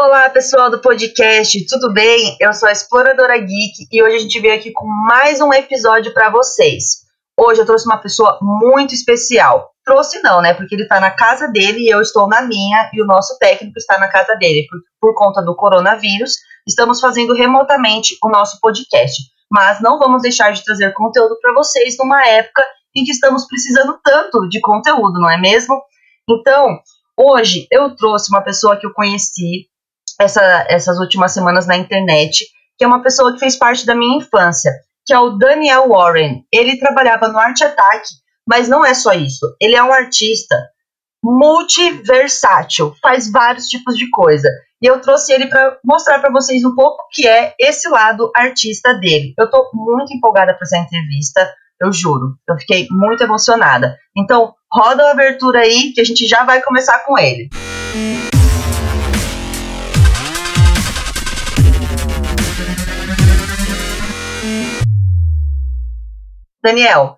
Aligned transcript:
Olá, 0.00 0.30
pessoal 0.30 0.70
do 0.70 0.80
podcast, 0.80 1.66
tudo 1.66 1.92
bem? 1.92 2.36
Eu 2.40 2.52
sou 2.52 2.68
a 2.68 2.72
Exploradora 2.72 3.36
Geek 3.36 3.88
e 3.90 4.00
hoje 4.00 4.14
a 4.14 4.18
gente 4.20 4.40
veio 4.40 4.54
aqui 4.54 4.70
com 4.70 4.86
mais 4.86 5.40
um 5.40 5.52
episódio 5.52 6.14
para 6.14 6.30
vocês. 6.30 6.98
Hoje 7.36 7.62
eu 7.62 7.66
trouxe 7.66 7.84
uma 7.84 7.98
pessoa 7.98 8.38
muito 8.40 8.94
especial. 8.94 9.72
Trouxe 9.84 10.22
não, 10.22 10.40
né? 10.40 10.54
Porque 10.54 10.76
ele 10.76 10.86
tá 10.86 11.00
na 11.00 11.10
casa 11.10 11.48
dele 11.48 11.80
e 11.80 11.92
eu 11.92 12.00
estou 12.00 12.28
na 12.28 12.42
minha 12.42 12.88
e 12.94 13.02
o 13.02 13.06
nosso 13.06 13.36
técnico 13.40 13.76
está 13.76 13.98
na 13.98 14.06
casa 14.06 14.36
dele. 14.36 14.68
Por, 14.70 14.78
por 15.00 15.18
conta 15.18 15.42
do 15.42 15.56
coronavírus, 15.56 16.34
estamos 16.64 17.00
fazendo 17.00 17.34
remotamente 17.34 18.16
o 18.22 18.28
nosso 18.28 18.60
podcast. 18.60 19.20
Mas 19.50 19.80
não 19.80 19.98
vamos 19.98 20.22
deixar 20.22 20.52
de 20.52 20.62
trazer 20.62 20.94
conteúdo 20.94 21.36
para 21.42 21.52
vocês 21.54 21.96
numa 21.98 22.24
época 22.24 22.64
em 22.94 23.02
que 23.02 23.10
estamos 23.10 23.48
precisando 23.48 23.98
tanto 24.04 24.48
de 24.48 24.60
conteúdo, 24.60 25.18
não 25.18 25.28
é 25.28 25.36
mesmo? 25.36 25.82
Então, 26.30 26.78
hoje 27.18 27.66
eu 27.68 27.96
trouxe 27.96 28.30
uma 28.30 28.42
pessoa 28.42 28.76
que 28.76 28.86
eu 28.86 28.92
conheci 28.92 29.66
essa, 30.20 30.66
essas 30.68 30.98
últimas 30.98 31.32
semanas 31.32 31.66
na 31.66 31.76
internet, 31.76 32.44
que 32.76 32.84
é 32.84 32.86
uma 32.86 33.02
pessoa 33.02 33.32
que 33.32 33.38
fez 33.38 33.56
parte 33.56 33.86
da 33.86 33.94
minha 33.94 34.18
infância, 34.18 34.72
que 35.06 35.12
é 35.12 35.18
o 35.18 35.30
Daniel 35.30 35.88
Warren. 35.88 36.42
Ele 36.52 36.78
trabalhava 36.78 37.28
no 37.28 37.38
Arte 37.38 37.64
Attack, 37.64 38.04
mas 38.46 38.68
não 38.68 38.84
é 38.84 38.94
só 38.94 39.12
isso. 39.12 39.46
Ele 39.60 39.76
é 39.76 39.82
um 39.82 39.92
artista 39.92 40.56
multiversátil, 41.22 42.94
faz 43.02 43.30
vários 43.30 43.66
tipos 43.66 43.96
de 43.96 44.08
coisa. 44.10 44.48
E 44.80 44.86
eu 44.86 45.00
trouxe 45.00 45.32
ele 45.32 45.46
para 45.46 45.76
mostrar 45.84 46.20
para 46.20 46.30
vocês 46.30 46.64
um 46.64 46.74
pouco 46.74 47.02
o 47.02 47.08
que 47.12 47.26
é 47.26 47.54
esse 47.58 47.88
lado 47.88 48.30
artista 48.34 48.94
dele. 48.94 49.34
Eu 49.36 49.46
estou 49.46 49.68
muito 49.74 50.14
empolgada 50.14 50.54
para 50.54 50.62
essa 50.62 50.78
entrevista, 50.78 51.52
eu 51.80 51.92
juro. 51.92 52.36
Eu 52.48 52.56
fiquei 52.58 52.86
muito 52.90 53.22
emocionada. 53.22 53.96
Então, 54.16 54.54
roda 54.72 55.08
a 55.08 55.10
abertura 55.10 55.60
aí 55.60 55.92
que 55.92 56.00
a 56.00 56.04
gente 56.04 56.26
já 56.28 56.44
vai 56.44 56.62
começar 56.62 57.00
com 57.00 57.18
ele. 57.18 57.48
Música 57.94 58.37
Daniel, 66.68 67.16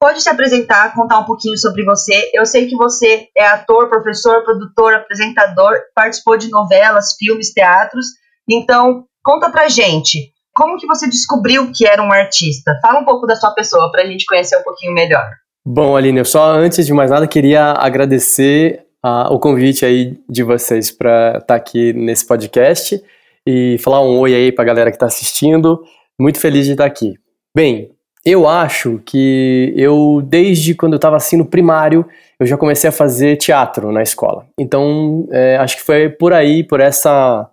pode 0.00 0.20
se 0.20 0.28
apresentar, 0.28 0.92
contar 0.92 1.20
um 1.20 1.24
pouquinho 1.24 1.56
sobre 1.56 1.84
você. 1.84 2.30
Eu 2.34 2.44
sei 2.44 2.66
que 2.66 2.74
você 2.74 3.28
é 3.36 3.46
ator, 3.46 3.88
professor, 3.88 4.42
produtor, 4.42 4.92
apresentador, 4.92 5.76
participou 5.94 6.36
de 6.36 6.50
novelas, 6.50 7.14
filmes, 7.16 7.52
teatros. 7.52 8.06
Então, 8.50 9.04
conta 9.22 9.50
pra 9.50 9.68
gente, 9.68 10.32
como 10.52 10.76
que 10.78 10.86
você 10.86 11.08
descobriu 11.08 11.70
que 11.72 11.86
era 11.86 12.02
um 12.02 12.10
artista? 12.10 12.76
Fala 12.82 12.98
um 12.98 13.04
pouco 13.04 13.24
da 13.24 13.36
sua 13.36 13.52
pessoa 13.52 13.92
pra 13.92 14.04
gente 14.04 14.26
conhecer 14.26 14.56
um 14.56 14.64
pouquinho 14.64 14.92
melhor. 14.92 15.30
Bom, 15.64 15.96
Aline, 15.96 16.18
eu 16.18 16.24
só 16.24 16.50
antes 16.50 16.84
de 16.84 16.92
mais 16.92 17.12
nada 17.12 17.28
queria 17.28 17.72
agradecer 17.72 18.84
uh, 19.04 19.32
o 19.32 19.38
convite 19.38 19.86
aí 19.86 20.18
de 20.28 20.42
vocês 20.42 20.90
para 20.90 21.34
estar 21.34 21.40
tá 21.46 21.54
aqui 21.54 21.92
nesse 21.92 22.26
podcast 22.26 23.00
e 23.46 23.78
falar 23.78 24.00
um 24.00 24.18
oi 24.18 24.34
aí 24.34 24.50
pra 24.50 24.64
galera 24.64 24.90
que 24.90 24.96
está 24.96 25.06
assistindo. 25.06 25.84
Muito 26.18 26.40
feliz 26.40 26.66
de 26.66 26.72
estar 26.72 26.86
aqui. 26.86 27.14
Bem, 27.54 27.90
eu 28.24 28.48
acho 28.48 29.00
que 29.04 29.72
eu, 29.76 30.22
desde 30.24 30.74
quando 30.74 30.94
eu 30.94 30.98
estava 30.98 31.16
assim 31.16 31.36
no 31.36 31.46
primário, 31.46 32.06
eu 32.38 32.46
já 32.46 32.56
comecei 32.56 32.88
a 32.88 32.92
fazer 32.92 33.36
teatro 33.36 33.90
na 33.92 34.02
escola. 34.02 34.46
Então, 34.58 35.26
é, 35.30 35.56
acho 35.56 35.76
que 35.76 35.82
foi 35.82 36.08
por 36.08 36.32
aí, 36.32 36.62
por 36.62 36.80
essa, 36.80 37.48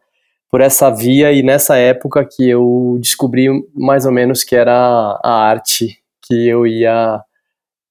por 0.51 0.61
essa 0.61 0.89
via 0.89 1.31
e 1.31 1.41
nessa 1.41 1.77
época 1.77 2.25
que 2.25 2.49
eu 2.49 2.97
descobri 2.99 3.47
mais 3.73 4.05
ou 4.05 4.11
menos 4.11 4.43
que 4.43 4.55
era 4.55 5.19
a 5.23 5.47
arte 5.47 5.99
que 6.27 6.47
eu 6.47 6.65
ia 6.65 7.21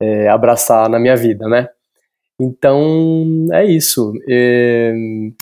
é, 0.00 0.28
abraçar 0.28 0.88
na 0.88 0.98
minha 0.98 1.16
vida, 1.16 1.48
né? 1.48 1.68
Então, 2.40 3.46
é 3.52 3.64
isso. 3.64 4.12
É, 4.28 4.92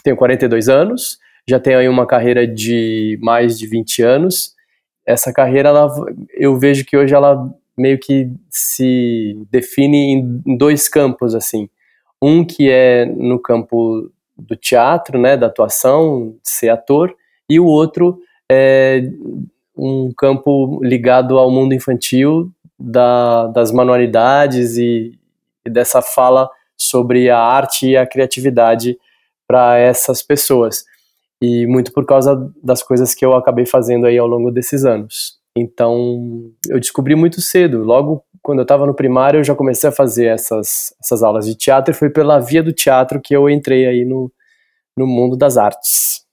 tenho 0.05 0.17
42 0.17 0.69
anos, 0.69 1.19
já 1.49 1.59
tenho 1.59 1.79
aí 1.79 1.89
uma 1.89 2.07
carreira 2.07 2.47
de 2.47 3.19
mais 3.23 3.59
de 3.59 3.67
20 3.67 4.03
anos 4.03 4.53
essa 5.07 5.33
carreira, 5.33 5.69
ela, 5.69 5.89
eu 6.35 6.59
vejo 6.59 6.85
que 6.85 6.97
hoje 6.97 7.15
ela 7.15 7.51
meio 7.77 7.99
que 7.99 8.31
se 8.51 9.37
define 9.51 10.43
em 10.47 10.57
dois 10.57 10.89
campos, 10.89 11.35
assim. 11.35 11.69
Um 12.21 12.45
que 12.45 12.71
é 12.71 13.05
no 13.07 13.39
campo 13.39 14.11
do 14.37 14.57
teatro, 14.57 15.19
né, 15.19 15.37
da 15.37 15.47
atuação, 15.47 16.37
ser 16.43 16.69
ator, 16.69 17.15
e 17.49 17.59
o 17.59 17.67
outro 17.67 18.19
é 18.51 19.03
um 19.77 20.13
campo 20.17 20.81
ligado 20.83 21.39
ao 21.39 21.51
mundo 21.51 21.75
infantil, 21.75 22.51
da, 22.79 23.47
das 23.49 23.71
manualidades 23.73 24.77
e, 24.77 25.19
e 25.65 25.71
dessa 25.71 26.03
fala 26.03 26.51
sobre 26.77 27.31
a 27.31 27.39
arte 27.39 27.91
e 27.91 27.97
a 27.97 28.07
criatividade 28.07 28.99
para 29.47 29.79
essas 29.79 30.23
pessoas 30.23 30.85
e 31.43 31.67
muito 31.67 31.93
por 31.93 32.07
causa 32.07 32.51
das 32.63 32.83
coisas 32.85 33.15
que 33.15 33.25
eu 33.25 33.35
acabei 33.35 33.67
fazendo 33.67 34.07
aí 34.07 34.17
ao 34.17 34.29
longo 34.29 34.51
desses 34.53 34.85
anos. 34.85 35.41
Então, 35.57 36.51
eu 36.69 36.79
descobri 36.79 37.17
muito 37.17 37.41
cedo, 37.41 37.83
logo 37.83 38.25
quando 38.41 38.61
eu 38.61 38.63
estava 38.63 38.87
no 38.87 38.95
primário, 38.95 39.41
eu 39.41 39.45
já 39.45 39.55
comecei 39.55 39.89
a 39.89 39.93
fazer 39.93 40.27
essas, 40.27 40.95
essas 41.01 41.23
aulas 41.23 41.47
de 41.47 41.55
teatro 41.55 41.93
e 41.93 41.97
foi 41.97 42.11
pela 42.11 42.39
via 42.39 42.63
do 42.63 42.73
teatro 42.73 43.21
que 43.21 43.35
eu 43.35 43.51
entrei 43.51 43.87
aí 43.87 44.05
no, 44.05 44.33
no 44.97 45.07
mundo 45.07 45.37
das 45.37 45.57
artes. 45.57 46.25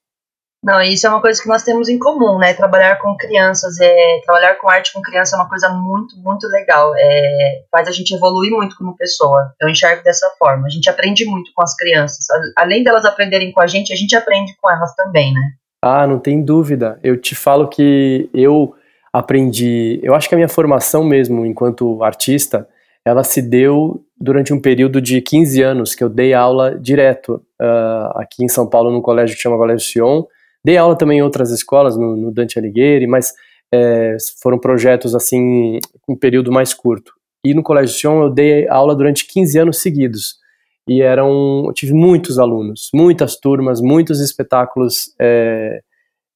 Não, 0.61 0.81
isso 0.81 1.07
é 1.07 1.09
uma 1.09 1.21
coisa 1.21 1.41
que 1.41 1.47
nós 1.47 1.63
temos 1.63 1.87
em 1.87 1.97
comum, 1.97 2.37
né? 2.37 2.53
Trabalhar 2.53 2.97
com 2.97 3.15
crianças, 3.15 3.79
é, 3.79 4.19
trabalhar 4.25 4.55
com 4.55 4.69
arte 4.69 4.91
com 4.91 5.01
criança 5.01 5.35
é 5.35 5.39
uma 5.39 5.47
coisa 5.47 5.69
muito, 5.69 6.17
muito 6.17 6.47
legal. 6.47 6.93
É, 6.97 7.63
faz 7.71 7.87
a 7.87 7.91
gente 7.91 8.13
evoluir 8.13 8.51
muito 8.51 8.75
como 8.75 8.97
pessoa. 8.97 9.53
Eu 9.59 9.69
enxergo 9.69 10.03
dessa 10.03 10.29
forma. 10.37 10.67
A 10.67 10.69
gente 10.69 10.89
aprende 10.89 11.25
muito 11.25 11.51
com 11.55 11.61
as 11.61 11.73
crianças. 11.75 12.25
Além 12.57 12.83
delas 12.83 13.05
aprenderem 13.05 13.53
com 13.53 13.61
a 13.61 13.67
gente, 13.67 13.93
a 13.93 13.95
gente 13.95 14.15
aprende 14.17 14.53
com 14.61 14.69
elas 14.69 14.93
também, 14.95 15.33
né? 15.33 15.41
Ah, 15.81 16.05
não 16.05 16.19
tem 16.19 16.43
dúvida. 16.43 16.99
Eu 17.01 17.15
te 17.15 17.35
falo 17.35 17.69
que 17.69 18.29
eu 18.33 18.75
aprendi. 19.13 19.99
Eu 20.03 20.13
acho 20.13 20.27
que 20.27 20.35
a 20.35 20.37
minha 20.37 20.49
formação 20.49 21.05
mesmo, 21.05 21.45
enquanto 21.45 22.03
artista, 22.03 22.67
ela 23.05 23.23
se 23.23 23.41
deu 23.41 24.03
durante 24.19 24.53
um 24.53 24.59
período 24.59 24.99
de 24.99 25.21
15 25.21 25.61
anos 25.61 25.95
que 25.95 26.03
eu 26.03 26.09
dei 26.09 26.33
aula 26.33 26.77
direto 26.77 27.41
uh, 27.61 28.19
aqui 28.19 28.43
em 28.43 28.49
São 28.49 28.67
Paulo, 28.67 28.91
num 28.91 29.01
colégio 29.01 29.37
que 29.37 29.41
chama 29.41 29.55
Colégio 29.55 29.87
Sion 29.87 30.23
Dei 30.69 30.77
aula 30.77 30.95
também 30.95 31.17
em 31.17 31.23
outras 31.23 31.49
escolas, 31.49 31.97
no, 31.97 32.15
no 32.15 32.31
Dante 32.31 32.59
Alighieri, 32.59 33.07
mas 33.07 33.33
é, 33.73 34.15
foram 34.39 34.59
projetos 34.59 35.15
assim, 35.15 35.79
um 36.07 36.15
período 36.15 36.51
mais 36.51 36.75
curto. 36.75 37.11
E 37.43 37.55
no 37.55 37.63
Colégio 37.63 37.97
Sion 37.97 38.21
eu 38.21 38.29
dei 38.29 38.67
aula 38.67 38.95
durante 38.95 39.25
15 39.25 39.57
anos 39.57 39.81
seguidos. 39.81 40.35
E 40.87 41.01
eram, 41.01 41.63
eu 41.65 41.73
tive 41.73 41.91
muitos 41.91 42.37
alunos, 42.37 42.91
muitas 42.93 43.35
turmas, 43.35 43.81
muitos 43.81 44.19
espetáculos 44.19 45.11
é, 45.19 45.81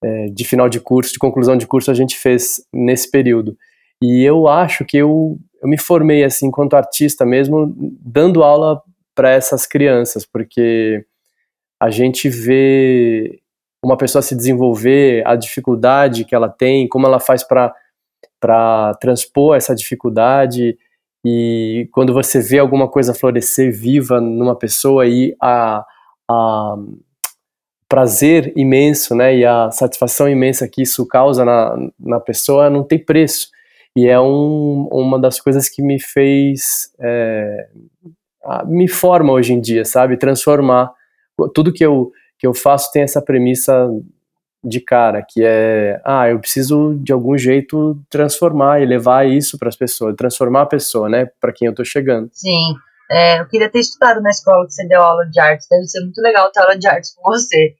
é, 0.03 0.25
de 0.25 0.43
final 0.43 0.67
de 0.67 0.79
curso, 0.79 1.13
de 1.13 1.19
conclusão 1.19 1.55
de 1.55 1.67
curso 1.67 1.91
a 1.91 1.93
gente 1.93 2.17
fez 2.17 2.65
nesse 2.73 3.11
período. 3.11 3.55
E 4.01 4.23
eu 4.23 4.47
acho 4.47 4.83
que 4.83 4.97
eu, 4.97 5.37
eu 5.61 5.69
me 5.69 5.77
formei 5.77 6.23
assim 6.23 6.47
enquanto 6.47 6.73
artista 6.73 7.23
mesmo, 7.23 7.71
dando 8.03 8.41
aula 8.41 8.81
para 9.13 9.29
essas 9.29 9.67
crianças, 9.67 10.25
porque 10.25 11.05
a 11.79 11.91
gente 11.91 12.27
vê 12.29 13.42
uma 13.83 13.97
pessoa 13.97 14.21
se 14.21 14.35
desenvolver, 14.35 15.27
a 15.27 15.35
dificuldade 15.35 16.23
que 16.23 16.33
ela 16.33 16.47
tem, 16.47 16.87
como 16.87 17.05
ela 17.05 17.19
faz 17.19 17.43
para 17.43 17.73
transpor 18.99 19.55
essa 19.55 19.75
dificuldade 19.75 20.77
e 21.25 21.87
quando 21.91 22.13
você 22.13 22.41
vê 22.41 22.59
alguma 22.59 22.87
coisa 22.87 23.13
florescer 23.13 23.71
viva 23.71 24.19
numa 24.19 24.55
pessoa 24.55 25.05
e 25.05 25.35
a, 25.41 25.85
a 26.29 26.75
prazer 27.87 28.51
imenso, 28.55 29.15
né, 29.15 29.37
e 29.37 29.45
a 29.45 29.69
satisfação 29.71 30.27
imensa 30.27 30.67
que 30.67 30.81
isso 30.81 31.05
causa 31.05 31.45
na, 31.45 31.75
na 31.99 32.19
pessoa 32.19 32.69
não 32.69 32.83
tem 32.83 32.99
preço. 32.99 33.49
E 33.95 34.07
é 34.07 34.19
um, 34.19 34.87
uma 34.91 35.19
das 35.19 35.39
coisas 35.39 35.69
que 35.69 35.81
me 35.81 35.99
fez, 36.01 36.91
é, 36.99 37.69
me 38.65 38.87
forma 38.87 39.31
hoje 39.31 39.53
em 39.53 39.61
dia, 39.61 39.85
sabe, 39.85 40.17
transformar 40.17 40.91
tudo 41.53 41.71
que 41.71 41.85
eu 41.85 42.11
que 42.43 42.47
eu 42.47 42.53
faço 42.53 42.91
tem 42.91 43.03
essa 43.03 43.21
premissa 43.21 43.89
de 44.61 44.81
cara, 44.81 45.25
que 45.25 45.41
é, 45.45 46.01
ah, 46.03 46.27
eu 46.27 46.39
preciso 46.41 46.93
de 47.01 47.13
algum 47.13 47.37
jeito 47.37 47.97
transformar 48.09 48.81
e 48.81 48.85
levar 48.85 49.25
isso 49.25 49.57
para 49.57 49.69
as 49.69 49.77
pessoas, 49.77 50.13
transformar 50.17 50.63
a 50.63 50.65
pessoa, 50.65 51.07
né, 51.07 51.25
para 51.39 51.53
quem 51.53 51.67
eu 51.67 51.71
estou 51.71 51.85
chegando. 51.85 52.29
Sim. 52.33 52.75
É, 53.09 53.39
eu 53.39 53.47
queria 53.47 53.71
ter 53.71 53.79
estudado 53.79 54.21
na 54.21 54.29
escola 54.29 54.65
que 54.65 54.73
você 54.73 54.85
deu 54.89 55.01
aula 55.01 55.25
de 55.31 55.39
artes, 55.39 55.67
deve 55.69 55.85
ser 55.85 56.01
muito 56.01 56.19
legal 56.21 56.51
ter 56.51 56.59
aula 56.59 56.77
de 56.77 56.85
artes 56.85 57.15
com 57.15 57.31
você. 57.31 57.75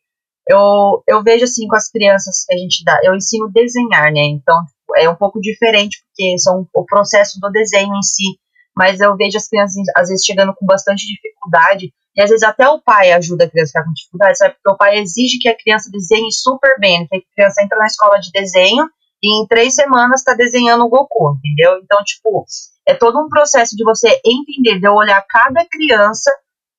Eu, 0.48 1.04
eu 1.10 1.22
vejo 1.22 1.44
assim 1.44 1.68
com 1.68 1.76
as 1.76 1.90
crianças 1.92 2.46
que 2.48 2.56
a 2.56 2.58
gente 2.58 2.86
dá, 2.86 2.98
eu 3.04 3.14
ensino 3.14 3.52
desenhar, 3.52 4.14
né? 4.14 4.24
Então 4.28 4.56
é 4.96 5.10
um 5.10 5.16
pouco 5.16 5.42
diferente 5.42 6.02
porque 6.06 6.38
são 6.40 6.66
o 6.74 6.86
processo 6.86 7.38
do 7.42 7.50
desenho 7.52 7.94
em 7.96 8.02
si, 8.02 8.40
mas 8.78 9.02
eu 9.02 9.14
vejo 9.18 9.38
as 9.38 9.50
crianças 9.50 9.76
às 9.94 10.08
vezes 10.08 10.26
chegando 10.26 10.54
com 10.56 10.66
bastante 10.66 11.06
dificuldade 11.06 11.92
e 12.16 12.22
às 12.22 12.30
vezes 12.30 12.44
até 12.44 12.68
o 12.68 12.82
pai 12.82 13.12
ajuda 13.12 13.46
a 13.46 13.50
criança 13.50 13.70
a 13.70 13.74
ficar 13.74 13.86
com 13.86 13.94
dificuldade, 13.94 14.38
sabe? 14.38 14.54
Porque 14.56 14.72
o 14.72 14.78
pai 14.78 15.00
exige 15.00 15.40
que 15.40 15.50
a 15.50 15.58
criança 15.58 15.90
desenhe 15.92 16.32
super 16.32 16.80
bem. 16.80 17.08
Que 17.08 17.18
a 17.18 17.22
criança 17.36 17.64
entra 17.64 17.78
na 17.78 17.88
escola 17.88 18.20
de 18.20 18.32
desenho 18.32 18.88
e 19.22 19.42
em 19.42 19.48
três 19.48 19.74
semanas 19.74 20.20
está 20.20 20.36
desenhando 20.36 20.84
o 20.84 20.90
Goku, 20.90 21.38
entendeu? 21.38 21.80
Então, 21.82 21.98
tipo, 22.04 22.46
é 22.86 22.94
todo 22.94 23.20
um 23.20 23.30
processo 23.30 23.76
de 23.76 23.84
você 23.84 24.10
entender, 24.26 24.80
de 24.80 24.88
eu 24.88 24.94
olhar 24.94 25.26
cada 25.28 25.66
criança, 25.66 26.30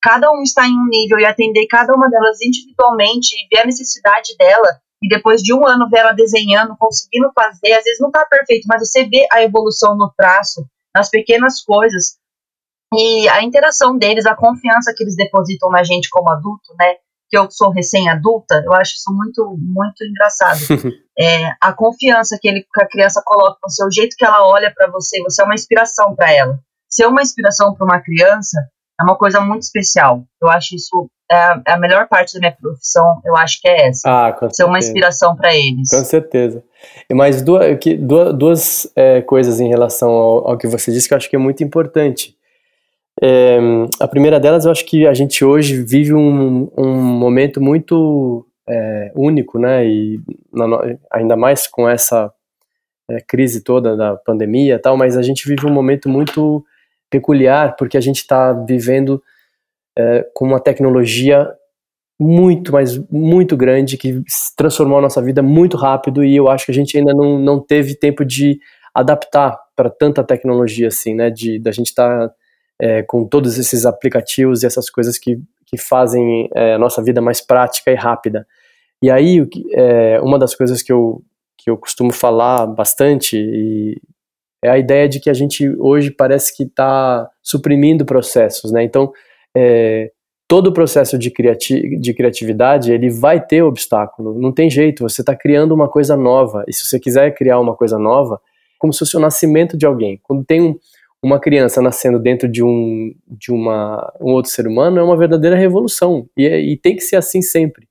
cada 0.03 0.31
um 0.31 0.43
está 0.43 0.67
em 0.67 0.73
um 0.73 0.87
nível 0.89 1.19
e 1.19 1.25
atender 1.25 1.67
cada 1.67 1.95
uma 1.95 2.09
delas 2.11 2.41
individualmente 2.43 3.29
e 3.35 3.49
ver 3.49 3.63
a 3.63 3.67
necessidade 3.67 4.37
dela, 4.39 4.79
e 5.03 5.09
depois 5.09 5.41
de 5.41 5.55
um 5.55 5.67
ano 5.67 5.89
ver 5.89 6.01
ela 6.01 6.13
desenhando, 6.13 6.77
conseguindo 6.79 7.31
fazer, 7.35 7.73
às 7.73 7.85
vezes 7.85 8.01
não 8.01 8.09
está 8.09 8.25
perfeito, 8.27 8.67
mas 8.69 8.87
você 8.87 9.09
vê 9.09 9.27
a 9.33 9.43
evolução 9.43 9.97
no 9.97 10.13
traço, 10.15 10.65
nas 10.95 11.09
pequenas 11.09 11.63
coisas, 11.63 12.19
e 12.96 13.29
a 13.29 13.43
interação 13.43 13.96
deles, 13.96 14.26
a 14.26 14.35
confiança 14.35 14.93
que 14.96 15.02
eles 15.02 15.17
depositam 15.17 15.70
na 15.70 15.82
gente 15.82 16.08
como 16.11 16.31
adulto, 16.31 16.75
né? 16.79 16.94
Que 17.29 17.38
eu 17.38 17.50
sou 17.50 17.70
recém-adulta, 17.70 18.62
eu 18.64 18.73
acho 18.75 18.94
isso 18.94 19.12
muito, 19.12 19.56
muito 19.58 20.05
engraçado. 20.05 20.58
é, 21.19 21.50
a 21.61 21.73
confiança 21.73 22.38
que, 22.41 22.49
ele, 22.49 22.62
que 22.62 22.82
a 22.82 22.88
criança 22.88 23.23
coloca 23.25 23.58
no 23.62 23.70
seu 23.70 23.91
jeito 23.91 24.17
que 24.17 24.25
ela 24.25 24.46
olha 24.46 24.73
para 24.75 24.91
você, 24.91 25.23
você 25.23 25.43
é 25.43 25.44
uma 25.44 25.55
inspiração 25.55 26.14
para 26.14 26.32
ela. 26.32 26.58
Ser 26.88 27.06
uma 27.06 27.23
inspiração 27.23 27.75
para 27.75 27.85
uma 27.85 28.00
criança 28.00 28.58
é 29.00 29.02
uma 29.02 29.17
coisa 29.17 29.41
muito 29.41 29.62
especial. 29.62 30.23
Eu 30.41 30.49
acho 30.49 30.76
isso 30.76 31.11
é 31.31 31.37
a, 31.37 31.62
é 31.67 31.73
a, 31.73 31.79
melhor 31.79 32.06
parte 32.08 32.35
da 32.35 32.41
minha 32.41 32.52
profissão, 32.52 33.20
eu 33.25 33.35
acho 33.37 33.61
que 33.61 33.69
é 33.69 33.88
essa. 33.88 34.08
Ah, 34.08 34.49
Ser 34.50 34.64
uma 34.64 34.79
inspiração 34.79 35.35
para 35.35 35.55
eles. 35.55 35.88
Com 35.91 36.05
certeza. 36.05 36.62
Mais 37.12 37.43
duas, 37.43 37.79
duas, 37.99 38.35
duas 38.35 38.93
é, 38.94 39.23
coisas 39.23 39.58
em 39.58 39.69
relação 39.69 40.11
ao, 40.11 40.49
ao, 40.49 40.58
que 40.58 40.67
você 40.67 40.93
disse 40.93 41.08
que 41.08 41.14
eu 41.14 41.19
acho 41.19 41.31
que 41.31 41.37
é 41.37 41.38
muito 41.38 41.64
importante. 41.64 42.37
É, 43.23 43.59
a 44.01 44.09
primeira 44.09 44.41
delas, 44.41 44.65
eu 44.65 44.71
acho 44.71 44.85
que 44.85 45.07
a 45.07 45.15
gente 45.15 45.45
hoje 45.45 45.83
vive 45.83 46.13
um, 46.13 46.71
um 46.77 46.95
momento 46.95 47.61
muito 47.61 48.47
é, 48.69 49.13
único, 49.15 49.59
né? 49.59 49.87
E 49.87 50.21
na, 50.53 50.67
ainda 51.11 51.37
mais 51.37 51.67
com 51.67 51.89
essa 51.89 52.33
é, 53.11 53.21
crise 53.21 53.63
toda 53.63 53.97
da 53.97 54.17
pandemia 54.17 54.75
e 54.75 54.79
tal, 54.79 54.97
mas 54.97 55.17
a 55.17 55.23
gente 55.23 55.47
vive 55.47 55.67
um 55.67 55.73
momento 55.73 56.09
muito 56.09 56.65
peculiar 57.11 57.77
porque 57.77 57.97
a 57.97 58.01
gente 58.01 58.19
está 58.19 58.53
vivendo 58.53 59.23
é, 59.97 60.27
com 60.35 60.45
uma 60.47 60.61
tecnologia 60.61 61.49
muito, 62.19 62.73
mas 62.73 62.99
muito 63.11 63.57
grande 63.57 63.97
que 63.97 64.23
transformou 64.57 64.99
a 64.99 65.03
nossa 65.03 65.21
vida 65.21 65.43
muito 65.43 65.77
rápido 65.77 66.25
e 66.25 66.35
eu 66.37 66.49
acho 66.49 66.67
que 66.67 66.73
a 66.73 66.75
gente 66.75 66.97
ainda 66.97 67.13
não, 67.13 67.39
não 67.39 67.61
teve 67.61 67.95
tempo 67.95 68.25
de 68.25 68.59
adaptar 68.95 69.59
para 69.77 69.91
tanta 69.91 70.23
tecnologia 70.23 70.89
assim, 70.89 71.15
né? 71.15 71.31
De 71.31 71.59
da 71.59 71.73
gente 71.73 71.89
estar 71.89 72.29
tá, 72.29 72.35
é, 72.81 73.03
com 73.03 73.26
todos 73.26 73.59
esses 73.59 73.87
aplicativos 73.87 74.62
e 74.62 74.67
essas 74.67 74.91
coisas 74.91 75.19
que, 75.19 75.38
que 75.67 75.79
fazem 75.79 76.49
é, 76.55 76.75
a 76.75 76.79
nossa 76.79 77.03
vida 77.03 77.21
mais 77.21 77.41
prática 77.41 77.91
e 77.91 77.94
rápida. 77.94 78.47
E 79.03 79.11
aí, 79.11 79.47
é, 79.73 80.21
uma 80.21 80.38
das 80.38 80.55
coisas 80.55 80.82
que 80.82 80.93
eu, 80.93 81.23
que 81.59 81.71
eu 81.71 81.76
costumo 81.76 82.12
falar 82.12 82.67
bastante 82.67 84.00
é 84.62 84.71
a 84.71 84.79
ideia 84.79 85.09
de 85.09 85.21
que 85.21 85.29
a 85.29 85.35
gente 85.35 85.69
hoje 85.79 86.11
parece 86.11 86.56
que 86.56 86.62
está 86.62 87.29
suprimindo 87.43 88.06
processos, 88.06 88.73
né? 88.73 88.82
Então, 88.82 89.12
é, 89.55 90.11
todo 90.49 90.69
o 90.69 90.73
processo 90.73 91.19
de, 91.19 91.31
criati 91.31 91.99
de 91.99 92.15
criatividade 92.15 92.91
ele 92.91 93.11
vai 93.11 93.44
ter 93.44 93.62
obstáculo, 93.62 94.41
não 94.41 94.53
tem 94.53 94.70
jeito. 94.70 95.03
Você 95.03 95.20
está 95.20 95.37
criando 95.37 95.73
uma 95.73 95.88
coisa 95.88 96.17
nova 96.17 96.65
e 96.67 96.73
se 96.73 96.87
você 96.87 96.99
quiser 96.99 97.35
criar 97.35 97.61
uma 97.61 97.77
coisa 97.77 97.99
nova, 97.99 98.41
como 98.79 98.93
se 98.93 99.00
fosse 99.00 99.17
o 99.17 99.20
nascimento 99.20 99.77
de 99.77 99.85
alguém. 99.85 100.19
Quando 100.23 100.44
tem 100.44 100.62
um, 100.62 100.79
uma 101.25 101.41
criança 101.41 101.81
nascendo 101.81 102.19
dentro 102.19 102.47
de 102.47 102.62
um 102.62 103.15
de 103.26 103.50
uma, 103.50 104.12
um 104.21 104.32
outro 104.32 104.50
ser 104.50 104.67
humano 104.67 104.99
é 104.99 105.03
uma 105.03 105.17
verdadeira 105.17 105.56
revolução 105.56 106.29
e, 106.37 106.47
é, 106.47 106.61
e 106.61 106.76
tem 106.76 106.94
que 106.94 107.03
ser 107.03 107.17
assim 107.17 107.41
sempre 107.41 107.88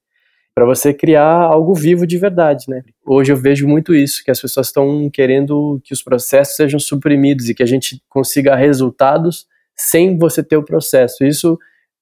para 0.56 0.66
você 0.66 0.94
criar 0.94 1.26
algo 1.26 1.74
vivo 1.74 2.06
de 2.06 2.16
verdade, 2.16 2.66
né? 2.68 2.84
Hoje 3.04 3.32
eu 3.32 3.36
vejo 3.36 3.68
muito 3.68 3.92
isso, 3.92 4.24
que 4.24 4.30
as 4.30 4.40
pessoas 4.40 4.68
estão 4.68 5.10
querendo 5.10 5.82
que 5.84 5.92
os 5.92 6.04
processos 6.04 6.56
sejam 6.56 6.80
suprimidos 6.80 7.50
e 7.50 7.56
que 7.56 7.64
a 7.64 7.66
gente 7.66 8.00
consiga 8.08 8.56
resultados 8.56 9.48
sem 9.76 10.16
você 10.16 10.44
ter 10.44 10.56
o 10.56 10.64
processo. 10.64 11.26
Isso 11.26 11.58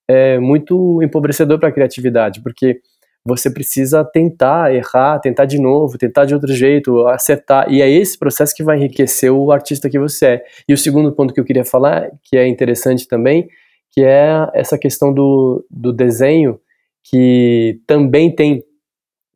é 0.05 0.37
muito 0.37 1.01
empobrecedor 1.01 1.59
para 1.59 1.69
a 1.69 1.71
criatividade, 1.71 2.41
porque 2.41 2.81
você 3.25 3.51
precisa 3.51 4.03
tentar 4.03 4.73
errar, 4.73 5.19
tentar 5.19 5.45
de 5.45 5.59
novo, 5.59 5.97
tentar 5.97 6.25
de 6.25 6.33
outro 6.33 6.53
jeito, 6.53 7.07
acertar. 7.07 7.71
E 7.71 7.81
é 7.81 7.89
esse 7.89 8.17
processo 8.17 8.55
que 8.55 8.63
vai 8.63 8.77
enriquecer 8.77 9.31
o 9.31 9.51
artista 9.51 9.89
que 9.89 9.99
você 9.99 10.25
é. 10.25 10.43
E 10.67 10.73
o 10.73 10.77
segundo 10.77 11.11
ponto 11.11 11.33
que 11.33 11.39
eu 11.39 11.45
queria 11.45 11.65
falar, 11.65 12.09
que 12.23 12.35
é 12.35 12.47
interessante 12.47 13.07
também, 13.07 13.47
que 13.91 14.03
é 14.03 14.49
essa 14.53 14.77
questão 14.77 15.13
do, 15.13 15.65
do 15.69 15.93
desenho, 15.93 16.59
que 17.03 17.79
também 17.85 18.33
tem 18.33 18.63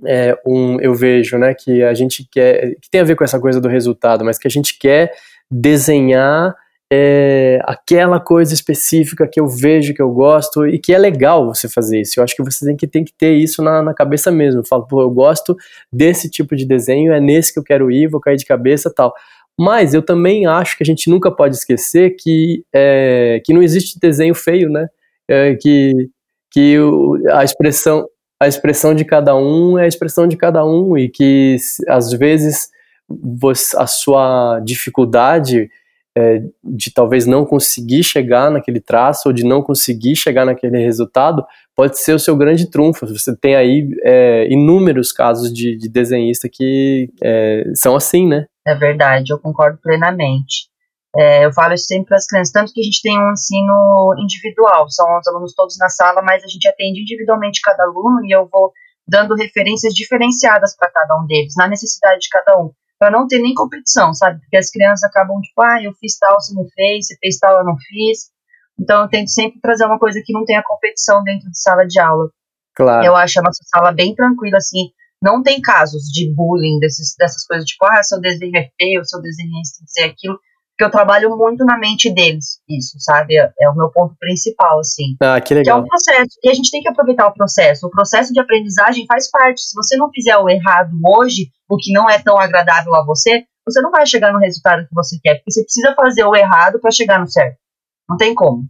é, 0.05 0.37
um, 0.45 0.79
eu 0.81 0.93
vejo, 0.93 1.37
né, 1.37 1.53
que 1.53 1.83
a 1.83 1.93
gente 1.93 2.27
quer, 2.29 2.75
que 2.81 2.89
tem 2.89 3.01
a 3.01 3.05
ver 3.05 3.15
com 3.15 3.23
essa 3.23 3.39
coisa 3.39 3.61
do 3.61 3.69
resultado, 3.69 4.25
mas 4.25 4.37
que 4.37 4.47
a 4.47 4.51
gente 4.51 4.77
quer 4.77 5.13
desenhar 5.49 6.55
é, 6.91 7.59
aquela 7.63 8.19
coisa 8.19 8.53
específica 8.53 9.27
que 9.27 9.39
eu 9.39 9.47
vejo, 9.47 9.93
que 9.93 10.01
eu 10.01 10.11
gosto 10.11 10.67
e 10.67 10.77
que 10.79 10.93
é 10.93 10.97
legal 10.97 11.45
você 11.45 11.67
fazer 11.67 12.01
isso. 12.01 12.19
Eu 12.19 12.23
acho 12.23 12.35
que 12.35 12.43
você 12.43 12.65
tem 12.65 12.75
que, 12.75 12.87
tem 12.87 13.03
que 13.03 13.13
ter 13.17 13.33
isso 13.33 13.63
na, 13.63 13.81
na 13.81 13.93
cabeça 13.93 14.31
mesmo. 14.31 14.61
Eu 14.61 14.65
falo, 14.65 14.85
pô, 14.87 15.01
eu 15.01 15.09
gosto 15.09 15.55
desse 15.91 16.29
tipo 16.29 16.55
de 16.55 16.65
desenho, 16.65 17.13
é 17.13 17.19
nesse 17.19 17.53
que 17.53 17.59
eu 17.59 17.63
quero 17.63 17.91
ir, 17.91 18.07
vou 18.07 18.21
cair 18.21 18.37
de 18.37 18.45
cabeça 18.45 18.91
tal. 18.93 19.13
Mas 19.59 19.93
eu 19.93 20.01
também 20.01 20.45
acho 20.45 20.77
que 20.77 20.83
a 20.83 20.85
gente 20.85 21.09
nunca 21.09 21.31
pode 21.31 21.55
esquecer 21.55 22.15
que, 22.19 22.63
é, 22.73 23.41
que 23.43 23.53
não 23.53 23.63
existe 23.63 23.99
desenho 23.99 24.35
feio, 24.35 24.69
né? 24.69 24.87
É, 25.27 25.55
que 25.55 26.09
que 26.51 26.79
o, 26.79 27.17
a 27.31 27.43
expressão 27.43 28.07
a 28.39 28.47
expressão 28.47 28.93
de 28.93 29.03
cada 29.03 29.35
um 29.35 29.77
é 29.77 29.83
a 29.83 29.87
expressão 29.87 30.27
de 30.27 30.37
cada 30.37 30.65
um 30.65 30.97
e 30.97 31.09
que 31.09 31.57
às 31.87 32.11
vezes 32.13 32.69
você, 33.09 33.75
a 33.77 33.87
sua 33.87 34.59
dificuldade 34.63 35.69
é, 36.17 36.41
de 36.63 36.93
talvez 36.93 37.25
não 37.25 37.45
conseguir 37.45 38.03
chegar 38.03 38.49
naquele 38.49 38.79
traço 38.79 39.27
ou 39.27 39.33
de 39.33 39.43
não 39.43 39.61
conseguir 39.61 40.15
chegar 40.15 40.45
naquele 40.45 40.77
resultado 40.77 41.45
pode 41.75 41.99
ser 41.99 42.13
o 42.13 42.19
seu 42.19 42.37
grande 42.37 42.69
trunfo. 42.71 43.05
Você 43.05 43.35
tem 43.35 43.55
aí 43.55 43.89
é, 44.03 44.47
inúmeros 44.49 45.11
casos 45.11 45.53
de, 45.53 45.77
de 45.77 45.89
desenhista 45.89 46.47
que 46.51 47.09
é, 47.21 47.63
são 47.75 47.95
assim, 47.95 48.25
né? 48.25 48.45
É 48.65 48.73
verdade, 48.75 49.33
eu 49.33 49.39
concordo 49.39 49.77
plenamente. 49.81 50.69
É, 51.17 51.45
eu 51.45 51.53
falo 51.53 51.73
isso 51.73 51.85
sempre 51.85 52.07
para 52.07 52.17
as 52.17 52.27
crianças, 52.27 52.51
tanto 52.51 52.73
que 52.73 52.81
a 52.81 52.83
gente 52.83 53.01
tem 53.01 53.17
um 53.17 53.31
ensino 53.31 54.15
individual, 54.19 54.89
são 54.89 55.05
os 55.17 55.27
alunos 55.27 55.53
todos 55.53 55.77
na 55.77 55.87
sala, 55.87 56.21
mas 56.21 56.43
a 56.43 56.47
gente 56.47 56.67
atende 56.67 57.01
individualmente 57.01 57.61
cada 57.61 57.83
aluno 57.83 58.19
e 58.25 58.35
eu 58.35 58.49
vou 58.51 58.73
dando 59.07 59.33
referências 59.35 59.93
diferenciadas 59.93 60.75
para 60.75 60.91
cada 60.91 61.21
um 61.21 61.25
deles, 61.25 61.53
na 61.57 61.69
necessidade 61.69 62.19
de 62.19 62.29
cada 62.29 62.59
um 62.59 62.71
para 62.99 63.11
não 63.11 63.27
ter 63.27 63.39
nem 63.39 63.53
competição, 63.53 64.13
sabe? 64.13 64.39
Porque 64.39 64.57
as 64.57 64.69
crianças 64.69 65.03
acabam 65.03 65.39
tipo, 65.41 65.61
ah, 65.61 65.83
eu 65.83 65.93
fiz 65.93 66.17
tal, 66.17 66.39
você 66.39 66.53
não 66.53 66.65
fez, 66.73 67.07
você 67.07 67.17
fez 67.17 67.37
tal, 67.37 67.57
eu 67.57 67.65
não 67.65 67.75
fiz. 67.77 68.31
Então 68.79 69.03
eu 69.03 69.09
tento 69.09 69.29
sempre 69.29 69.59
trazer 69.61 69.85
uma 69.85 69.99
coisa 69.99 70.21
que 70.23 70.33
não 70.33 70.45
tenha 70.45 70.63
competição 70.63 71.23
dentro 71.23 71.49
de 71.49 71.59
sala 71.59 71.85
de 71.85 71.99
aula. 71.99 72.29
Claro. 72.75 73.05
Eu 73.05 73.15
acho 73.15 73.39
a 73.39 73.43
nossa 73.43 73.63
sala 73.63 73.91
bem 73.91 74.13
tranquila, 74.13 74.57
assim, 74.57 74.89
não 75.21 75.41
tem 75.41 75.61
casos 75.61 76.03
de 76.03 76.33
bullying, 76.33 76.77
desses, 76.79 77.15
dessas 77.17 77.45
coisas, 77.45 77.65
tipo, 77.65 77.85
ah, 77.85 78.03
seu 78.03 78.19
desenho 78.19 78.57
é 78.57 78.69
feio, 78.77 79.05
seu 79.05 79.21
desenho 79.21 79.49
é 79.57 79.61
isso, 79.61 80.09
aquilo 80.09 80.39
porque 80.75 80.83
eu 80.83 80.91
trabalho 80.91 81.35
muito 81.37 81.63
na 81.63 81.77
mente 81.77 82.13
deles, 82.13 82.59
isso, 82.69 82.97
sabe? 82.99 83.37
É, 83.37 83.49
é, 83.61 83.69
o 83.69 83.75
meu 83.75 83.89
ponto 83.91 84.13
principal, 84.19 84.79
assim. 84.79 85.15
Ah, 85.21 85.39
que 85.39 85.53
legal. 85.53 85.77
Que 85.77 85.81
é 85.81 85.83
um 85.83 85.87
processo, 85.87 86.37
e 86.43 86.49
a 86.49 86.53
gente 86.53 86.69
tem 86.69 86.81
que 86.81 86.89
aproveitar 86.89 87.27
o 87.27 87.33
processo. 87.33 87.87
O 87.87 87.89
processo 87.89 88.33
de 88.33 88.41
aprendizagem 88.41 89.05
faz 89.07 89.31
parte. 89.31 89.61
Se 89.61 89.73
você 89.73 89.95
não 89.95 90.09
fizer 90.13 90.35
o 90.35 90.49
errado 90.49 90.91
hoje, 91.17 91.47
o 91.69 91.77
que 91.77 91.93
não 91.93 92.09
é 92.09 92.21
tão 92.21 92.37
agradável 92.37 92.93
a 92.93 93.05
você, 93.05 93.45
você 93.65 93.81
não 93.81 93.89
vai 93.89 94.05
chegar 94.05 94.33
no 94.33 94.39
resultado 94.39 94.85
que 94.85 94.93
você 94.93 95.17
quer, 95.23 95.35
porque 95.35 95.51
você 95.51 95.63
precisa 95.63 95.95
fazer 95.95 96.25
o 96.25 96.35
errado 96.35 96.79
para 96.81 96.91
chegar 96.91 97.21
no 97.21 97.27
certo. 97.27 97.57
Não 98.09 98.17
tem 98.17 98.35
como. 98.35 98.63
Né? 98.63 98.67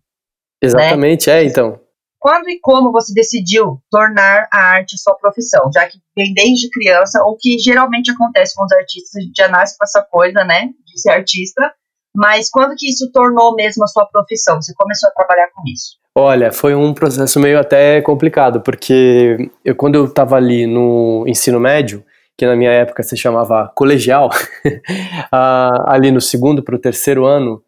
Exatamente, 0.61 1.27
né? 1.27 1.41
é, 1.41 1.43
então. 1.43 1.79
Quando 2.19 2.47
e 2.49 2.59
como 2.59 2.91
você 2.91 3.13
decidiu 3.13 3.79
tornar 3.89 4.47
a 4.51 4.59
arte 4.59 4.95
sua 4.97 5.15
profissão? 5.15 5.71
Já 5.73 5.87
que 5.87 5.97
vem 6.15 6.33
desde 6.33 6.69
criança, 6.69 7.23
o 7.23 7.35
que 7.35 7.57
geralmente 7.57 8.11
acontece 8.11 8.55
com 8.55 8.63
os 8.63 8.71
artistas, 8.71 9.15
a 9.15 9.21
gente 9.21 9.35
já 9.35 9.47
nasce 9.47 9.75
com 9.77 9.83
essa 9.83 10.03
coisa, 10.03 10.43
né, 10.43 10.69
de 10.85 11.01
ser 11.01 11.09
artista, 11.11 11.73
mas 12.15 12.49
quando 12.49 12.75
que 12.75 12.89
isso 12.89 13.11
tornou 13.11 13.55
mesmo 13.55 13.83
a 13.83 13.87
sua 13.87 14.05
profissão? 14.05 14.61
Você 14.61 14.73
começou 14.73 15.09
a 15.09 15.11
trabalhar 15.11 15.47
com 15.53 15.61
isso? 15.67 15.97
Olha, 16.17 16.51
foi 16.51 16.73
um 16.73 16.93
processo 16.93 17.39
meio 17.39 17.59
até 17.59 18.01
complicado, 18.01 18.61
porque 18.61 19.51
eu, 19.63 19.75
quando 19.75 19.95
eu 19.95 20.05
estava 20.05 20.37
ali 20.37 20.65
no 20.65 21.25
ensino 21.27 21.59
médio, 21.59 22.05
que 22.37 22.45
na 22.45 22.55
minha 22.55 22.71
época 22.71 23.03
se 23.03 23.17
chamava 23.17 23.69
colegial, 23.75 24.29
ali 25.31 26.11
no 26.11 26.21
segundo 26.21 26.63
para 26.63 26.75
o 26.75 26.79
terceiro 26.79 27.25
ano 27.25 27.61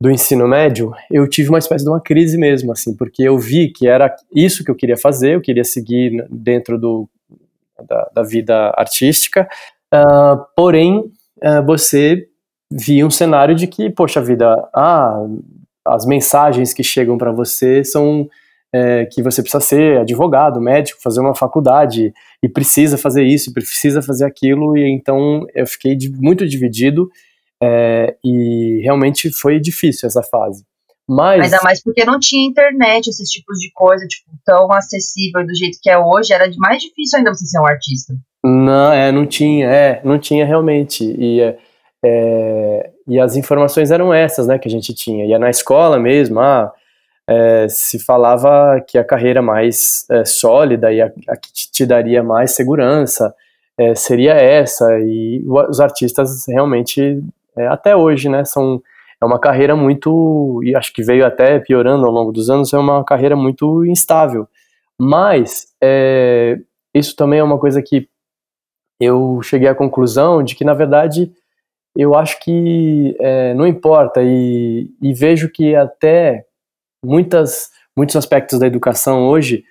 do 0.00 0.10
ensino 0.10 0.48
médio, 0.48 0.92
eu 1.10 1.28
tive 1.28 1.50
uma 1.50 1.58
espécie 1.58 1.84
de 1.84 1.90
uma 1.90 2.00
crise 2.00 2.38
mesmo, 2.38 2.72
assim, 2.72 2.96
porque 2.96 3.22
eu 3.22 3.38
vi 3.38 3.70
que 3.70 3.86
era 3.86 4.14
isso 4.34 4.64
que 4.64 4.70
eu 4.70 4.74
queria 4.74 4.96
fazer, 4.96 5.34
eu 5.34 5.42
queria 5.42 5.64
seguir 5.64 6.26
dentro 6.30 6.78
do, 6.78 7.08
da, 7.86 8.10
da 8.14 8.22
vida 8.22 8.72
artística, 8.76 9.46
uh, 9.94 10.42
porém, 10.56 11.00
uh, 11.42 11.64
você 11.66 12.26
vi 12.72 13.02
um 13.04 13.10
cenário 13.10 13.54
de 13.54 13.66
que, 13.66 13.90
poxa 13.90 14.22
vida, 14.22 14.68
ah, 14.74 15.26
as 15.86 16.06
mensagens 16.06 16.72
que 16.72 16.82
chegam 16.82 17.18
para 17.18 17.32
você 17.32 17.82
são 17.84 18.28
é, 18.72 19.04
que 19.06 19.22
você 19.22 19.42
precisa 19.42 19.60
ser 19.60 19.98
advogado, 19.98 20.60
médico, 20.60 21.02
fazer 21.02 21.20
uma 21.20 21.34
faculdade 21.34 22.12
e 22.42 22.48
precisa 22.48 22.96
fazer 22.96 23.24
isso, 23.24 23.52
precisa 23.52 24.00
fazer 24.00 24.24
aquilo, 24.24 24.76
e 24.76 24.88
então 24.88 25.44
eu 25.54 25.66
fiquei 25.66 25.96
muito 26.20 26.46
dividido 26.46 27.10
é, 27.62 28.16
e 28.24 28.80
realmente 28.82 29.30
foi 29.32 29.58
difícil 29.58 30.06
essa 30.06 30.22
fase. 30.22 30.64
Mas, 31.08 31.42
Ainda 31.42 31.58
mais 31.64 31.82
porque 31.82 32.04
não 32.04 32.20
tinha 32.20 32.48
internet, 32.48 33.08
esses 33.08 33.28
tipos 33.28 33.58
de 33.58 33.72
coisa, 33.72 34.06
tipo, 34.06 34.30
tão 34.44 34.70
acessível 34.70 35.44
do 35.44 35.52
jeito 35.56 35.78
que 35.82 35.90
é 35.90 35.98
hoje, 35.98 36.32
era 36.32 36.48
mais 36.56 36.80
difícil 36.80 37.18
ainda 37.18 37.34
você 37.34 37.44
ser 37.46 37.58
um 37.58 37.66
artista. 37.66 38.14
Não, 38.44 38.92
é, 38.92 39.10
não 39.10 39.26
tinha, 39.26 39.66
é, 39.66 40.00
não 40.04 40.20
tinha 40.20 40.46
realmente. 40.46 41.04
E, 41.04 41.40
é, 41.40 41.58
é 42.04 42.90
e 43.10 43.18
as 43.18 43.34
informações 43.34 43.90
eram 43.90 44.14
essas, 44.14 44.46
né, 44.46 44.56
que 44.56 44.68
a 44.68 44.70
gente 44.70 44.94
tinha. 44.94 45.24
E 45.24 45.36
na 45.36 45.50
escola 45.50 45.98
mesmo, 45.98 46.38
ah, 46.38 46.72
é, 47.28 47.66
se 47.68 47.98
falava 47.98 48.80
que 48.86 48.96
a 48.96 49.04
carreira 49.04 49.42
mais 49.42 50.06
é, 50.08 50.24
sólida 50.24 50.92
e 50.92 51.00
a, 51.00 51.06
a, 51.28 51.36
que 51.36 51.50
te 51.52 51.84
daria 51.84 52.22
mais 52.22 52.52
segurança 52.52 53.34
é, 53.76 53.96
seria 53.96 54.34
essa. 54.34 54.86
E 55.00 55.44
os 55.44 55.80
artistas 55.80 56.46
realmente, 56.46 57.20
é, 57.56 57.66
até 57.66 57.96
hoje, 57.96 58.28
né, 58.28 58.44
são 58.44 58.80
é 59.20 59.26
uma 59.26 59.38
carreira 59.38 59.76
muito, 59.76 60.62
e 60.64 60.74
acho 60.74 60.92
que 60.94 61.02
veio 61.02 61.26
até 61.26 61.58
piorando 61.58 62.06
ao 62.06 62.12
longo 62.12 62.32
dos 62.32 62.48
anos, 62.48 62.72
é 62.72 62.78
uma 62.78 63.04
carreira 63.04 63.36
muito 63.36 63.84
instável. 63.84 64.48
Mas 64.98 65.66
é, 65.82 66.58
isso 66.94 67.14
também 67.16 67.40
é 67.40 67.42
uma 67.42 67.58
coisa 67.58 67.82
que 67.82 68.08
eu 69.00 69.40
cheguei 69.42 69.68
à 69.68 69.74
conclusão 69.74 70.42
de 70.42 70.54
que, 70.54 70.64
na 70.64 70.74
verdade, 70.74 71.32
eu 71.96 72.14
acho 72.14 72.38
que 72.40 73.16
é, 73.20 73.54
não 73.54 73.66
importa, 73.66 74.22
e, 74.22 74.90
e, 75.02 75.12
vejo 75.12 75.50
que 75.50 75.74
até 75.74 76.44
muitas, 77.04 77.70
muitos 77.96 78.16
aspectos 78.16 78.58
da 78.58 78.66
educação 78.66 79.28
hoje 79.28 79.64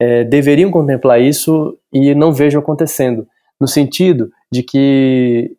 é, 0.00 0.24
deveriam 0.24 0.70
contemplar 0.70 1.20
isso 1.20 1.78
e 1.92 2.14
não 2.14 2.32
vejo 2.32 2.58
acontecendo, 2.58 3.26
no 3.60 3.68
sentido 3.68 4.30
de 4.52 4.62
que 4.62 5.56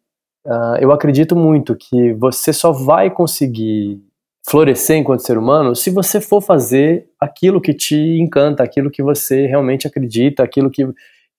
Uh, 0.47 0.79
eu 0.79 0.93
acredito 0.93 1.35
muito 1.35 1.75
que 1.75 2.13
você 2.13 2.53
só 2.53 2.71
vai 2.71 3.11
conseguir 3.11 4.01
florescer 4.47 4.95
enquanto 4.95 5.19
ser 5.19 5.37
humano 5.37 5.75
se 5.75 5.89
você 5.89 6.21
for 6.21 6.39
fazer 6.39 7.05
aquilo 7.19 7.59
que 7.59 7.73
te 7.73 7.97
encanta, 8.17 8.63
aquilo 8.63 8.89
que 8.89 9.03
você 9.03 9.45
realmente 9.45 9.85
acredita, 9.85 10.41
aquilo 10.41 10.71
que, 10.71 10.87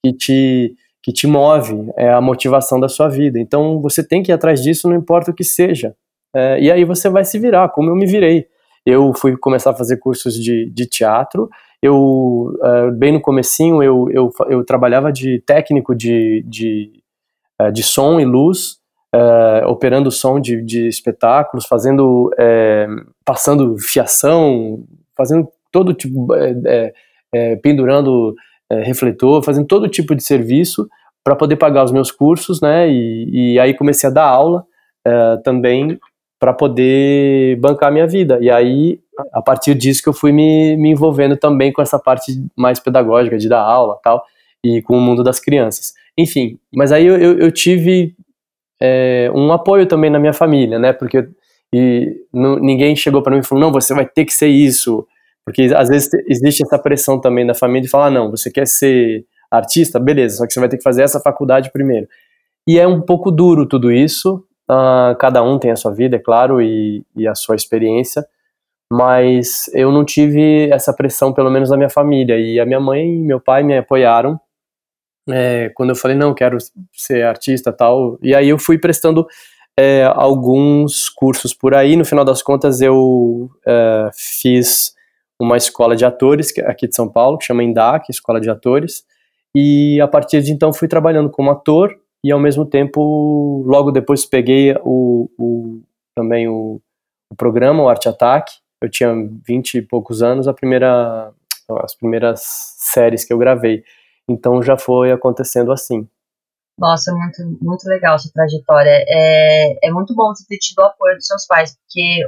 que, 0.05 0.13
te, 0.13 0.77
que 1.09 1.13
te 1.13 1.27
move, 1.27 1.91
é 1.97 2.13
a 2.13 2.21
motivação 2.21 2.79
da 2.79 2.87
sua 2.87 3.09
vida. 3.09 3.41
Então 3.41 3.81
você 3.81 4.07
tem 4.07 4.23
que 4.23 4.31
ir 4.31 4.35
atrás 4.35 4.63
disso, 4.63 4.87
não 4.87 4.95
importa 4.95 5.31
o 5.31 5.35
que 5.35 5.43
seja. 5.43 5.95
É, 6.37 6.61
e 6.61 6.71
aí 6.71 6.85
você 6.85 7.09
vai 7.09 7.25
se 7.25 7.39
virar, 7.39 7.71
como 7.71 7.89
eu 7.89 7.97
me 7.97 8.05
virei. 8.05 8.47
Eu 8.85 9.15
fui 9.15 9.35
começar 9.35 9.71
a 9.71 9.75
fazer 9.75 9.97
cursos 9.97 10.35
de, 10.35 10.69
de 10.71 10.85
teatro, 10.85 11.49
eu, 11.81 11.97
uh, 11.97 12.93
bem 12.93 13.13
no 13.13 13.23
comecinho, 13.23 13.83
eu, 13.83 14.11
eu, 14.11 14.31
eu 14.51 14.63
trabalhava 14.67 15.11
de 15.11 15.41
técnico 15.47 15.95
de, 15.95 16.45
de, 16.47 17.03
uh, 17.59 17.73
de 17.73 17.83
som 17.83 18.21
e 18.21 18.27
luz, 18.27 18.77
é, 19.15 19.67
operando 19.67 20.11
som 20.11 20.39
de, 20.39 20.63
de 20.63 20.89
espetáculos, 20.89 21.65
fazendo, 21.65 22.31
passando 23.25 23.79
fiação, 23.79 24.85
fazendo 25.17 25.49
todo 25.73 25.95
tipo, 25.95 26.29
pendurando 27.63 28.35
é, 28.71 28.83
refletor, 28.83 29.43
fazendo 29.43 29.67
todo 29.67 29.89
tipo 29.89 30.15
de 30.15 30.23
serviço 30.23 30.89
para 31.25 31.37
poder 31.37 31.57
pagar 31.57 31.85
os 31.85 31.93
meus 31.93 32.11
cursos, 32.11 32.61
né? 32.61 32.89
E, 32.89 33.55
e 33.55 33.61
aí 33.61 33.75
comecei 33.75 34.09
a 34.09 34.13
dar 34.13 34.27
aula 34.27 34.65
é, 35.07 35.37
também 35.39 35.99
para 36.39 36.53
poder 36.53 37.57
bancar 37.61 37.89
a 37.89 37.93
minha 37.93 38.07
vida. 38.07 38.39
E 38.41 38.51
aí, 38.51 39.01
a 39.33 39.43
partir 39.43 39.75
disso 39.75 40.03
que 40.03 40.09
eu 40.09 40.13
fui 40.13 40.33
me, 40.33 40.77
me 40.77 40.91
envolvendo 40.91 41.37
também 41.37 41.73
com 41.73 41.83
essa 41.83 41.99
parte 41.99 42.33
mais 42.57 42.79
pedagógica 42.79 43.37
de 43.37 43.49
dar 43.49 43.61
aula 43.61 43.99
tal, 44.03 44.25
e 44.65 44.81
com 44.83 44.97
o 44.97 45.01
mundo 45.01 45.25
das 45.25 45.41
crianças. 45.41 45.93
Enfim, 46.17 46.59
mas 46.75 46.93
aí 46.93 47.07
eu, 47.07 47.17
eu, 47.17 47.39
eu 47.39 47.53
tive 47.53 48.15
é, 48.81 49.31
um 49.35 49.53
apoio 49.53 49.87
também 49.87 50.11
na 50.11 50.19
minha 50.19 50.33
família, 50.33 50.79
né? 50.79 50.93
Porque 50.93 51.29
e 51.75 52.17
não, 52.33 52.59
ninguém 52.59 52.97
chegou 52.97 53.23
para 53.23 53.35
mim 53.35 53.41
e 53.41 53.45
falou, 53.45 53.63
não, 53.63 53.73
você 53.73 53.95
vai 53.95 54.07
ter 54.07 54.25
que 54.25 54.33
ser 54.33 54.49
isso. 54.49 55.07
Porque 55.49 55.73
às 55.75 55.89
vezes 55.89 56.11
existe 56.29 56.63
essa 56.63 56.79
pressão 56.79 57.19
também 57.19 57.47
da 57.47 57.55
família 57.55 57.81
de 57.81 57.89
falar, 57.89 58.07
ah, 58.07 58.11
não, 58.11 58.31
você 58.31 58.51
quer 58.51 58.67
ser 58.67 59.25
artista? 59.51 59.99
Beleza, 59.99 60.37
só 60.37 60.47
que 60.47 60.53
você 60.53 60.61
vai 60.61 60.69
ter 60.69 60.77
que 60.77 60.83
fazer 60.83 61.03
essa 61.03 61.19
faculdade 61.19 61.73
primeiro. 61.73 62.07
E 62.69 62.79
é 62.79 62.87
um 62.87 63.01
pouco 63.01 63.31
duro 63.31 63.67
tudo 63.67 63.91
isso, 63.91 64.45
uh, 64.71 65.17
cada 65.19 65.43
um 65.43 65.59
tem 65.59 65.71
a 65.71 65.77
sua 65.77 65.91
vida, 65.91 66.17
é 66.17 66.19
claro, 66.19 66.61
e, 66.61 67.03
e 67.17 67.27
a 67.27 67.35
sua 67.35 67.57
experiência, 67.57 68.27
mas 68.93 69.71
eu 69.73 69.91
não 69.91 70.05
tive 70.05 70.69
essa 70.71 70.93
pressão, 70.93 71.33
pelo 71.33 71.51
menos 71.51 71.71
da 71.71 71.79
minha 71.79 71.89
família, 71.89 72.39
e 72.39 72.61
a 72.61 72.67
minha 72.67 72.81
mãe 72.81 73.07
e 73.07 73.23
meu 73.23 73.41
pai 73.41 73.63
me 73.63 73.79
apoiaram, 73.79 74.39
é, 75.31 75.71
quando 75.75 75.91
eu 75.91 75.97
falei, 75.97 76.17
não, 76.17 76.35
quero 76.35 76.59
ser 76.93 77.25
artista 77.25 77.73
tal. 77.73 78.19
E 78.23 78.35
aí 78.35 78.51
eu 78.51 78.59
fui 78.59 78.79
prestando 78.79 79.27
é, 79.79 80.05
alguns 80.05 81.09
cursos 81.09 81.55
por 81.55 81.75
aí. 81.75 81.97
No 81.97 82.05
final 82.05 82.25
das 82.25 82.43
contas, 82.43 82.81
eu 82.81 83.51
é, 83.67 84.11
fiz 84.15 84.95
uma 85.41 85.57
escola 85.57 85.95
de 85.95 86.05
atores 86.05 86.57
é 86.59 86.69
aqui 86.69 86.89
de 86.89 86.95
São 86.95 87.09
Paulo, 87.09 87.39
que 87.39 87.45
chama 87.45 87.63
INDAC, 87.63 88.11
Escola 88.11 88.41
de 88.41 88.51
Atores. 88.51 89.05
E 89.55 90.01
a 90.01 90.09
partir 90.09 90.43
de 90.43 90.53
então 90.53 90.73
fui 90.73 90.89
trabalhando 90.89 91.31
como 91.31 91.51
ator 91.51 91.97
e 92.25 92.33
ao 92.33 92.41
mesmo 92.41 92.67
tempo, 92.67 93.63
logo 93.67 93.93
depois 93.93 94.27
peguei 94.27 94.75
o, 94.85 95.31
o 95.39 95.81
também 96.17 96.49
o, 96.49 96.81
o, 97.31 97.37
programa, 97.37 97.83
o 97.83 97.89
Arte 97.89 98.09
Ataque. 98.09 98.55
Eu 98.83 98.91
tinha 98.91 99.13
vinte 99.47 99.75
e 99.75 99.83
poucos 99.83 100.23
anos, 100.23 100.49
a 100.49 100.55
primeira, 100.55 101.33
as 101.83 101.95
primeiras 101.95 102.41
séries 102.43 103.25
que 103.25 103.33
eu 103.33 103.39
gravei. 103.39 103.85
Então 104.29 104.63
já 104.63 104.77
foi 104.77 105.13
acontecendo 105.13 105.73
assim. 105.73 106.09
Nossa, 106.79 107.13
muito, 107.13 107.59
muito 107.61 107.89
legal 107.89 108.15
essa 108.15 108.31
trajetória. 108.33 109.05
É, 109.09 109.89
é 109.89 109.91
muito 109.91 110.15
bom 110.15 110.29
você 110.29 110.45
ter 110.47 110.59
tido 110.59 110.79
o 110.79 110.85
apoio 110.85 111.17
dos 111.17 111.27
seus 111.27 111.45
pais, 111.45 111.77
porque 111.77 112.21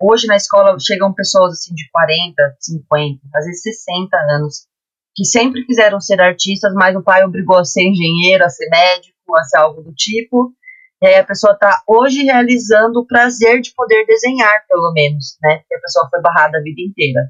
hoje 0.00 0.26
na 0.26 0.36
escola 0.36 0.78
chegam 0.80 1.12
pessoas 1.12 1.52
assim 1.52 1.74
de 1.74 1.90
40, 1.90 2.56
50, 2.58 3.20
às 3.34 3.44
vezes 3.44 3.62
60 3.62 4.16
anos, 4.30 4.66
que 5.14 5.26
sempre 5.26 5.66
quiseram 5.66 6.00
ser 6.00 6.22
artistas, 6.22 6.72
mas 6.72 6.96
o 6.96 7.02
pai 7.02 7.22
obrigou 7.22 7.58
a 7.58 7.64
ser 7.64 7.82
engenheiro, 7.82 8.42
a 8.44 8.48
ser 8.48 8.70
médico, 8.70 9.36
a 9.36 9.44
ser 9.44 9.58
algo 9.58 9.82
do 9.82 9.92
tipo. 9.92 10.54
E 11.02 11.06
aí 11.06 11.16
a 11.16 11.24
pessoa 11.24 11.52
está 11.52 11.82
hoje 11.86 12.22
realizando 12.22 13.00
o 13.00 13.06
prazer 13.06 13.60
de 13.60 13.74
poder 13.74 14.06
desenhar, 14.06 14.64
pelo 14.66 14.90
menos, 14.92 15.36
né? 15.42 15.58
Porque 15.58 15.74
a 15.74 15.80
pessoa 15.80 16.08
foi 16.08 16.22
barrada 16.22 16.56
a 16.56 16.62
vida 16.62 16.80
inteira. 16.80 17.20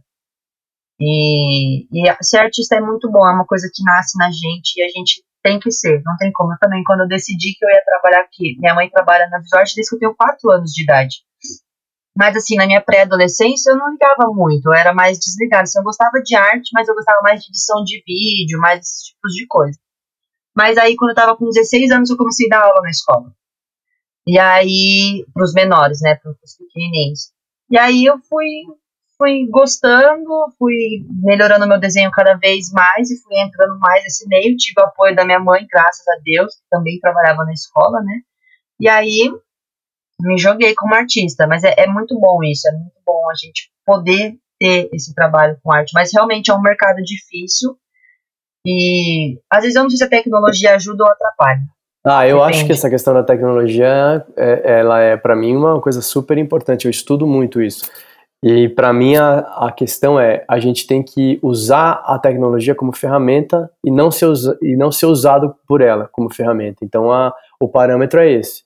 E, 1.00 1.86
e 1.92 2.24
ser 2.24 2.38
artista 2.38 2.76
é 2.76 2.80
muito 2.80 3.10
bom, 3.10 3.26
é 3.26 3.34
uma 3.34 3.46
coisa 3.46 3.68
que 3.72 3.82
nasce 3.82 4.16
na 4.16 4.30
gente 4.30 4.78
e 4.78 4.82
a 4.82 4.88
gente 4.88 5.22
tem 5.48 5.58
que 5.58 5.70
ser, 5.70 6.02
não 6.04 6.16
tem 6.16 6.30
como. 6.32 6.52
Eu 6.52 6.58
também, 6.58 6.82
quando 6.84 7.00
eu 7.00 7.08
decidi 7.08 7.54
que 7.56 7.64
eu 7.64 7.70
ia 7.70 7.82
trabalhar 7.84 8.20
aqui, 8.20 8.56
minha 8.58 8.74
mãe 8.74 8.90
trabalha 8.90 9.28
na 9.28 9.38
Visual 9.38 9.62
desde 9.62 9.88
que 9.88 9.94
eu 9.94 9.98
tenho 9.98 10.14
4 10.14 10.50
anos 10.50 10.70
de 10.72 10.82
idade. 10.82 11.16
Mas 12.16 12.36
assim, 12.36 12.56
na 12.56 12.66
minha 12.66 12.80
pré-adolescência 12.80 13.70
eu 13.70 13.76
não 13.76 13.92
ligava 13.92 14.32
muito, 14.32 14.66
eu 14.68 14.74
era 14.74 14.92
mais 14.92 15.18
desligada. 15.18 15.62
Assim, 15.62 15.78
eu 15.78 15.84
gostava 15.84 16.20
de 16.22 16.34
arte, 16.34 16.70
mas 16.74 16.88
eu 16.88 16.94
gostava 16.94 17.20
mais 17.22 17.40
de 17.40 17.48
edição 17.48 17.82
de 17.84 18.02
vídeo, 18.06 18.58
mais 18.58 18.80
esses 18.80 19.02
tipos 19.04 19.32
de 19.32 19.46
coisa. 19.46 19.78
Mas 20.56 20.76
aí, 20.76 20.96
quando 20.96 21.10
eu 21.10 21.14
tava 21.14 21.36
com 21.36 21.46
16 21.46 21.92
anos, 21.92 22.10
eu 22.10 22.16
comecei 22.16 22.46
a 22.46 22.58
dar 22.58 22.64
aula 22.64 22.82
na 22.82 22.90
escola. 22.90 23.32
E 24.26 24.38
aí, 24.38 25.24
pros 25.32 25.54
menores, 25.54 26.00
né, 26.02 26.16
pros 26.16 26.56
pequenininhos. 26.58 27.30
E 27.70 27.78
aí 27.78 28.04
eu 28.04 28.18
fui 28.28 28.46
fui 29.18 29.46
gostando, 29.50 30.52
fui 30.56 31.04
melhorando 31.22 31.66
meu 31.66 31.78
desenho 31.78 32.10
cada 32.10 32.34
vez 32.36 32.70
mais 32.72 33.10
e 33.10 33.20
fui 33.20 33.36
entrando 33.38 33.78
mais 33.78 34.02
nesse 34.04 34.26
meio. 34.28 34.56
Tive 34.56 34.80
o 34.80 34.84
apoio 34.84 35.14
da 35.14 35.24
minha 35.24 35.40
mãe, 35.40 35.66
graças 35.70 36.06
a 36.06 36.20
Deus, 36.22 36.54
que 36.54 36.62
também 36.70 36.98
trabalhava 37.00 37.44
na 37.44 37.52
escola, 37.52 38.00
né? 38.00 38.20
E 38.80 38.88
aí 38.88 39.30
me 40.22 40.38
joguei 40.38 40.74
como 40.74 40.94
artista, 40.94 41.46
mas 41.46 41.64
é, 41.64 41.74
é 41.76 41.86
muito 41.86 42.18
bom 42.18 42.42
isso, 42.44 42.68
é 42.68 42.72
muito 42.72 42.96
bom 43.04 43.28
a 43.30 43.34
gente 43.34 43.70
poder 43.84 44.34
ter 44.58 44.88
esse 44.92 45.14
trabalho 45.14 45.58
com 45.62 45.72
arte, 45.72 45.92
mas 45.94 46.12
realmente 46.12 46.50
é 46.50 46.54
um 46.54 46.60
mercado 46.60 46.96
difícil 47.02 47.76
e 48.66 49.38
às 49.50 49.62
vezes 49.62 49.76
eu 49.76 49.82
não 49.82 49.90
sei 49.90 49.98
se 49.98 50.04
a 50.04 50.08
tecnologia 50.08 50.74
ajuda 50.74 51.04
ou 51.04 51.10
atrapalha. 51.10 51.60
Ah, 52.04 52.26
eu 52.26 52.38
Depende. 52.38 52.56
acho 52.56 52.66
que 52.66 52.72
essa 52.72 52.90
questão 52.90 53.14
da 53.14 53.22
tecnologia, 53.22 54.24
é, 54.36 54.80
ela 54.80 55.00
é 55.00 55.16
para 55.16 55.36
mim 55.36 55.54
uma 55.54 55.80
coisa 55.80 56.00
super 56.00 56.38
importante. 56.38 56.86
Eu 56.86 56.90
estudo 56.90 57.26
muito 57.26 57.60
isso. 57.60 57.90
E 58.42 58.68
para 58.68 58.92
mim 58.92 59.16
a, 59.16 59.38
a 59.66 59.72
questão 59.72 60.18
é 60.18 60.44
a 60.48 60.60
gente 60.60 60.86
tem 60.86 61.02
que 61.02 61.40
usar 61.42 62.02
a 62.04 62.18
tecnologia 62.18 62.74
como 62.74 62.94
ferramenta 62.94 63.70
e 63.84 63.90
não 63.90 64.10
ser, 64.10 64.28
e 64.62 64.76
não 64.76 64.92
ser 64.92 65.06
usado 65.06 65.54
por 65.66 65.80
ela 65.80 66.08
como 66.12 66.32
ferramenta. 66.32 66.84
Então 66.84 67.10
a, 67.12 67.34
o 67.60 67.68
parâmetro 67.68 68.20
é 68.20 68.30
esse. 68.30 68.62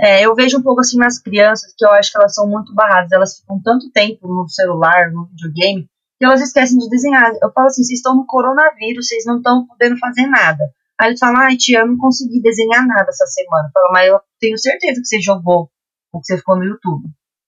É, 0.00 0.26
eu 0.26 0.34
vejo 0.34 0.58
um 0.58 0.62
pouco 0.62 0.80
assim 0.80 0.98
nas 0.98 1.20
crianças 1.20 1.72
que 1.76 1.86
eu 1.86 1.90
acho 1.90 2.10
que 2.10 2.18
elas 2.18 2.34
são 2.34 2.48
muito 2.48 2.74
barradas. 2.74 3.12
Elas 3.12 3.38
ficam 3.38 3.60
tanto 3.62 3.90
tempo 3.92 4.26
no 4.26 4.48
celular, 4.48 5.12
no 5.12 5.26
videogame, 5.26 5.88
que 6.18 6.24
elas 6.24 6.40
esquecem 6.40 6.78
de 6.78 6.88
desenhar. 6.88 7.32
Eu 7.40 7.52
falo 7.52 7.68
assim: 7.68 7.84
vocês 7.84 8.00
estão 8.00 8.16
no 8.16 8.26
coronavírus, 8.26 9.06
vocês 9.06 9.24
não 9.24 9.36
estão 9.36 9.64
podendo 9.66 9.96
fazer 9.98 10.26
nada. 10.26 10.64
Aí 11.00 11.10
eles 11.10 11.20
falam: 11.20 11.40
ai, 11.42 11.56
tia, 11.56 11.80
eu 11.80 11.86
não 11.86 11.96
consegui 11.96 12.42
desenhar 12.42 12.84
nada 12.84 13.08
essa 13.08 13.26
semana. 13.26 13.68
Eu 13.68 13.72
falo, 13.72 13.92
mas 13.92 14.08
eu 14.08 14.20
tenho 14.40 14.58
certeza 14.58 15.00
que 15.00 15.06
você 15.06 15.20
jogou 15.20 15.70
ou 16.12 16.20
que 16.20 16.26
você 16.26 16.36
ficou 16.38 16.56
no 16.56 16.64
YouTube. 16.64 17.04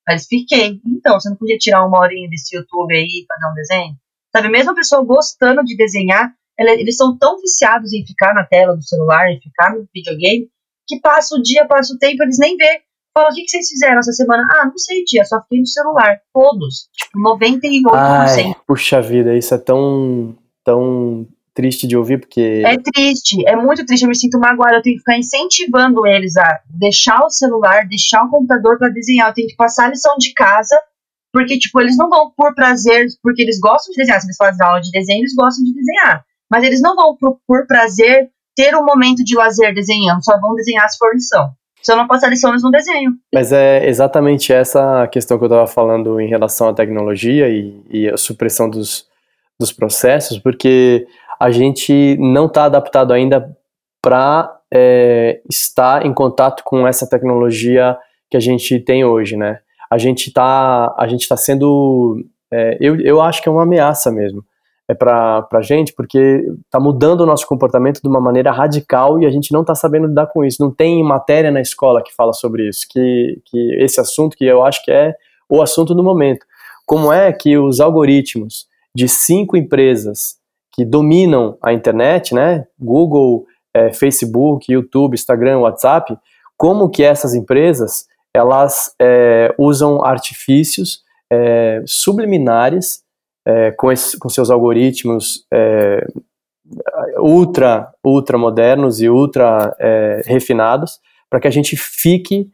Mas 0.06 0.26
fiquei. 0.26 0.80
Então, 0.86 1.18
você 1.18 1.28
não 1.28 1.36
podia 1.36 1.58
tirar 1.58 1.84
uma 1.84 1.98
horinha 1.98 2.28
desse 2.28 2.56
YouTube 2.56 2.94
aí 2.94 3.04
e 3.04 3.26
fazer 3.26 3.50
um 3.50 3.54
desenho? 3.54 3.96
Sabe, 4.34 4.48
mesmo 4.48 4.70
a 4.70 4.74
pessoa 4.74 5.04
gostando 5.04 5.64
de 5.64 5.76
desenhar, 5.76 6.32
ela, 6.58 6.70
eles 6.72 6.96
são 6.96 7.16
tão 7.16 7.40
viciados 7.40 7.92
em 7.92 8.06
ficar 8.06 8.34
na 8.34 8.44
tela 8.44 8.76
do 8.76 8.82
celular, 8.82 9.30
em 9.30 9.40
ficar 9.40 9.74
no 9.74 9.86
videogame, 9.94 10.48
que 10.86 11.00
passa 11.00 11.34
o 11.34 11.42
dia, 11.42 11.66
passa 11.66 11.94
o 11.94 11.98
tempo, 11.98 12.22
eles 12.22 12.38
nem 12.38 12.56
vê. 12.56 12.82
Fala, 13.12 13.30
o 13.30 13.34
que, 13.34 13.42
que 13.42 13.50
vocês 13.50 13.68
fizeram 13.68 13.98
essa 13.98 14.12
semana? 14.12 14.46
Ah, 14.52 14.66
não 14.66 14.76
sei, 14.76 15.02
tia, 15.04 15.24
só 15.24 15.40
fiquei 15.42 15.60
no 15.60 15.66
celular. 15.66 16.20
Todos. 16.32 16.88
Tipo, 16.92 17.18
98%. 17.18 17.90
Ai, 17.94 18.54
puxa 18.66 19.00
vida, 19.00 19.34
isso 19.36 19.54
é 19.54 19.58
tão, 19.58 20.36
tão 20.62 21.26
triste 21.56 21.86
de 21.88 21.96
ouvir, 21.96 22.20
porque. 22.20 22.62
É 22.64 22.76
triste, 22.76 23.42
é 23.48 23.56
muito 23.56 23.84
triste. 23.86 24.02
Eu 24.02 24.10
me 24.10 24.14
sinto 24.14 24.38
magoada. 24.38 24.76
Eu 24.76 24.82
tenho 24.82 24.96
que 24.96 25.00
ficar 25.00 25.18
incentivando 25.18 26.06
eles 26.06 26.36
a 26.36 26.60
deixar 26.68 27.18
o 27.24 27.30
celular, 27.30 27.88
deixar 27.88 28.22
o 28.22 28.30
computador 28.30 28.78
para 28.78 28.90
desenhar. 28.90 29.30
Eu 29.30 29.34
tenho 29.34 29.48
que 29.48 29.56
passar 29.56 29.86
a 29.86 29.88
lição 29.88 30.14
de 30.18 30.34
casa, 30.34 30.78
porque, 31.32 31.58
tipo, 31.58 31.80
eles 31.80 31.96
não 31.96 32.10
vão 32.10 32.30
por 32.36 32.54
prazer, 32.54 33.06
porque 33.22 33.42
eles 33.42 33.58
gostam 33.58 33.90
de 33.92 33.96
desenhar. 33.96 34.20
Se 34.20 34.26
eles 34.26 34.36
fazem 34.36 34.64
aula 34.64 34.80
de 34.80 34.90
desenho, 34.90 35.20
eles 35.20 35.34
gostam 35.34 35.64
de 35.64 35.74
desenhar. 35.74 36.22
Mas 36.50 36.62
eles 36.62 36.82
não 36.82 36.94
vão 36.94 37.16
por, 37.16 37.38
por 37.46 37.66
prazer 37.66 38.28
ter 38.54 38.74
um 38.76 38.84
momento 38.84 39.24
de 39.24 39.34
lazer 39.34 39.74
desenhando, 39.74 40.24
só 40.24 40.38
vão 40.38 40.54
desenhar 40.54 40.88
se 40.88 40.98
for 40.98 41.12
lição. 41.14 41.50
Se 41.82 41.92
eu 41.92 41.96
não 41.96 42.06
passar 42.06 42.28
lição, 42.28 42.50
eles 42.50 42.62
não 42.62 42.70
desenham. 42.70 43.12
Mas 43.32 43.52
é 43.52 43.86
exatamente 43.88 44.52
essa 44.52 45.06
questão 45.08 45.38
que 45.38 45.44
eu 45.44 45.48
estava 45.48 45.66
falando 45.66 46.20
em 46.20 46.28
relação 46.28 46.68
à 46.68 46.74
tecnologia 46.74 47.48
e, 47.48 47.80
e 47.88 48.08
a 48.08 48.16
supressão 48.16 48.68
dos, 48.68 49.06
dos 49.58 49.72
processos, 49.72 50.38
porque 50.38 51.06
a 51.40 51.50
gente 51.50 52.16
não 52.18 52.46
está 52.46 52.64
adaptado 52.64 53.12
ainda 53.12 53.56
para 54.02 54.58
é, 54.72 55.40
estar 55.50 56.04
em 56.04 56.12
contato 56.12 56.62
com 56.64 56.86
essa 56.86 57.08
tecnologia 57.08 57.96
que 58.30 58.36
a 58.36 58.40
gente 58.40 58.78
tem 58.80 59.04
hoje, 59.04 59.36
né? 59.36 59.60
A 59.90 59.98
gente 59.98 60.28
está 60.28 60.94
a 60.98 61.06
gente 61.06 61.28
tá 61.28 61.36
sendo, 61.36 62.24
é, 62.52 62.76
eu, 62.80 63.00
eu 63.00 63.20
acho 63.20 63.42
que 63.42 63.48
é 63.48 63.52
uma 63.52 63.62
ameaça 63.62 64.10
mesmo 64.10 64.44
é 64.88 64.94
para 64.94 65.46
a 65.52 65.62
gente, 65.62 65.92
porque 65.92 66.44
está 66.64 66.78
mudando 66.78 67.22
o 67.22 67.26
nosso 67.26 67.46
comportamento 67.46 68.00
de 68.00 68.08
uma 68.08 68.20
maneira 68.20 68.52
radical 68.52 69.20
e 69.20 69.26
a 69.26 69.30
gente 69.30 69.52
não 69.52 69.62
está 69.62 69.74
sabendo 69.74 70.06
lidar 70.06 70.28
com 70.28 70.44
isso. 70.44 70.62
Não 70.62 70.70
tem 70.70 71.02
matéria 71.02 71.50
na 71.50 71.60
escola 71.60 72.02
que 72.02 72.14
fala 72.14 72.32
sobre 72.32 72.68
isso, 72.68 72.86
que, 72.88 73.40
que 73.44 73.74
esse 73.82 74.00
assunto 74.00 74.36
que 74.36 74.44
eu 74.44 74.64
acho 74.64 74.84
que 74.84 74.92
é 74.92 75.14
o 75.48 75.60
assunto 75.60 75.94
do 75.94 76.04
momento. 76.04 76.46
Como 76.86 77.12
é 77.12 77.32
que 77.32 77.58
os 77.58 77.80
algoritmos 77.80 78.66
de 78.96 79.08
cinco 79.10 79.58
empresas 79.58 80.38
que 80.72 80.82
dominam 80.82 81.58
a 81.62 81.74
internet, 81.74 82.34
né, 82.34 82.66
Google, 82.78 83.44
é, 83.74 83.92
Facebook, 83.92 84.72
YouTube, 84.72 85.12
Instagram, 85.12 85.58
WhatsApp, 85.58 86.16
como 86.56 86.88
que 86.88 87.02
essas 87.02 87.34
empresas 87.34 88.06
elas 88.34 88.94
é, 88.98 89.54
usam 89.58 90.02
artifícios 90.02 91.02
é, 91.30 91.82
subliminares 91.86 93.02
é, 93.46 93.70
com, 93.72 93.88
com, 94.18 94.28
seus 94.30 94.50
algoritmos 94.50 95.46
é, 95.52 96.06
ultra, 97.18 97.92
ultra 98.02 98.38
modernos 98.38 99.02
e 99.02 99.10
ultra 99.10 99.76
é, 99.78 100.22
refinados, 100.24 100.98
para 101.28 101.38
que 101.38 101.48
a 101.48 101.50
gente 101.50 101.76
fique, 101.76 102.50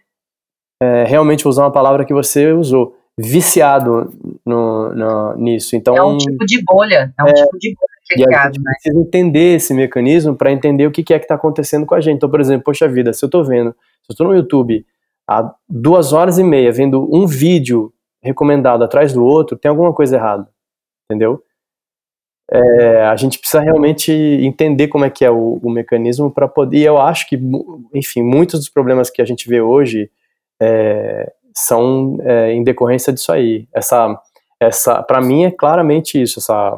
realmente 1.06 1.46
usar 1.46 1.62
uma 1.62 1.70
palavra 1.70 2.04
que 2.04 2.12
você 2.12 2.50
usou, 2.52 2.96
viciado 3.18 4.12
no, 4.44 4.94
no, 4.94 5.36
nisso. 5.36 5.76
Então, 5.76 5.96
é 5.96 6.02
um 6.02 6.18
tipo 6.18 6.44
de 6.46 6.62
bolha, 6.64 7.14
é 7.18 7.22
um 7.22 7.28
é, 7.28 7.34
tipo 7.34 7.58
de 7.58 7.74
bolha 7.74 7.92
que 8.04 8.14
é 8.14 8.26
criado, 8.26 8.40
a 8.40 8.46
gente 8.46 8.62
né? 8.62 8.72
precisa 8.72 9.00
entender 9.00 9.56
esse 9.56 9.74
mecanismo 9.74 10.34
para 10.34 10.52
entender 10.52 10.86
o 10.86 10.90
que, 10.90 11.02
que 11.02 11.14
é 11.14 11.18
que 11.18 11.24
está 11.24 11.34
acontecendo 11.34 11.86
com 11.86 11.94
a 11.94 12.00
gente. 12.00 12.16
Então, 12.16 12.30
por 12.30 12.40
exemplo, 12.40 12.64
poxa 12.64 12.88
vida, 12.88 13.12
se 13.12 13.24
eu 13.24 13.28
estou 13.28 13.44
vendo, 13.44 13.70
se 13.70 14.10
eu 14.10 14.14
estou 14.14 14.26
no 14.26 14.34
YouTube 14.34 14.84
há 15.28 15.54
duas 15.68 16.12
horas 16.12 16.38
e 16.38 16.42
meia 16.42 16.72
vendo 16.72 17.08
um 17.14 17.26
vídeo 17.26 17.92
recomendado 18.22 18.82
atrás 18.82 19.12
do 19.12 19.24
outro, 19.24 19.56
tem 19.56 19.68
alguma 19.68 19.92
coisa 19.92 20.16
errada 20.16 20.48
entendeu? 21.12 21.42
É, 22.50 23.02
a 23.04 23.16
gente 23.16 23.38
precisa 23.38 23.62
realmente 23.62 24.12
entender 24.12 24.88
como 24.88 25.04
é 25.04 25.10
que 25.10 25.24
é 25.24 25.30
o, 25.30 25.58
o 25.62 25.70
mecanismo 25.70 26.30
para 26.30 26.48
poder. 26.48 26.78
E 26.78 26.82
eu 26.82 26.98
acho 26.98 27.28
que, 27.28 27.38
enfim, 27.94 28.22
muitos 28.22 28.60
dos 28.60 28.68
problemas 28.68 29.10
que 29.10 29.22
a 29.22 29.24
gente 29.24 29.48
vê 29.48 29.60
hoje 29.60 30.10
é, 30.60 31.32
são 31.54 32.18
é, 32.20 32.52
em 32.52 32.62
decorrência 32.62 33.12
disso 33.12 33.32
aí. 33.32 33.66
Essa, 33.72 34.20
essa, 34.60 35.02
para 35.02 35.20
mim, 35.20 35.44
é 35.44 35.50
claramente 35.50 36.20
isso, 36.20 36.38
essa 36.38 36.76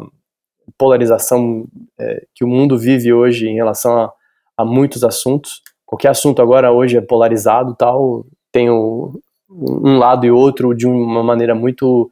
polarização 0.78 1.66
é, 1.98 2.24
que 2.34 2.44
o 2.44 2.48
mundo 2.48 2.78
vive 2.78 3.12
hoje 3.12 3.48
em 3.48 3.54
relação 3.54 3.96
a, 3.96 4.12
a, 4.56 4.64
muitos 4.64 5.04
assuntos. 5.04 5.62
Qualquer 5.86 6.08
assunto 6.08 6.40
agora 6.40 6.72
hoje 6.72 6.96
é 6.96 7.00
polarizado, 7.00 7.74
tal, 7.74 8.24
tem 8.50 8.70
o, 8.70 9.20
um 9.50 9.98
lado 9.98 10.26
e 10.26 10.30
outro 10.30 10.74
de 10.74 10.86
uma 10.86 11.22
maneira 11.22 11.54
muito 11.54 12.10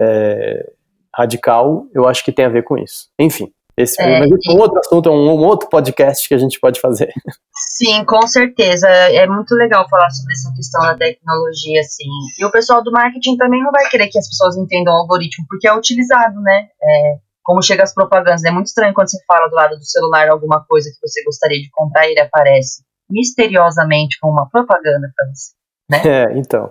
é, 0.00 0.70
radical, 1.14 1.86
eu 1.92 2.06
acho 2.06 2.24
que 2.24 2.32
tem 2.32 2.44
a 2.44 2.50
ver 2.50 2.62
com 2.62 2.78
isso. 2.78 3.08
Enfim, 3.18 3.52
esse 3.78 4.02
é, 4.02 4.20
é 4.20 4.24
um 4.24 4.58
outro 4.58 4.78
assunto, 4.78 5.08
é 5.08 5.12
um, 5.12 5.30
um, 5.30 5.44
outro 5.44 5.68
podcast 5.68 6.26
que 6.26 6.34
a 6.34 6.38
gente 6.38 6.58
pode 6.58 6.80
fazer. 6.80 7.12
Sim, 7.76 8.04
com 8.04 8.26
certeza. 8.26 8.88
É 8.88 9.26
muito 9.26 9.54
legal 9.54 9.88
falar 9.88 10.10
sobre 10.10 10.32
essa 10.32 10.52
questão 10.54 10.80
da 10.82 10.96
tecnologia, 10.96 11.80
assim. 11.80 12.08
E 12.38 12.44
o 12.44 12.50
pessoal 12.50 12.82
do 12.82 12.90
marketing 12.90 13.36
também 13.36 13.62
não 13.62 13.70
vai 13.70 13.88
querer 13.88 14.08
que 14.08 14.18
as 14.18 14.28
pessoas 14.28 14.56
entendam 14.56 14.92
o 14.92 14.96
algoritmo, 14.98 15.44
porque 15.48 15.68
é 15.68 15.74
utilizado, 15.74 16.40
né? 16.40 16.68
É, 16.82 17.16
como 17.42 17.62
chega 17.62 17.84
as 17.84 17.94
propagandas. 17.94 18.44
É 18.44 18.50
muito 18.50 18.66
estranho 18.66 18.92
quando 18.92 19.10
você 19.10 19.18
fala 19.26 19.48
do 19.48 19.54
lado 19.54 19.76
do 19.76 19.84
celular 19.84 20.28
alguma 20.28 20.64
coisa 20.68 20.90
que 20.90 21.08
você 21.08 21.22
gostaria 21.24 21.60
de 21.60 21.70
comprar 21.70 22.06
e 22.06 22.10
ele 22.10 22.20
aparece 22.20 22.82
misteriosamente 23.08 24.18
com 24.20 24.28
uma 24.28 24.48
propaganda 24.50 25.10
para 25.16 25.26
você, 25.32 25.52
né? 25.88 26.02
É, 26.04 26.38
então. 26.38 26.70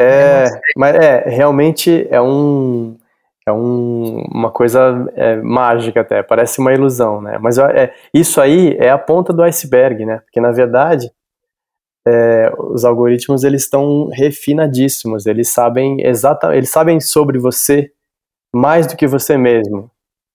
É, 0.00 0.46
mas 0.76 0.94
é, 0.96 1.28
realmente 1.28 2.08
é 2.10 2.20
um 2.20 2.96
é 3.46 3.52
um, 3.52 4.22
uma 4.32 4.50
coisa 4.50 5.06
é, 5.14 5.36
mágica 5.36 6.00
até, 6.00 6.22
parece 6.22 6.60
uma 6.60 6.72
ilusão, 6.72 7.20
né? 7.20 7.38
Mas 7.38 7.58
é, 7.58 7.92
isso 8.12 8.40
aí 8.40 8.76
é 8.78 8.90
a 8.90 8.98
ponta 8.98 9.32
do 9.32 9.42
iceberg, 9.42 10.06
né? 10.06 10.18
Porque 10.18 10.40
na 10.40 10.50
verdade 10.50 11.10
é, 12.06 12.52
os 12.58 12.84
algoritmos 12.84 13.44
eles 13.44 13.62
estão 13.62 14.08
refinadíssimos, 14.12 15.26
eles 15.26 15.48
sabem 15.48 15.98
exatamente, 16.06 16.58
eles 16.58 16.70
sabem 16.70 17.00
sobre 17.00 17.38
você 17.38 17.90
mais 18.54 18.86
do 18.86 18.96
que 18.96 19.06
você 19.06 19.36
mesmo. 19.36 19.90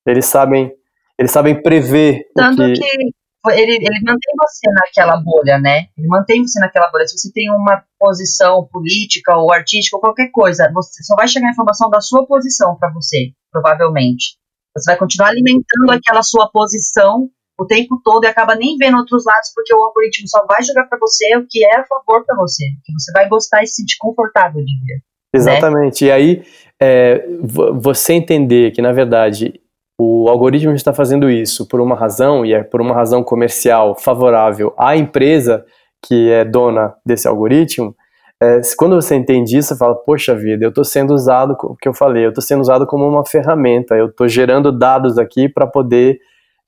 Eles 0.06 0.26
sabem, 0.26 0.74
eles 1.17 1.32
sabem 1.32 1.62
prever 1.62 2.28
Tanto 2.36 2.58
que, 2.58 2.74
que 2.74 3.13
ele, 3.47 3.75
ele 3.75 3.99
mantém 4.04 4.34
você 4.38 4.69
naquela 4.71 5.17
bolha, 5.17 5.58
né? 5.58 5.88
Ele 5.97 6.08
mantém 6.08 6.41
você 6.41 6.60
naquela 6.60 6.89
bolha. 6.91 7.08
Se 7.08 7.17
você 7.17 7.32
tem 7.32 7.49
uma 7.49 7.84
posição 7.97 8.67
política 8.71 9.38
ou 9.38 9.52
artística 9.52 9.95
ou 9.95 10.02
qualquer 10.02 10.30
coisa, 10.32 10.69
você 10.73 11.04
só 11.04 11.15
vai 11.15 11.28
chegar 11.28 11.47
a 11.47 11.52
informação 11.52 11.89
da 11.89 12.02
sua 12.02 12.25
posição 12.25 12.75
para 12.78 12.91
você, 12.91 13.32
provavelmente. 13.52 14.38
Você 14.75 14.91
vai 14.91 14.97
continuar 14.97 15.30
alimentando 15.30 15.91
aquela 15.91 16.21
sua 16.21 16.49
posição 16.52 17.30
o 17.60 17.65
tempo 17.65 17.99
todo 18.04 18.23
e 18.23 18.28
acaba 18.28 18.56
nem 18.56 18.78
vendo 18.78 18.97
outros 18.97 19.25
lados 19.25 19.52
porque 19.54 19.73
o 19.73 19.84
algoritmo 19.84 20.28
só 20.28 20.45
vai 20.45 20.63
jogar 20.63 20.86
para 20.86 20.97
você 20.97 21.36
o 21.36 21.45
que 21.47 21.63
é 21.65 21.75
a 21.75 21.86
favor 21.86 22.25
para 22.25 22.36
você, 22.38 22.63
que 22.86 22.93
você 22.93 23.12
vai 23.12 23.28
gostar 23.28 23.63
e 23.63 23.67
se 23.67 23.75
sentir 23.75 23.97
confortável 23.99 24.63
de 24.63 24.71
ver. 24.86 24.95
Né? 24.95 25.02
Exatamente. 25.34 26.06
Né? 26.06 26.10
E 26.10 26.12
aí, 26.12 26.43
é, 26.82 27.28
você 27.41 28.13
entender 28.13 28.71
que, 28.71 28.82
na 28.82 28.93
verdade, 28.93 29.59
o 30.02 30.30
algoritmo 30.30 30.72
está 30.74 30.94
fazendo 30.94 31.30
isso 31.30 31.68
por 31.68 31.82
uma 31.82 31.94
razão, 31.94 32.46
e 32.46 32.54
é 32.54 32.64
por 32.64 32.80
uma 32.80 32.96
razão 32.96 33.22
comercial 33.22 33.94
favorável 34.00 34.74
à 34.78 34.96
empresa 34.96 35.66
que 36.02 36.32
é 36.32 36.46
dona 36.46 36.94
desse 37.06 37.28
algoritmo, 37.28 37.94
é, 38.42 38.62
quando 38.78 38.96
você 38.96 39.16
entende 39.16 39.58
isso, 39.58 39.68
você 39.68 39.78
fala, 39.78 39.94
poxa 39.94 40.34
vida, 40.34 40.64
eu 40.64 40.70
estou 40.70 40.86
sendo 40.86 41.14
usado, 41.14 41.58
o 41.62 41.76
que 41.76 41.90
eu 41.90 41.94
falei, 41.94 42.24
eu 42.24 42.30
estou 42.30 42.42
sendo 42.42 42.62
usado 42.62 42.88
como 42.88 43.06
uma 43.06 43.26
ferramenta, 43.26 43.96
eu 43.96 44.06
estou 44.06 44.30
gerando 44.30 44.72
dados 44.72 45.18
aqui 45.18 45.50
para 45.50 45.68
poder 45.68 46.18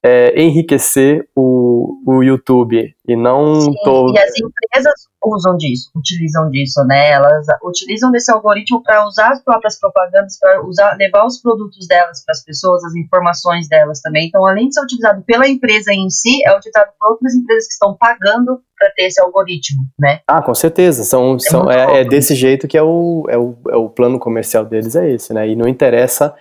é, 0.03 0.41
enriquecer 0.41 1.27
o, 1.35 2.01
o 2.07 2.23
YouTube 2.23 2.95
e 3.07 3.15
não 3.15 3.61
Sim, 3.61 3.73
tô... 3.83 4.11
E 4.13 4.17
as 4.17 4.31
empresas 4.35 4.93
usam 5.23 5.55
disso, 5.55 5.91
utilizam 5.95 6.49
disso, 6.49 6.83
né? 6.85 7.11
Elas 7.11 7.45
utilizam 7.63 8.09
desse 8.11 8.31
algoritmo 8.31 8.81
para 8.81 9.05
usar 9.05 9.31
as 9.31 9.43
próprias 9.43 9.79
propagandas, 9.79 10.39
para 10.39 10.65
usar, 10.65 10.97
levar 10.97 11.25
os 11.25 11.39
produtos 11.39 11.87
delas 11.87 12.23
para 12.25 12.33
as 12.33 12.43
pessoas, 12.43 12.83
as 12.83 12.95
informações 12.95 13.67
delas 13.67 14.01
também. 14.01 14.27
Então, 14.27 14.45
além 14.45 14.67
de 14.67 14.73
ser 14.73 14.81
utilizado 14.81 15.21
pela 15.21 15.47
empresa 15.47 15.93
em 15.93 16.09
si, 16.09 16.41
é 16.45 16.55
utilizado 16.55 16.91
por 16.99 17.11
outras 17.11 17.35
empresas 17.35 17.67
que 17.67 17.73
estão 17.73 17.95
pagando 17.95 18.59
para 18.77 18.89
ter 18.95 19.03
esse 19.03 19.21
algoritmo, 19.21 19.83
né? 19.99 20.21
Ah, 20.27 20.41
com 20.41 20.55
certeza. 20.55 21.03
São, 21.03 21.35
é, 21.35 21.39
são, 21.39 21.71
é, 21.71 22.01
é 22.01 22.03
desse 22.03 22.33
jeito 22.33 22.67
que 22.67 22.77
é 22.77 22.81
o, 22.81 23.25
é, 23.29 23.37
o, 23.37 23.55
é 23.69 23.75
o 23.75 23.89
plano 23.89 24.17
comercial 24.17 24.65
deles, 24.65 24.95
é 24.95 25.11
esse, 25.11 25.31
né? 25.31 25.47
E 25.47 25.55
não 25.55 25.67
interessa 25.67 26.33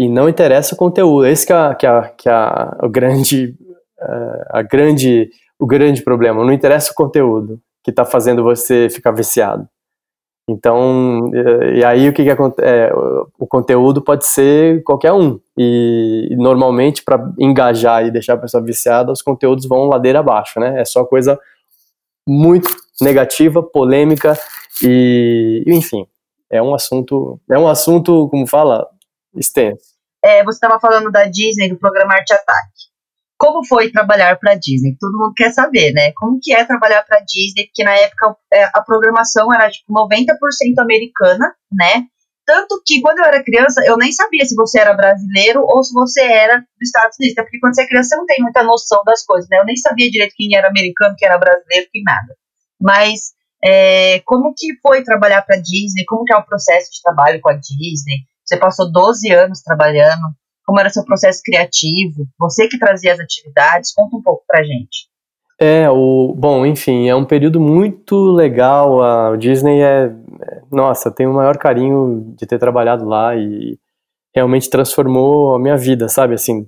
e 0.00 0.08
não 0.08 0.30
interessa 0.30 0.74
o 0.74 0.78
conteúdo. 0.78 1.26
Esse 1.26 1.46
que 1.46 1.52
é, 1.52 1.74
que 1.74 1.86
é, 1.86 2.02
que 2.16 2.28
é 2.30 2.34
o 2.82 2.88
grande, 2.88 3.54
uh, 4.00 4.44
a 4.48 4.62
grande, 4.62 5.28
o 5.58 5.66
grande 5.66 6.02
problema. 6.02 6.42
Não 6.42 6.54
interessa 6.54 6.90
o 6.90 6.94
conteúdo 6.94 7.60
que 7.84 7.90
está 7.90 8.06
fazendo 8.06 8.42
você 8.42 8.88
ficar 8.88 9.10
viciado. 9.10 9.68
Então, 10.48 11.26
uh, 11.26 11.64
e 11.74 11.84
aí 11.84 12.08
o 12.08 12.14
que, 12.14 12.24
que 12.24 12.30
acontece? 12.30 12.66
É, 12.66 12.90
o 13.38 13.46
conteúdo 13.46 14.00
pode 14.00 14.26
ser 14.26 14.82
qualquer 14.84 15.12
um. 15.12 15.38
E 15.54 16.34
normalmente, 16.38 17.04
para 17.04 17.30
engajar 17.38 18.06
e 18.06 18.10
deixar 18.10 18.34
a 18.34 18.38
pessoa 18.38 18.64
viciada, 18.64 19.12
os 19.12 19.20
conteúdos 19.20 19.66
vão 19.68 19.84
ladeira 19.84 20.20
abaixo, 20.20 20.58
né? 20.58 20.80
É 20.80 20.84
só 20.86 21.04
coisa 21.04 21.38
muito 22.26 22.70
negativa, 23.02 23.62
polêmica 23.62 24.32
e, 24.82 25.62
enfim, 25.66 26.06
é 26.50 26.62
um 26.62 26.74
assunto, 26.74 27.38
é 27.50 27.58
um 27.58 27.68
assunto, 27.68 28.28
como 28.30 28.46
fala, 28.46 28.86
extenso 29.36 29.89
é, 30.22 30.44
você 30.44 30.56
estava 30.56 30.80
falando 30.80 31.10
da 31.10 31.24
Disney, 31.24 31.68
do 31.68 31.78
programa 31.78 32.14
Arte 32.14 32.32
Ataque. 32.32 32.90
como 33.38 33.66
foi 33.66 33.90
trabalhar 33.90 34.38
para 34.38 34.52
a 34.52 34.54
Disney? 34.54 34.96
Todo 35.00 35.18
mundo 35.18 35.32
quer 35.34 35.50
saber, 35.50 35.92
né? 35.92 36.12
Como 36.12 36.38
que 36.42 36.52
é 36.54 36.64
trabalhar 36.64 37.02
para 37.04 37.18
a 37.18 37.24
Disney? 37.24 37.66
Porque 37.66 37.84
na 37.84 37.96
época 37.96 38.36
é, 38.52 38.64
a 38.64 38.82
programação 38.82 39.52
era 39.52 39.70
tipo 39.70 39.92
90% 39.92 40.34
americana, 40.78 41.54
né? 41.72 42.04
Tanto 42.46 42.82
que 42.84 43.00
quando 43.00 43.20
eu 43.20 43.24
era 43.24 43.44
criança, 43.44 43.80
eu 43.86 43.96
nem 43.96 44.10
sabia 44.12 44.44
se 44.44 44.54
você 44.56 44.80
era 44.80 44.92
brasileiro 44.92 45.62
ou 45.62 45.82
se 45.84 45.92
você 45.94 46.20
era 46.20 46.58
dos 46.58 46.88
Estados 46.88 47.16
Unidos. 47.18 47.36
Porque 47.36 47.60
quando 47.60 47.74
você 47.74 47.82
é 47.82 47.86
criança, 47.86 48.08
você 48.10 48.16
não 48.16 48.26
tem 48.26 48.42
muita 48.42 48.62
noção 48.62 49.02
das 49.06 49.24
coisas, 49.24 49.48
né? 49.48 49.58
Eu 49.58 49.64
nem 49.64 49.76
sabia 49.76 50.10
direito 50.10 50.34
quem 50.36 50.56
era 50.56 50.68
americano, 50.68 51.14
quem 51.16 51.28
era 51.28 51.38
brasileiro, 51.38 51.88
quem 51.92 52.02
nada. 52.02 52.36
Mas 52.80 53.32
é, 53.62 54.20
como 54.24 54.52
que 54.56 54.74
foi 54.82 55.04
trabalhar 55.04 55.42
para 55.42 55.56
a 55.56 55.60
Disney? 55.60 56.04
Como 56.06 56.24
que 56.24 56.32
é 56.32 56.36
o 56.36 56.44
processo 56.44 56.90
de 56.90 57.00
trabalho 57.02 57.40
com 57.40 57.50
a 57.50 57.54
Disney? 57.54 58.18
Você 58.50 58.58
passou 58.58 58.90
12 58.90 59.32
anos 59.32 59.62
trabalhando. 59.62 60.34
Como 60.66 60.80
era 60.80 60.90
seu 60.90 61.04
processo 61.04 61.40
criativo, 61.44 62.26
você 62.38 62.66
que 62.66 62.78
trazia 62.78 63.12
as 63.12 63.20
atividades, 63.20 63.92
conta 63.94 64.16
um 64.16 64.22
pouco 64.22 64.42
pra 64.46 64.62
gente. 64.64 65.08
É, 65.58 65.88
o, 65.88 66.34
bom, 66.36 66.66
enfim, 66.66 67.08
é 67.08 67.14
um 67.14 67.24
período 67.24 67.60
muito 67.60 68.16
legal, 68.32 69.02
a 69.02 69.36
Disney 69.36 69.82
é, 69.82 70.04
é, 70.06 70.62
nossa, 70.72 71.10
tenho 71.10 71.30
o 71.30 71.34
maior 71.34 71.58
carinho 71.58 72.34
de 72.36 72.46
ter 72.46 72.58
trabalhado 72.58 73.04
lá 73.04 73.36
e 73.36 73.78
realmente 74.34 74.70
transformou 74.70 75.54
a 75.54 75.58
minha 75.58 75.76
vida, 75.76 76.08
sabe, 76.08 76.34
assim, 76.34 76.66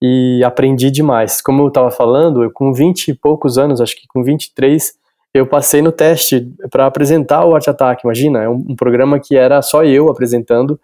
e 0.00 0.42
aprendi 0.44 0.90
demais. 0.90 1.42
Como 1.42 1.62
eu 1.62 1.68
estava 1.68 1.90
falando, 1.90 2.44
eu 2.44 2.52
com 2.52 2.72
20 2.72 3.08
e 3.08 3.14
poucos 3.14 3.58
anos, 3.58 3.80
acho 3.80 3.96
que 3.96 4.06
com 4.08 4.22
23, 4.22 4.92
eu 5.34 5.46
passei 5.46 5.82
no 5.82 5.90
teste 5.90 6.48
para 6.70 6.86
apresentar 6.86 7.44
o 7.44 7.54
Art 7.54 7.66
Attack, 7.66 8.02
imagina, 8.04 8.42
é 8.42 8.48
um, 8.48 8.64
um 8.68 8.76
programa 8.76 9.18
que 9.18 9.36
era 9.36 9.60
só 9.62 9.84
eu 9.84 10.08
apresentando, 10.08 10.78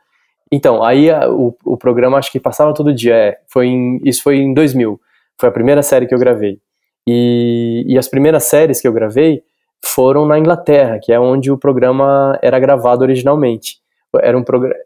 então, 0.54 0.84
aí 0.84 1.10
a, 1.10 1.28
o, 1.28 1.56
o 1.64 1.76
programa 1.76 2.16
acho 2.16 2.30
que 2.30 2.38
passava 2.38 2.72
todo 2.72 2.94
dia. 2.94 3.14
É, 3.14 3.38
foi 3.48 3.66
em, 3.66 4.00
isso 4.04 4.22
foi 4.22 4.36
em 4.36 4.54
2000. 4.54 5.00
Foi 5.40 5.48
a 5.48 5.52
primeira 5.52 5.82
série 5.82 6.06
que 6.06 6.14
eu 6.14 6.18
gravei. 6.18 6.60
E, 7.08 7.84
e 7.88 7.98
as 7.98 8.06
primeiras 8.06 8.44
séries 8.44 8.80
que 8.80 8.86
eu 8.86 8.92
gravei 8.92 9.42
foram 9.84 10.24
na 10.24 10.38
Inglaterra, 10.38 11.00
que 11.02 11.12
é 11.12 11.18
onde 11.18 11.50
o 11.50 11.58
programa 11.58 12.38
era 12.40 12.58
gravado 12.60 13.02
originalmente. 13.02 13.78
Era 14.22 14.38
um 14.38 14.44
programa. 14.44 14.76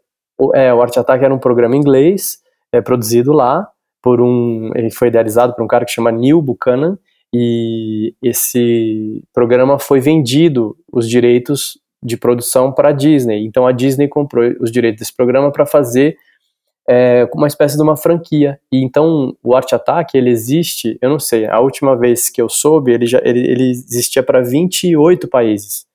É, 0.55 0.73
o 0.73 0.81
Art 0.81 0.97
Attack 0.97 1.23
era 1.23 1.33
um 1.33 1.39
programa 1.39 1.75
inglês, 1.75 2.39
é, 2.71 2.81
produzido 2.81 3.31
lá 3.31 3.69
por 4.01 4.21
um. 4.21 4.71
Ele 4.75 4.89
foi 4.89 5.09
idealizado 5.09 5.53
por 5.53 5.63
um 5.63 5.67
cara 5.67 5.85
que 5.85 5.91
chama 5.91 6.11
Neil 6.11 6.41
Buchanan, 6.41 6.97
e 7.31 8.15
esse 8.23 9.23
programa 9.31 9.77
foi 9.77 9.99
vendido, 9.99 10.75
os 10.91 11.07
direitos 11.07 11.77
de 12.01 12.17
produção 12.17 12.71
para 12.71 12.89
a 12.89 12.93
Disney. 12.93 13.45
Então 13.45 13.67
a 13.67 13.71
Disney 13.71 14.07
comprou 14.07 14.53
os 14.59 14.71
direitos 14.71 14.99
desse 14.99 15.15
programa 15.15 15.51
para 15.51 15.65
fazer 15.65 16.17
é, 16.87 17.29
uma 17.33 17.47
espécie 17.47 17.75
de 17.75 17.83
uma 17.83 17.95
franquia. 17.95 18.59
E 18.71 18.83
então 18.83 19.35
o 19.43 19.55
Art 19.55 19.71
Attack 19.73 20.17
ele 20.17 20.29
existe, 20.29 20.97
eu 21.01 21.09
não 21.09 21.19
sei, 21.19 21.45
a 21.45 21.59
última 21.59 21.95
vez 21.95 22.29
que 22.29 22.41
eu 22.41 22.49
soube 22.49 22.91
ele 22.91 23.05
já 23.05 23.21
ele, 23.23 23.39
ele 23.39 23.69
existia 23.69 24.23
para 24.23 24.41
28 24.41 25.27
países. 25.27 25.85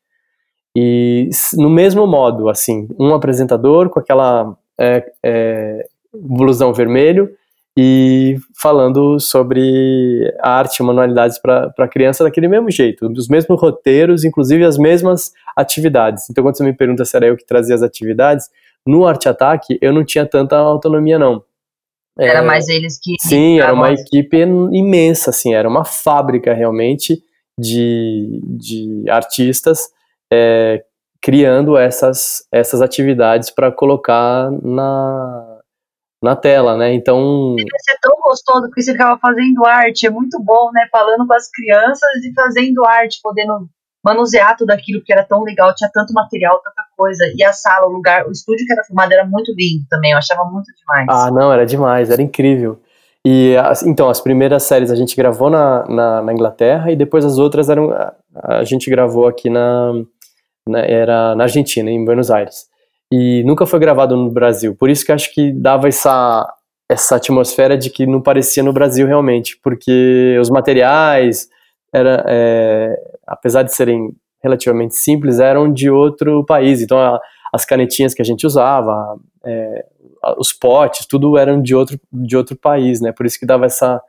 E 0.77 1.29
no 1.55 1.71
mesmo 1.71 2.07
modo, 2.07 2.49
assim, 2.49 2.89
um 2.99 3.15
apresentador 3.15 3.89
com 3.89 4.01
aquela 4.01 4.57
é, 4.79 5.13
é, 5.23 5.87
blusão 6.13 6.73
vermelho 6.73 7.31
e 7.77 8.37
falando 8.61 9.19
sobre 9.19 10.33
arte 10.41 10.79
e 10.79 10.83
manualidades 10.83 11.39
para 11.39 11.89
criança 11.89 12.23
daquele 12.23 12.47
mesmo 12.47 12.71
jeito, 12.71 13.09
dos 13.09 13.29
mesmos 13.29 13.61
roteiros, 13.61 14.25
inclusive 14.25 14.65
as 14.65 14.79
mesmas 14.79 15.33
atividades. 15.57 16.31
Então, 16.31 16.45
quando 16.45 16.57
você 16.57 16.65
me 16.65 16.73
pergunta 16.73 17.05
se 17.05 17.17
era 17.17 17.27
eu 17.27 17.37
que 17.37 17.45
trazia 17.45 17.75
as 17.75 17.83
atividades, 17.83 18.49
no 18.87 19.07
Arte 19.07 19.29
Ataque 19.29 19.79
eu 19.81 19.93
não 19.93 20.05
tinha 20.05 20.25
tanta 20.25 20.57
autonomia, 20.57 21.19
não. 21.19 21.43
Era 22.17 22.39
é, 22.39 22.43
mais 22.43 22.69
eles 22.69 22.99
que. 23.03 23.15
Sim, 23.21 23.59
era 23.59 23.75
uma 23.75 23.93
equipe 23.93 24.41
imensa, 24.41 25.31
assim, 25.31 25.53
era 25.53 25.69
uma 25.69 25.85
fábrica 25.85 26.55
realmente 26.55 27.21
de, 27.59 28.41
de 28.45 29.05
artistas 29.09 29.89
é, 30.33 30.85
criando 31.21 31.77
essas, 31.77 32.47
essas 32.53 32.81
atividades 32.81 33.51
para 33.51 33.73
colocar 33.73 34.51
na, 34.63 35.54
na 36.25 36.35
tela, 36.35 36.77
né? 36.77 36.95
Então. 36.95 37.55
Deve 37.55 37.69
ser 37.81 37.99
tão 38.01 38.17
gostoso 38.23 38.63
porque 38.63 38.83
você 38.83 38.93
ficava 38.93 39.19
fazendo 39.21 39.65
arte, 39.67 40.07
é 40.07 40.11
muito 40.11 40.43
bom, 40.43 40.71
né? 40.73 40.89
Falando 40.91 41.27
com 41.27 41.35
as 41.35 41.51
crianças 41.51 42.25
e 42.25 42.33
fazendo 42.33 42.85
arte, 42.85 43.21
podendo 43.23 43.69
manusear 44.03 44.57
tudo 44.57 44.71
aquilo 44.71 45.03
que 45.05 45.13
era 45.13 45.23
tão 45.23 45.43
legal, 45.43 45.75
tinha 45.75 45.91
tanto 45.93 46.15
material, 46.15 46.61
tanta 46.65 46.83
coisa. 46.97 47.25
E 47.37 47.45
a 47.45 47.53
sala, 47.53 47.87
o 47.87 47.93
lugar, 47.93 48.27
o 48.27 48.33
estúdio 48.33 48.67
que 48.67 48.73
era 48.73 48.85
filmado 48.85 49.13
era 49.13 49.27
muito 49.27 49.53
lindo 49.57 49.85
também, 49.89 50.13
eu 50.13 50.19
achava 50.19 50.45
muito 50.45 50.67
demais. 50.75 51.07
Ah, 51.11 51.31
não, 51.31 51.53
era 51.53 51.67
demais, 51.67 52.11
era 52.11 52.23
incrível. 52.23 52.81
E 53.27 53.55
então, 53.87 54.09
as 54.09 54.21
primeiras 54.21 54.63
séries 54.63 54.91
a 54.91 54.97
gente 54.97 55.15
gravou 55.17 55.51
na, 55.51 55.87
na, 55.87 56.23
na 56.23 56.33
Inglaterra 56.33 56.91
e 56.91 56.97
depois 56.97 57.25
as 57.25 57.39
outras 57.39 57.69
eram. 57.69 57.91
A, 57.91 58.15
a 58.35 58.65
gente 58.65 58.91
gravou 58.91 59.27
aqui 59.27 59.49
na, 59.49 59.93
na, 60.69 60.81
era 60.81 61.35
na 61.35 61.45
Argentina, 61.45 61.91
em 61.91 62.05
Buenos 62.05 62.31
Aires 62.31 62.74
e 63.17 63.45
nunca 63.45 63.65
foi 63.65 63.79
gravado 63.79 64.17
no 64.17 64.29
Brasil. 64.29 64.75
Por 64.75 64.91
isso 64.91 65.07
que 65.07 65.13
acho 65.13 65.33
que 65.33 65.53
dava 65.53 65.87
essa 65.87 66.53
essa 66.91 67.17
atmosfera 67.17 67.79
de 67.79 67.89
que 67.89 68.07
não 68.07 68.21
parecia 68.21 68.63
no 68.63 68.73
Brasil 68.73 69.07
realmente, 69.07 69.59
porque 69.63 70.37
os 70.39 70.51
materiais 70.51 71.49
era, 71.93 72.23
é, 72.29 72.95
apesar 73.27 73.63
de 73.63 73.75
serem 73.75 74.15
relativamente 74.43 74.95
simples, 74.97 75.39
eram 75.39 75.73
de 75.73 75.89
outro 75.89 76.45
país. 76.45 76.83
Então 76.83 76.99
a, 76.99 77.19
as 77.55 77.65
canetinhas 77.65 78.13
que 78.13 78.21
a 78.21 78.25
gente 78.25 78.47
usava, 78.47 79.17
é, 79.45 79.87
os 80.37 80.53
potes, 80.53 81.07
tudo 81.07 81.39
eram 81.39 81.63
de 81.63 81.75
outro 81.75 81.99
de 82.13 82.37
outro 82.37 82.57
país, 82.57 83.01
né? 83.01 83.13
Por 83.13 83.27
isso 83.27 83.39
que 83.39 83.47
dava 83.47 83.67
essa 83.67 84.03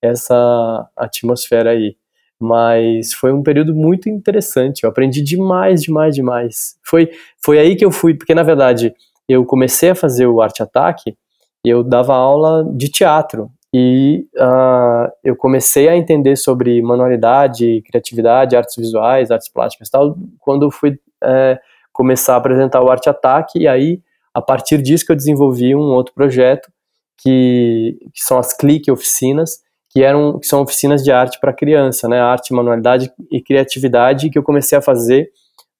essa 0.00 0.88
atmosfera 0.96 1.70
aí 1.70 1.96
mas 2.44 3.14
foi 3.14 3.32
um 3.32 3.42
período 3.42 3.74
muito 3.74 4.08
interessante. 4.08 4.84
Eu 4.84 4.90
aprendi 4.90 5.22
demais, 5.22 5.80
demais, 5.80 6.14
demais. 6.14 6.76
Foi, 6.82 7.10
foi 7.42 7.58
aí 7.58 7.74
que 7.74 7.84
eu 7.84 7.90
fui, 7.90 8.14
porque 8.14 8.34
na 8.34 8.42
verdade 8.42 8.94
eu 9.26 9.46
comecei 9.46 9.90
a 9.90 9.94
fazer 9.94 10.26
o 10.26 10.42
Arte 10.42 10.62
Ataque, 10.62 11.16
eu 11.64 11.82
dava 11.82 12.14
aula 12.14 12.62
de 12.76 12.90
teatro 12.90 13.50
e 13.74 14.26
uh, 14.36 15.10
eu 15.24 15.34
comecei 15.34 15.88
a 15.88 15.96
entender 15.96 16.36
sobre 16.36 16.82
manualidade, 16.82 17.82
criatividade, 17.86 18.54
artes 18.54 18.76
visuais, 18.76 19.30
artes 19.30 19.48
plásticas, 19.48 19.88
tal, 19.88 20.14
quando 20.38 20.66
eu 20.66 20.70
fui 20.70 20.98
é, 21.22 21.58
começar 21.92 22.34
a 22.34 22.36
apresentar 22.36 22.82
o 22.82 22.90
Arte 22.90 23.08
Ataque 23.08 23.60
e 23.60 23.66
aí 23.66 24.02
a 24.34 24.42
partir 24.42 24.82
disso 24.82 25.06
que 25.06 25.12
eu 25.12 25.16
desenvolvi 25.16 25.74
um 25.74 25.94
outro 25.94 26.12
projeto 26.12 26.70
que, 27.16 27.96
que 28.12 28.22
são 28.22 28.38
as 28.38 28.54
clique 28.54 28.90
oficinas 28.90 29.60
que 29.94 30.02
eram 30.02 30.40
que 30.40 30.46
são 30.46 30.60
oficinas 30.60 31.04
de 31.04 31.12
arte 31.12 31.38
para 31.38 31.52
criança, 31.52 32.08
né? 32.08 32.20
Arte, 32.20 32.52
manualidade 32.52 33.12
e 33.30 33.40
criatividade 33.40 34.28
que 34.28 34.36
eu 34.36 34.42
comecei 34.42 34.76
a 34.76 34.82
fazer 34.82 35.30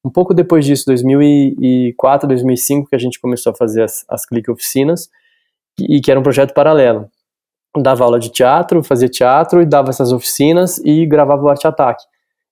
um 0.05 0.09
pouco 0.09 0.33
depois 0.33 0.63
disso, 0.65 0.85
2004, 0.85 2.27
2005, 2.27 2.89
que 2.89 2.95
a 2.95 2.99
gente 2.99 3.19
começou 3.19 3.51
a 3.51 3.55
fazer 3.55 3.83
as, 3.83 4.05
as 4.07 4.25
clique 4.25 4.51
oficinas 4.51 5.09
e 5.79 5.99
que 5.99 6.11
era 6.11 6.19
um 6.19 6.23
projeto 6.23 6.53
paralelo. 6.53 7.09
Dava 7.75 8.05
aula 8.05 8.19
de 8.19 8.31
teatro, 8.31 8.83
fazia 8.83 9.09
teatro 9.09 9.61
e 9.61 9.65
dava 9.65 9.89
essas 9.89 10.13
oficinas 10.13 10.77
e 10.85 11.05
gravava 11.05 11.43
o 11.43 11.49
Arte 11.49 11.67
Ataque. 11.67 12.03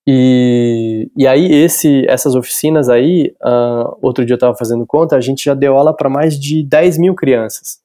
E, 0.05 1.09
e 1.15 1.25
aí 1.25 1.45
esse, 1.45 2.03
essas 2.09 2.35
oficinas 2.35 2.89
aí, 2.89 3.33
uh, 3.41 3.97
outro 4.01 4.25
dia 4.25 4.33
eu 4.33 4.37
estava 4.37 4.57
fazendo 4.57 4.85
conta, 4.85 5.15
a 5.15 5.21
gente 5.21 5.45
já 5.45 5.53
deu 5.53 5.77
aula 5.77 5.95
para 5.95 6.09
mais 6.09 6.37
de 6.37 6.63
10 6.63 6.97
mil 6.97 7.15
crianças. 7.15 7.79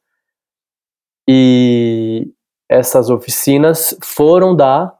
E, 1.29 2.27
essas 2.69 3.11
oficinas 3.11 3.97
foram 4.03 4.55
dar 4.55 4.93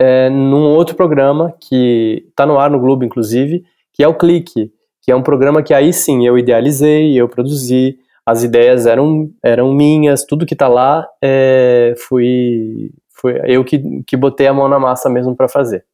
é, 0.00 0.30
num 0.30 0.62
outro 0.62 0.94
programa 0.94 1.52
que 1.60 2.24
está 2.28 2.46
no 2.46 2.58
ar 2.58 2.70
no 2.70 2.78
Globo, 2.78 3.04
inclusive, 3.04 3.64
que 3.92 4.02
é 4.02 4.08
o 4.08 4.14
Clique, 4.14 4.72
que 5.02 5.10
é 5.10 5.16
um 5.16 5.22
programa 5.22 5.62
que 5.62 5.74
aí 5.74 5.92
sim 5.92 6.26
eu 6.26 6.38
idealizei, 6.38 7.20
eu 7.20 7.28
produzi, 7.28 7.98
as 8.24 8.42
ideias 8.42 8.86
eram, 8.86 9.30
eram 9.42 9.72
minhas, 9.72 10.24
tudo 10.24 10.46
que 10.46 10.54
está 10.54 10.68
lá 10.68 11.06
é, 11.22 11.94
fui, 11.96 12.92
fui 13.08 13.40
eu 13.46 13.64
que, 13.64 14.02
que 14.06 14.16
botei 14.16 14.46
a 14.46 14.54
mão 14.54 14.68
na 14.68 14.78
massa 14.78 15.08
mesmo 15.08 15.34
para 15.34 15.48
fazer. 15.48 15.84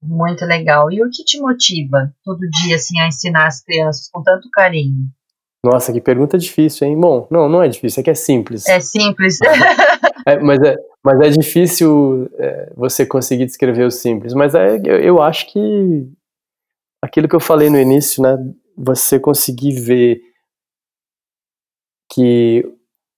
Muito 0.00 0.44
legal. 0.44 0.92
E 0.92 1.02
o 1.02 1.10
que 1.10 1.24
te 1.24 1.40
motiva 1.40 2.12
todo 2.24 2.38
dia 2.62 2.76
assim 2.76 3.00
a 3.00 3.08
ensinar 3.08 3.48
as 3.48 3.60
crianças 3.60 4.08
com 4.10 4.22
tanto 4.22 4.48
carinho? 4.50 5.08
Nossa, 5.64 5.92
que 5.92 6.00
pergunta 6.00 6.38
difícil, 6.38 6.86
hein? 6.86 6.98
Bom, 6.98 7.26
não, 7.30 7.48
não 7.48 7.62
é 7.62 7.68
difícil, 7.68 8.00
é 8.00 8.04
que 8.04 8.10
é 8.10 8.14
simples. 8.14 8.66
É 8.68 8.78
simples. 8.78 9.38
é, 10.26 10.38
mas, 10.38 10.60
é, 10.62 10.76
mas 11.02 11.20
é 11.20 11.30
difícil 11.30 12.28
é, 12.38 12.72
você 12.76 13.06
conseguir 13.06 13.46
descrever 13.46 13.84
o 13.84 13.90
simples. 13.90 14.34
Mas 14.34 14.54
é, 14.54 14.76
eu, 14.84 15.00
eu 15.00 15.22
acho 15.22 15.50
que 15.52 16.08
aquilo 17.02 17.28
que 17.28 17.36
eu 17.36 17.40
falei 17.40 17.70
no 17.70 17.78
início, 17.78 18.22
né? 18.22 18.36
Você 18.76 19.18
conseguir 19.18 19.72
ver 19.80 20.22
que 22.12 22.64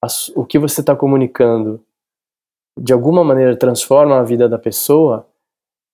a, 0.02 0.08
o 0.34 0.44
que 0.44 0.58
você 0.58 0.80
está 0.80 0.96
comunicando 0.96 1.84
de 2.78 2.92
alguma 2.92 3.22
maneira 3.22 3.56
transforma 3.56 4.18
a 4.18 4.22
vida 4.22 4.48
da 4.48 4.58
pessoa 4.58 5.26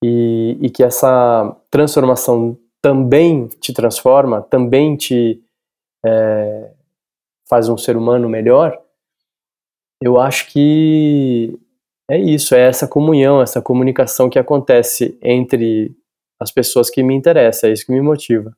e, 0.02 0.56
e 0.60 0.70
que 0.70 0.82
essa 0.82 1.56
transformação 1.70 2.56
também 2.80 3.48
te 3.48 3.72
transforma, 3.72 4.42
também 4.42 4.96
te 4.96 5.42
é, 6.04 6.72
faz 7.48 7.68
um 7.68 7.76
ser 7.76 7.96
humano 7.96 8.28
melhor, 8.28 8.80
eu 10.02 10.20
acho 10.20 10.48
que 10.48 11.58
é 12.10 12.18
isso, 12.18 12.54
é 12.54 12.60
essa 12.60 12.86
comunhão, 12.86 13.42
essa 13.42 13.60
comunicação 13.60 14.30
que 14.30 14.38
acontece 14.38 15.18
entre 15.22 15.96
as 16.40 16.50
pessoas 16.50 16.90
que 16.90 17.02
me 17.02 17.14
interessam, 17.14 17.70
é 17.70 17.72
isso 17.72 17.86
que 17.86 17.92
me 17.92 18.00
motiva. 18.00 18.52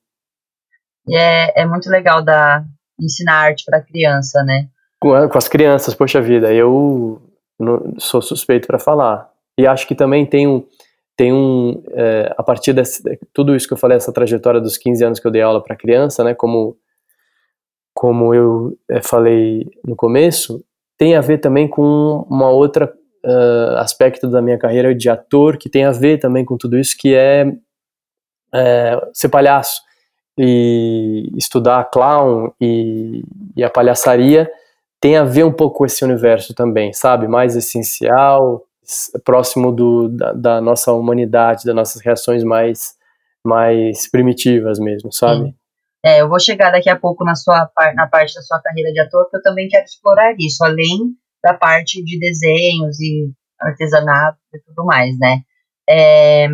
E 1.07 1.17
é, 1.17 1.63
é 1.63 1.67
muito 1.67 1.89
legal 1.89 2.23
da, 2.23 2.65
ensinar 3.01 3.35
arte 3.35 3.65
para 3.65 3.81
criança, 3.81 4.43
né? 4.43 4.69
Com, 5.01 5.29
com, 5.29 5.39
as 5.39 5.49
crianças, 5.49 5.95
poxa 5.95 6.21
vida, 6.21 6.53
eu 6.53 7.23
não, 7.59 7.95
sou 7.99 8.21
suspeito 8.21 8.67
para 8.67 8.79
falar. 8.79 9.31
E 9.57 9.67
acho 9.67 9.87
que 9.87 9.95
também 9.95 10.27
tem 10.27 10.47
um, 10.47 10.67
tem 11.17 11.33
um 11.33 11.83
é, 11.93 12.35
a 12.37 12.43
partir 12.43 12.73
de 12.73 12.83
tudo 13.33 13.55
isso 13.55 13.67
que 13.67 13.75
eu 13.75 13.79
falei, 13.79 13.97
essa 13.97 14.13
trajetória 14.13 14.61
dos 14.61 14.77
15 14.77 15.05
anos 15.05 15.21
que 15.21 15.27
eu 15.27 15.31
dei 15.31 15.43
aula 15.43 15.63
para 15.63 15.77
criança, 15.77 16.25
né, 16.25 16.35
como, 16.35 16.77
como 17.95 18.35
eu 18.35 18.77
é, 18.91 19.01
falei 19.01 19.71
no 19.85 19.97
começo, 19.97 20.65
tem 20.99 21.15
a 21.15 21.21
ver 21.21 21.39
também 21.39 21.69
com 21.69 22.27
uma 22.29 22.51
outra 22.51 22.93
uh, 23.25 23.77
aspecto 23.77 24.29
da 24.29 24.43
minha 24.43 24.59
carreira 24.59 24.95
de 24.95 25.09
ator 25.09 25.57
que 25.57 25.71
tem 25.71 25.85
a 25.85 25.93
ver 25.93 26.19
também 26.19 26.45
com 26.45 26.57
tudo 26.59 26.77
isso, 26.77 26.97
que 26.99 27.15
é, 27.15 27.47
é 28.53 29.09
ser 29.15 29.29
palhaço 29.29 29.81
e 30.37 31.31
estudar 31.37 31.85
clown 31.91 32.53
e, 32.61 33.23
e, 33.57 33.65
a 33.65 33.71
palhaçaria 33.71 34.51
tem 35.01 35.17
a 35.17 35.25
ver 35.25 35.45
um 35.45 35.53
pouco 35.53 35.79
com 35.79 35.87
esse 35.87 36.05
universo 36.05 36.55
também, 36.55 36.93
sabe? 36.93 37.29
Mais 37.29 37.57
essencial, 37.57 38.65
próximo 39.25 39.73
do, 39.73 40.09
da, 40.09 40.33
da 40.33 40.61
nossa 40.61 40.93
humanidade, 40.93 41.65
das 41.65 41.75
nossas 41.75 42.03
reações 42.03 42.43
mais, 42.43 42.95
mais 43.45 44.09
primitivas 44.11 44.79
mesmo, 44.79 45.13
sabe? 45.13 45.55
É, 46.05 46.21
eu 46.21 46.29
vou 46.29 46.39
chegar 46.39 46.71
daqui 46.71 46.89
a 46.89 46.99
pouco 46.99 47.25
na 47.25 47.35
sua 47.35 47.71
na 47.95 48.07
parte 48.07 48.35
da 48.35 48.43
sua 48.43 48.61
carreira 48.61 48.93
de 48.93 49.01
ator, 49.01 49.25
porque 49.25 49.39
eu 49.39 49.43
também 49.43 49.69
quero 49.69 49.85
explorar 49.85 50.35
isso, 50.39 50.65
além 50.65 51.15
da 51.43 51.55
parte 51.55 52.03
de 52.05 52.19
desenhos 52.19 53.01
e 53.01 53.31
artesanato 53.61 54.39
e 54.55 54.61
tudo 54.61 54.85
mais, 54.85 55.19
né? 55.19 55.41
É, 55.89 56.49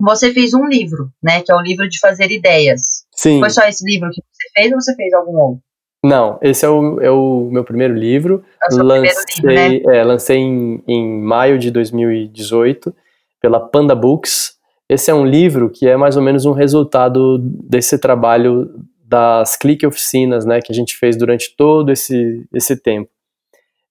você 0.00 0.32
fez 0.32 0.54
um 0.54 0.66
livro, 0.66 1.10
né? 1.22 1.42
Que 1.42 1.52
é 1.52 1.54
o 1.54 1.60
livro 1.60 1.88
de 1.88 1.98
fazer 1.98 2.30
ideias. 2.30 3.04
Sim. 3.14 3.38
Foi 3.40 3.50
só 3.50 3.66
esse 3.66 3.84
livro 3.84 4.08
que 4.10 4.22
você 4.22 4.48
fez 4.54 4.72
ou 4.72 4.80
você 4.80 4.94
fez 4.94 5.12
algum 5.12 5.36
outro? 5.38 5.62
Não, 6.02 6.38
esse 6.40 6.64
é 6.64 6.68
o, 6.68 7.00
é 7.00 7.10
o 7.10 7.50
meu 7.50 7.62
primeiro 7.62 7.94
livro. 7.94 8.42
É 8.70 8.74
o 8.74 8.82
lancei, 8.82 9.42
primeiro 9.42 9.72
livro, 9.72 9.90
né? 9.90 9.98
é, 9.98 10.04
lancei 10.04 10.38
em, 10.38 10.82
em 10.88 11.20
maio 11.20 11.58
de 11.58 11.70
2018 11.70 12.94
pela 13.40 13.60
Panda 13.60 13.94
Books. 13.94 14.54
Esse 14.90 15.08
é 15.08 15.14
um 15.14 15.24
livro 15.24 15.70
que 15.70 15.86
é 15.86 15.96
mais 15.96 16.16
ou 16.16 16.22
menos 16.22 16.44
um 16.44 16.50
resultado 16.50 17.38
desse 17.38 17.96
trabalho 17.96 18.74
das 19.04 19.56
clique 19.56 19.86
oficinas, 19.86 20.44
né, 20.44 20.60
que 20.60 20.72
a 20.72 20.74
gente 20.74 20.96
fez 20.96 21.16
durante 21.16 21.54
todo 21.56 21.92
esse, 21.92 22.44
esse 22.52 22.76
tempo. 22.76 23.08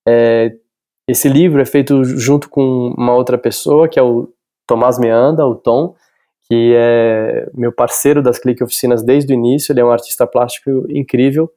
É, 0.06 0.52
esse 1.08 1.30
livro 1.30 1.62
é 1.62 1.66
feito 1.66 2.04
junto 2.04 2.50
com 2.50 2.94
uma 2.98 3.16
outra 3.16 3.38
pessoa, 3.38 3.88
que 3.88 3.98
é 3.98 4.04
o 4.04 4.28
Tomás 4.68 5.00
Meanda, 5.00 5.46
o 5.46 5.56
Tom, 5.56 5.96
que 6.50 6.74
é 6.76 7.50
meu 7.54 7.72
parceiro 7.72 8.22
das 8.22 8.38
Clique 8.38 8.62
Oficinas 8.62 9.02
desde 9.02 9.34
o 9.34 9.36
início. 9.36 9.72
Ele 9.72 9.80
é 9.80 9.86
um 9.86 9.92
artista 9.92 10.28
plástico 10.28 10.86
incrível 10.90 11.50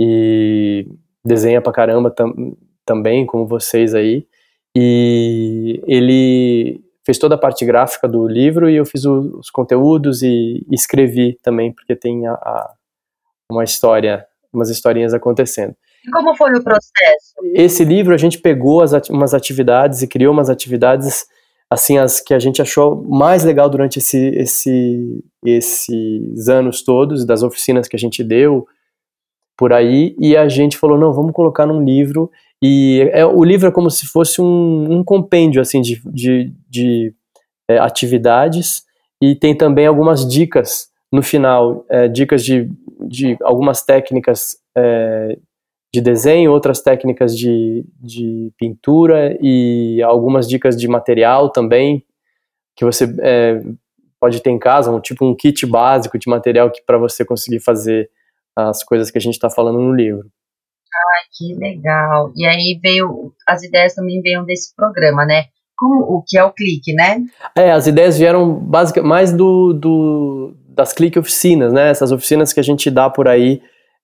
e 0.00 0.86
desenha 1.22 1.60
pra 1.60 1.70
caramba 1.70 2.10
tam, 2.10 2.56
também, 2.86 3.26
como 3.26 3.46
vocês 3.46 3.94
aí. 3.94 4.26
E 4.74 5.82
ele 5.86 6.80
fez 7.04 7.18
toda 7.18 7.34
a 7.34 7.38
parte 7.38 7.64
gráfica 7.64 8.08
do 8.08 8.26
livro 8.26 8.68
e 8.68 8.76
eu 8.76 8.84
fiz 8.84 9.04
o, 9.04 9.38
os 9.38 9.50
conteúdos 9.50 10.22
e, 10.22 10.64
e, 10.70 10.74
escrevi 10.74 11.38
também, 11.42 11.72
porque 11.72 11.96
tem 11.96 12.26
a, 12.26 12.32
a, 12.32 12.72
uma 13.50 13.64
história, 13.64 14.26
umas 14.52 14.70
historinhas 14.70 15.14
acontecendo. 15.14 15.74
E 16.06 16.10
como 16.10 16.34
foi 16.36 16.52
o 16.52 16.62
processo? 16.62 17.34
Esse 17.54 17.84
livro 17.84 18.14
a 18.14 18.18
gente 18.18 18.38
pegou 18.38 18.82
as, 18.82 18.92
umas 19.08 19.34
atividades 19.34 20.02
e 20.02 20.08
criou 20.08 20.32
umas 20.32 20.50
atividades 20.50 21.26
assim 21.70 21.98
as 21.98 22.20
que 22.20 22.34
a 22.34 22.38
gente 22.38 22.60
achou 22.60 23.02
mais 23.04 23.44
legal 23.44 23.70
durante 23.70 24.00
esse, 24.00 24.28
esse, 24.34 25.24
esses 25.44 26.48
anos 26.48 26.82
todos 26.82 27.24
das 27.24 27.42
oficinas 27.42 27.86
que 27.86 27.94
a 27.94 27.98
gente 27.98 28.24
deu 28.24 28.66
por 29.60 29.74
aí 29.74 30.16
e 30.18 30.34
a 30.38 30.48
gente 30.48 30.78
falou 30.78 30.96
não 30.96 31.12
vamos 31.12 31.32
colocar 31.32 31.66
num 31.66 31.84
livro. 31.84 32.30
E 32.62 33.10
é, 33.12 33.26
o 33.26 33.44
livro 33.44 33.68
é 33.68 33.70
como 33.70 33.90
se 33.90 34.06
fosse 34.06 34.40
um, 34.40 34.90
um 34.90 35.04
compêndio 35.04 35.60
assim 35.60 35.82
de, 35.82 36.00
de, 36.06 36.50
de 36.66 37.14
é, 37.68 37.76
atividades 37.76 38.84
e 39.22 39.34
tem 39.34 39.54
também 39.54 39.86
algumas 39.86 40.26
dicas 40.26 40.88
no 41.12 41.22
final 41.22 41.84
é, 41.90 42.08
dicas 42.08 42.42
de, 42.42 42.70
de 43.06 43.36
algumas 43.42 43.82
técnicas 43.82 44.56
é, 44.74 45.36
de 45.92 46.00
desenho, 46.00 46.52
outras 46.52 46.80
técnicas 46.80 47.36
de, 47.36 47.84
de 48.00 48.50
pintura 48.56 49.36
e 49.42 50.00
algumas 50.02 50.48
dicas 50.48 50.74
de 50.74 50.88
material 50.88 51.50
também 51.50 52.02
que 52.74 52.82
você 52.82 53.14
é, 53.20 53.60
pode 54.18 54.40
ter 54.40 54.48
em 54.48 54.58
casa, 54.58 54.90
um 54.90 55.00
tipo 55.00 55.22
um 55.26 55.34
kit 55.34 55.66
básico 55.66 56.18
de 56.18 56.30
material 56.30 56.70
que 56.70 56.80
para 56.80 56.96
você 56.96 57.26
conseguir 57.26 57.60
fazer 57.60 58.08
as 58.68 58.84
coisas 58.84 59.10
que 59.10 59.18
a 59.18 59.20
gente 59.20 59.34
está 59.34 59.48
falando 59.48 59.80
no 59.80 59.94
livro. 59.94 60.28
Ai, 60.92 61.22
que 61.32 61.54
legal! 61.54 62.32
E 62.36 62.44
aí 62.44 62.78
veio 62.82 63.32
as 63.46 63.62
ideias 63.62 63.94
também 63.94 64.20
veio 64.20 64.44
desse 64.44 64.74
programa, 64.74 65.24
né? 65.24 65.44
Como 65.76 66.02
o 66.02 66.22
que 66.26 66.36
é 66.36 66.44
o 66.44 66.52
clique, 66.52 66.92
né? 66.92 67.22
É, 67.56 67.70
as 67.70 67.86
ideias 67.86 68.18
vieram 68.18 68.52
basicamente 68.52 69.08
mais 69.08 69.32
do, 69.32 69.72
do 69.72 70.54
das 70.68 70.92
clique 70.92 71.18
oficinas, 71.18 71.72
né? 71.72 71.90
Essas 71.90 72.12
oficinas 72.12 72.52
que 72.52 72.60
a 72.60 72.62
gente 72.62 72.90
dá 72.90 73.08
por 73.08 73.28
aí 73.28 73.62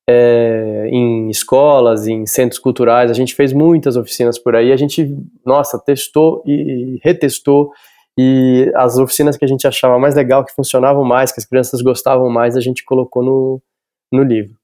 é, 0.08 0.88
em 0.90 1.28
escolas, 1.28 2.06
em 2.06 2.24
centros 2.26 2.58
culturais, 2.58 3.10
a 3.10 3.14
gente 3.14 3.34
fez 3.34 3.52
muitas 3.52 3.96
oficinas 3.96 4.38
por 4.38 4.54
aí, 4.54 4.72
a 4.72 4.76
gente, 4.76 5.16
nossa, 5.44 5.78
testou 5.78 6.42
e 6.46 6.98
retestou, 7.02 7.70
e 8.18 8.70
as 8.76 8.96
oficinas 8.96 9.36
que 9.36 9.44
a 9.44 9.48
gente 9.48 9.66
achava 9.66 9.98
mais 9.98 10.14
legal, 10.14 10.44
que 10.44 10.54
funcionavam 10.54 11.04
mais, 11.04 11.32
que 11.32 11.40
as 11.40 11.44
crianças 11.44 11.82
gostavam 11.82 12.30
mais, 12.30 12.56
a 12.56 12.60
gente 12.60 12.84
colocou 12.84 13.22
no, 13.22 13.62
no 14.12 14.22
livro. 14.22 14.54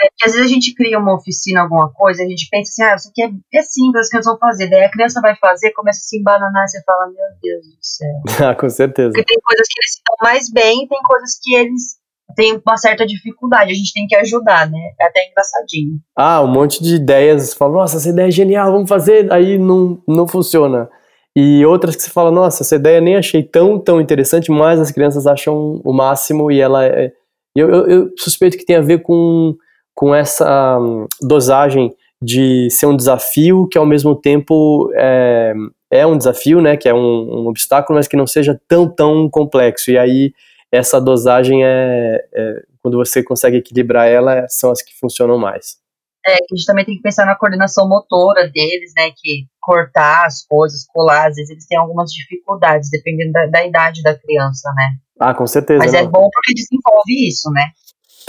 É, 0.00 0.08
porque 0.08 0.26
às 0.26 0.32
vezes 0.32 0.50
a 0.50 0.52
gente 0.52 0.74
cria 0.74 0.98
uma 0.98 1.14
oficina, 1.14 1.60
alguma 1.60 1.92
coisa, 1.92 2.22
a 2.22 2.26
gente 2.26 2.48
pensa 2.50 2.70
assim, 2.70 2.82
ah, 2.82 2.94
isso 2.96 3.08
aqui 3.10 3.22
é, 3.22 3.58
é 3.58 3.62
simples, 3.62 4.02
as 4.02 4.08
crianças 4.08 4.32
vão 4.32 4.38
fazer. 4.38 4.68
Daí 4.68 4.84
a 4.84 4.90
criança 4.90 5.20
vai 5.20 5.36
fazer, 5.36 5.70
começa 5.72 6.00
a 6.00 6.02
se 6.02 6.18
embananar, 6.18 6.64
e 6.64 6.68
você 6.68 6.82
fala, 6.84 7.06
meu 7.06 7.26
Deus 7.42 7.66
do 7.66 7.78
céu. 7.80 8.22
ah, 8.48 8.54
com 8.54 8.68
certeza. 8.68 9.10
Porque 9.10 9.24
tem 9.24 9.40
coisas 9.40 9.66
que 9.68 9.80
eles 9.80 9.92
se 9.92 10.00
dão 10.06 10.16
mais 10.22 10.50
bem, 10.50 10.88
tem 10.88 11.02
coisas 11.02 11.38
que 11.40 11.54
eles 11.54 12.02
tem 12.34 12.60
uma 12.66 12.76
certa 12.76 13.06
dificuldade, 13.06 13.72
a 13.72 13.74
gente 13.74 13.92
tem 13.92 14.06
que 14.06 14.16
ajudar, 14.16 14.70
né? 14.70 14.78
É 15.00 15.06
até 15.06 15.28
engraçadinho. 15.28 15.98
Ah, 16.16 16.40
um 16.42 16.48
monte 16.48 16.82
de 16.82 16.94
ideias, 16.94 17.52
fala, 17.54 17.72
nossa, 17.72 17.96
essa 17.98 18.08
ideia 18.08 18.28
é 18.28 18.30
genial, 18.30 18.72
vamos 18.72 18.88
fazer, 18.88 19.30
aí 19.32 19.58
não, 19.58 20.02
não 20.08 20.26
funciona. 20.26 20.88
E 21.34 21.64
outras 21.64 21.96
que 21.96 22.02
você 22.02 22.10
fala, 22.10 22.30
nossa, 22.30 22.62
essa 22.62 22.76
ideia 22.76 23.00
nem 23.00 23.16
achei 23.16 23.42
tão, 23.42 23.78
tão 23.78 24.00
interessante, 24.00 24.50
mas 24.50 24.80
as 24.80 24.90
crianças 24.90 25.26
acham 25.26 25.80
o 25.84 25.92
máximo 25.92 26.50
e 26.50 26.60
ela 26.60 26.84
é... 26.84 27.12
Eu, 27.54 27.70
eu, 27.70 27.90
eu 27.90 28.10
suspeito 28.16 28.56
que 28.56 28.64
tem 28.64 28.76
a 28.76 28.80
ver 28.80 29.02
com, 29.02 29.56
com 29.94 30.14
essa 30.14 30.78
um, 30.78 31.06
dosagem 31.20 31.94
de 32.22 32.68
ser 32.70 32.86
um 32.86 32.96
desafio 32.96 33.68
que 33.68 33.76
ao 33.76 33.84
mesmo 33.84 34.14
tempo 34.14 34.90
é, 34.94 35.52
é 35.90 36.06
um 36.06 36.16
desafio, 36.16 36.60
né, 36.60 36.76
que 36.76 36.88
é 36.88 36.94
um, 36.94 36.98
um 36.98 37.48
obstáculo, 37.48 37.98
mas 37.98 38.06
que 38.06 38.16
não 38.16 38.26
seja 38.26 38.58
tão, 38.68 38.88
tão 38.88 39.28
complexo. 39.28 39.90
E 39.90 39.98
aí 39.98 40.32
essa 40.70 41.00
dosagem 41.00 41.64
é, 41.64 42.24
é, 42.32 42.62
quando 42.80 42.96
você 42.96 43.22
consegue 43.22 43.58
equilibrar 43.58 44.08
ela, 44.08 44.46
são 44.48 44.70
as 44.70 44.80
que 44.80 44.98
funcionam 44.98 45.36
mais. 45.36 45.82
É, 46.26 46.34
a 46.34 46.54
gente 46.54 46.64
também 46.64 46.84
tem 46.84 46.96
que 46.96 47.02
pensar 47.02 47.26
na 47.26 47.34
coordenação 47.34 47.88
motora 47.88 48.48
deles, 48.48 48.92
né, 48.96 49.10
que 49.16 49.46
cortar 49.60 50.26
as 50.26 50.46
coisas, 50.46 50.86
colar, 50.86 51.28
às 51.28 51.34
vezes 51.34 51.50
eles 51.50 51.66
têm 51.66 51.76
algumas 51.76 52.10
dificuldades, 52.12 52.88
dependendo 52.90 53.32
da, 53.32 53.46
da 53.46 53.66
idade 53.66 54.02
da 54.02 54.16
criança, 54.16 54.72
né. 54.76 54.92
Ah, 55.22 55.34
com 55.34 55.46
certeza. 55.46 55.78
Mas 55.78 55.94
é 55.94 56.02
não. 56.02 56.08
é 56.08 56.10
bom 56.10 56.28
porque 56.32 56.54
desenvolve 56.54 57.28
isso, 57.28 57.50
né. 57.50 57.70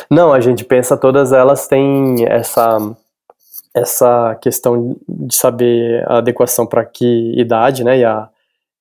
Não, 0.09 0.33
a 0.33 0.39
gente 0.39 0.63
pensa 0.63 0.97
todas 0.97 1.31
elas 1.31 1.67
têm 1.67 2.25
essa 2.27 2.77
essa 3.75 4.35
questão 4.35 4.95
de 5.09 5.35
saber 5.35 6.05
a 6.07 6.19
adequação 6.19 6.65
para 6.65 6.85
que 6.85 7.33
idade, 7.35 7.83
né, 7.83 7.97
e 7.97 8.05
a, 8.05 8.29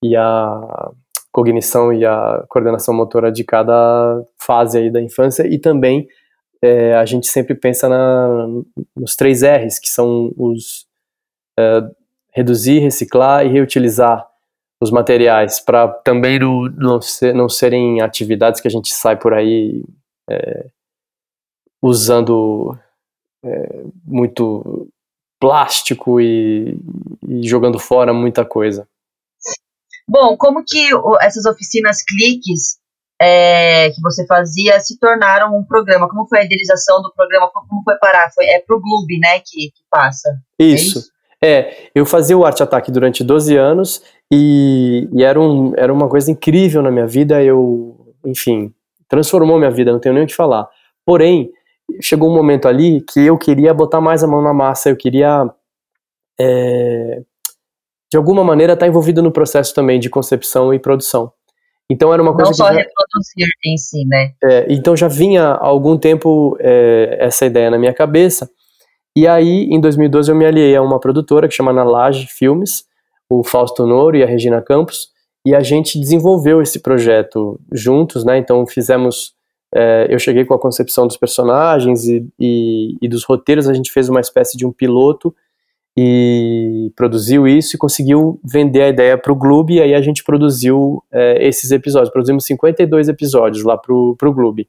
e 0.04 0.14
a 0.14 0.90
cognição 1.32 1.94
e 1.94 2.04
a 2.04 2.44
coordenação 2.46 2.92
motora 2.92 3.32
de 3.32 3.42
cada 3.42 4.22
fase 4.38 4.76
aí 4.76 4.90
da 4.90 5.00
infância 5.00 5.46
e 5.46 5.58
também 5.58 6.06
é, 6.60 6.94
a 6.94 7.06
gente 7.06 7.26
sempre 7.26 7.54
pensa 7.54 7.88
na, 7.88 8.46
nos 8.94 9.16
três 9.16 9.42
R's, 9.42 9.78
que 9.78 9.88
são 9.88 10.32
os 10.36 10.86
é, 11.58 11.82
reduzir, 12.30 12.78
reciclar 12.78 13.46
e 13.46 13.48
reutilizar 13.48 14.26
os 14.82 14.90
materiais, 14.90 15.60
para 15.60 15.86
também 15.86 16.40
não, 16.40 16.62
não, 16.76 17.00
ser, 17.00 17.32
não, 17.32 17.48
serem 17.48 18.00
atividades 18.00 18.60
que 18.60 18.66
a 18.66 18.70
gente 18.70 18.92
sai 18.92 19.16
por 19.16 19.32
aí 19.32 19.84
é, 20.28 20.66
usando 21.80 22.76
é, 23.44 23.84
muito 24.04 24.88
plástico 25.40 26.20
e, 26.20 26.76
e 27.28 27.46
jogando 27.46 27.78
fora 27.78 28.12
muita 28.12 28.44
coisa. 28.44 28.88
Bom, 30.08 30.36
como 30.36 30.64
que 30.64 30.88
essas 31.20 31.46
oficinas 31.46 32.02
cliques 32.02 32.80
é, 33.20 33.88
que 33.90 34.00
você 34.02 34.26
fazia 34.26 34.80
se 34.80 34.98
tornaram 34.98 35.56
um 35.56 35.64
programa? 35.64 36.08
Como 36.08 36.26
foi 36.26 36.40
a 36.40 36.44
idealização 36.44 37.00
do 37.00 37.12
programa? 37.14 37.48
Como 37.52 37.84
foi 37.84 37.96
parar? 37.98 38.32
Foi, 38.34 38.46
é 38.46 38.58
pro 38.58 38.80
Globo, 38.80 39.06
né, 39.20 39.38
que, 39.38 39.70
que 39.70 39.84
passa? 39.88 40.28
Isso. 40.58 40.98
É 40.98 41.00
isso? 41.00 41.11
É, 41.44 41.88
eu 41.92 42.06
fazia 42.06 42.38
o 42.38 42.44
Arte 42.44 42.62
Ataque 42.62 42.92
durante 42.92 43.24
12 43.24 43.56
anos 43.56 44.02
e, 44.30 45.08
e, 45.12 45.24
era, 45.24 45.40
um, 45.40 45.72
era 45.76 45.92
uma 45.92 46.08
coisa 46.08 46.30
incrível 46.30 46.80
na 46.82 46.90
minha 46.90 47.06
vida. 47.06 47.42
Eu, 47.42 48.14
enfim, 48.24 48.72
transformou 49.08 49.58
minha 49.58 49.70
vida, 49.70 49.90
não 49.90 49.98
tenho 49.98 50.14
nem 50.14 50.24
o 50.24 50.26
que 50.26 50.34
falar. 50.34 50.68
Porém, 51.04 51.50
chegou 52.00 52.30
um 52.30 52.34
momento 52.34 52.68
ali 52.68 53.02
que 53.02 53.20
eu 53.20 53.36
queria 53.36 53.74
botar 53.74 54.00
mais 54.00 54.22
a 54.22 54.28
mão 54.28 54.40
na 54.40 54.54
massa, 54.54 54.88
eu 54.88 54.96
queria, 54.96 55.50
é, 56.40 57.22
de 58.10 58.16
alguma 58.16 58.44
maneira, 58.44 58.74
estar 58.74 58.86
envolvido 58.86 59.20
no 59.20 59.32
processo 59.32 59.74
também 59.74 59.98
de 59.98 60.08
concepção 60.08 60.72
e 60.72 60.78
produção. 60.78 61.32
Então 61.90 62.14
era 62.14 62.22
uma 62.22 62.32
coisa 62.32 62.50
não 62.50 62.54
só 62.54 62.66
já, 62.68 62.78
reproduzir 62.78 63.48
em 63.66 63.76
si, 63.76 64.06
né? 64.06 64.32
É, 64.44 64.66
então 64.72 64.96
já 64.96 65.08
vinha 65.08 65.48
há 65.48 65.66
algum 65.66 65.98
tempo 65.98 66.56
é, 66.60 67.16
essa 67.20 67.44
ideia 67.44 67.68
na 67.68 67.78
minha 67.78 67.92
cabeça. 67.92 68.48
E 69.16 69.26
aí, 69.26 69.68
em 69.70 69.80
2012, 69.80 70.30
eu 70.30 70.36
me 70.36 70.46
aliei 70.46 70.74
a 70.74 70.82
uma 70.82 70.98
produtora 70.98 71.46
que 71.46 71.54
chama 71.54 71.72
Nalage 71.72 72.26
Filmes, 72.26 72.84
o 73.30 73.44
Fausto 73.44 73.86
Noro 73.86 74.16
e 74.16 74.22
a 74.22 74.26
Regina 74.26 74.62
Campos, 74.62 75.10
e 75.44 75.54
a 75.54 75.60
gente 75.60 75.98
desenvolveu 75.98 76.62
esse 76.62 76.80
projeto 76.80 77.60
juntos, 77.72 78.24
né? 78.24 78.38
Então 78.38 78.66
fizemos 78.66 79.34
é, 79.74 80.06
eu 80.10 80.18
cheguei 80.18 80.44
com 80.44 80.52
a 80.52 80.58
concepção 80.58 81.06
dos 81.06 81.16
personagens 81.16 82.04
e, 82.06 82.28
e, 82.38 82.96
e, 83.00 83.08
dos 83.08 83.24
roteiros, 83.24 83.68
a 83.68 83.72
gente 83.72 83.90
fez 83.90 84.08
uma 84.08 84.20
espécie 84.20 84.56
de 84.56 84.66
um 84.66 84.72
piloto 84.72 85.34
e 85.96 86.92
produziu 86.94 87.48
isso 87.48 87.76
e 87.76 87.78
conseguiu 87.78 88.38
vender 88.44 88.82
a 88.82 88.88
ideia 88.88 89.16
para 89.16 89.32
o 89.32 89.36
Gloob, 89.36 89.72
e 89.72 89.80
aí 89.80 89.94
a 89.94 90.00
gente 90.02 90.22
produziu 90.22 91.02
é, 91.10 91.46
esses 91.46 91.70
episódios, 91.70 92.10
produzimos 92.10 92.44
52 92.44 93.08
episódios 93.08 93.64
lá 93.64 93.76
para 93.78 93.92
o 93.94 94.16
Gloob. 94.34 94.68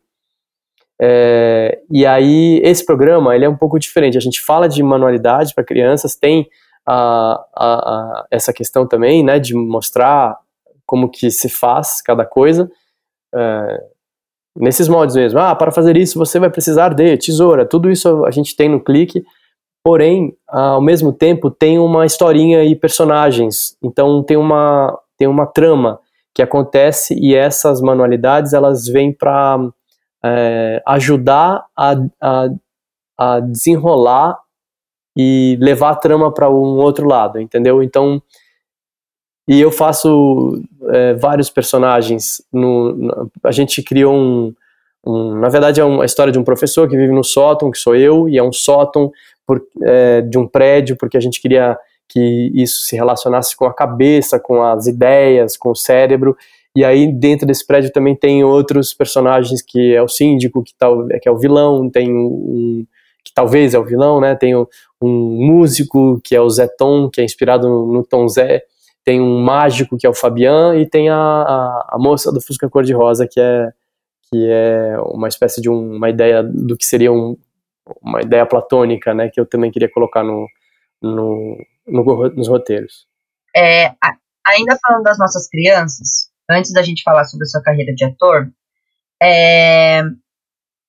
É, 1.02 1.80
e 1.90 2.06
aí, 2.06 2.62
esse 2.64 2.86
programa, 2.86 3.36
ele 3.36 3.46
é 3.46 3.50
um 3.50 3.58
pouco 3.58 3.80
diferente, 3.80 4.18
a 4.18 4.22
gente 4.22 4.42
fala 4.42 4.70
de 4.70 4.82
manualidades 4.82 5.54
para 5.54 5.64
crianças, 5.64 6.16
tem 6.16 6.48
a, 6.86 7.44
a, 7.56 7.74
a, 7.74 8.26
essa 8.32 8.54
questão 8.54 8.88
também, 8.88 9.24
né, 9.24 9.40
de 9.40 9.56
mostrar 9.56 10.38
como 10.86 11.10
que 11.10 11.32
se 11.32 11.50
faz 11.50 12.02
cada 12.02 12.26
coisa, 12.26 12.70
é, 13.34 13.84
nesses 14.56 14.88
modos 14.88 15.16
mesmo. 15.16 15.40
Ah, 15.40 15.56
para 15.56 15.72
fazer 15.72 15.98
isso 15.98 16.20
você 16.20 16.40
vai 16.40 16.50
precisar 16.50 16.94
de 16.94 17.18
tesoura. 17.18 17.66
Tudo 17.66 17.90
isso 17.90 18.26
a 18.26 18.32
gente 18.32 18.56
tem 18.56 18.70
no 18.70 18.80
clique. 18.80 19.24
Porém, 19.84 20.34
ao 20.48 20.82
mesmo 20.82 21.12
tempo 21.12 21.52
tem 21.52 21.78
uma 21.78 22.06
historinha 22.06 22.64
e 22.64 22.76
personagens. 22.76 23.76
Então 23.84 24.24
tem 24.24 24.38
uma 24.38 24.98
tem 25.18 25.28
uma 25.28 25.46
trama 25.46 26.00
que 26.34 26.42
acontece 26.42 27.16
e 27.20 27.36
essas 27.36 27.82
manualidades 27.82 28.54
elas 28.54 28.88
vêm 28.88 29.14
para 29.14 29.60
é, 30.24 30.82
ajudar 30.86 31.66
a, 31.76 31.96
a, 32.22 32.50
a 33.18 33.40
desenrolar 33.40 34.40
e 35.16 35.58
levar 35.62 35.92
a 35.92 35.96
trama 35.96 36.34
para 36.34 36.50
um 36.50 36.78
outro 36.78 37.08
lado, 37.08 37.40
entendeu? 37.40 37.84
Então 37.84 38.22
e 39.48 39.60
eu 39.60 39.72
faço 39.72 40.62
é, 40.90 41.14
vários 41.16 41.50
personagens. 41.50 42.42
No, 42.52 42.94
no, 42.94 43.32
a 43.44 43.52
gente 43.52 43.82
criou 43.84 44.16
um, 44.16 44.54
um, 45.06 45.36
Na 45.36 45.50
verdade, 45.50 45.82
é 45.82 45.84
uma 45.84 46.06
história 46.06 46.32
de 46.32 46.40
um 46.40 46.44
professor 46.44 46.88
que 46.88 46.96
vive 46.96 47.14
no 47.14 47.24
sótão, 47.24 47.70
que 47.70 47.78
sou 47.78 47.96
eu, 47.96 48.30
e 48.30 48.38
é 48.38 48.44
um 48.44 48.54
sótão 48.54 49.12
por, 49.46 49.62
é, 49.84 50.22
de 50.22 50.38
um 50.38 50.48
prédio, 50.48 50.96
porque 50.96 51.18
a 51.18 51.20
gente 51.20 51.42
queria 51.42 51.78
que 52.08 52.52
isso 52.54 52.84
se 52.84 52.96
relacionasse 52.96 53.56
com 53.56 53.66
a 53.66 53.74
cabeça, 53.74 54.40
com 54.40 54.64
as 54.64 54.88
ideias, 54.88 55.58
com 55.58 55.72
o 55.72 55.76
cérebro. 55.76 56.38
E 56.76 56.84
aí, 56.84 57.12
dentro 57.12 57.46
desse 57.46 57.66
prédio 57.66 57.92
também 57.92 58.16
tem 58.16 58.44
outros 58.44 58.94
personagens, 58.94 59.62
que 59.62 59.94
é 59.94 60.02
o 60.02 60.08
síndico, 60.08 60.64
que, 60.64 60.74
tal, 60.78 61.08
que 61.22 61.30
é 61.30 61.32
o 61.32 61.38
vilão, 61.38 61.90
tem 61.90 62.12
um, 62.12 62.86
que 63.24 63.32
talvez 63.34 63.74
é 63.74 63.80
o 63.80 63.86
vilão, 63.86 64.20
né? 64.20 64.36
Tem 64.36 64.56
um, 64.56 64.66
um 65.02 65.38
músico, 65.46 66.20
que 66.24 66.36
é 66.36 66.42
o 66.42 66.50
Zé 66.50 66.68
Tom, 66.68 67.10
que 67.10 67.22
é 67.22 67.24
inspirado 67.24 67.68
no, 67.68 67.94
no 67.94 68.04
Tom 68.04 68.28
Zé 68.28 68.64
tem 69.04 69.20
um 69.20 69.42
mágico 69.42 69.98
que 69.98 70.08
é 70.08 70.10
o 70.10 70.14
Fabian 70.14 70.76
e 70.78 70.88
tem 70.88 71.10
a, 71.10 71.16
a, 71.18 71.90
a 71.92 71.98
moça 72.00 72.32
do 72.32 72.42
Fusca 72.42 72.70
Cor-de-Rosa 72.70 73.28
que 73.28 73.40
é 73.40 73.70
que 74.32 74.50
é 74.50 74.98
uma 75.00 75.28
espécie 75.28 75.62
de 75.62 75.70
um, 75.70 75.96
uma 75.98 76.10
ideia 76.10 76.42
do 76.42 76.76
que 76.76 76.86
seria 76.86 77.12
um, 77.12 77.38
uma 78.02 78.20
ideia 78.22 78.46
platônica, 78.48 79.14
né, 79.14 79.30
que 79.30 79.40
eu 79.40 79.46
também 79.46 79.70
queria 79.70 79.92
colocar 79.92 80.24
no, 80.24 80.48
no, 81.00 81.56
no 81.86 82.30
nos 82.30 82.48
roteiros. 82.48 83.06
É, 83.56 83.94
ainda 84.48 84.80
falando 84.82 85.04
das 85.04 85.20
nossas 85.20 85.48
crianças, 85.48 86.32
antes 86.50 86.72
da 86.72 86.84
gente 86.84 87.04
falar 87.04 87.26
sobre 87.26 87.46
a 87.46 87.48
sua 87.48 87.62
carreira 87.62 87.94
de 87.94 88.06
ator, 88.06 88.52
é, 89.22 90.02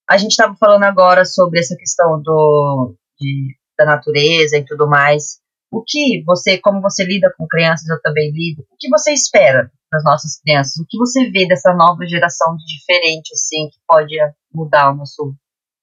a 0.08 0.16
gente 0.16 0.32
estava 0.32 0.54
falando 0.56 0.84
agora 0.84 1.24
sobre 1.24 1.60
essa 1.60 1.76
questão 1.76 2.20
do, 2.22 2.94
de, 3.18 3.56
da 3.78 3.84
natureza 3.84 4.56
e 4.56 4.64
tudo 4.64 4.88
mais 4.88 5.44
o 5.74 5.82
que 5.84 6.22
você, 6.24 6.58
como 6.58 6.80
você 6.80 7.04
lida 7.04 7.32
com 7.36 7.46
crianças, 7.48 7.88
eu 7.88 8.00
também 8.00 8.30
lido, 8.30 8.62
o 8.70 8.76
que 8.78 8.88
você 8.88 9.12
espera 9.12 9.70
das 9.92 10.04
nossas 10.04 10.40
crianças? 10.40 10.76
O 10.76 10.86
que 10.88 10.96
você 10.96 11.30
vê 11.30 11.46
dessa 11.46 11.74
nova 11.74 12.06
geração 12.06 12.56
de 12.56 12.64
diferente, 12.64 13.32
assim, 13.32 13.68
que 13.70 13.78
pode 13.86 14.14
mudar 14.52 14.88
a 14.88 14.94
nosso, 14.94 15.34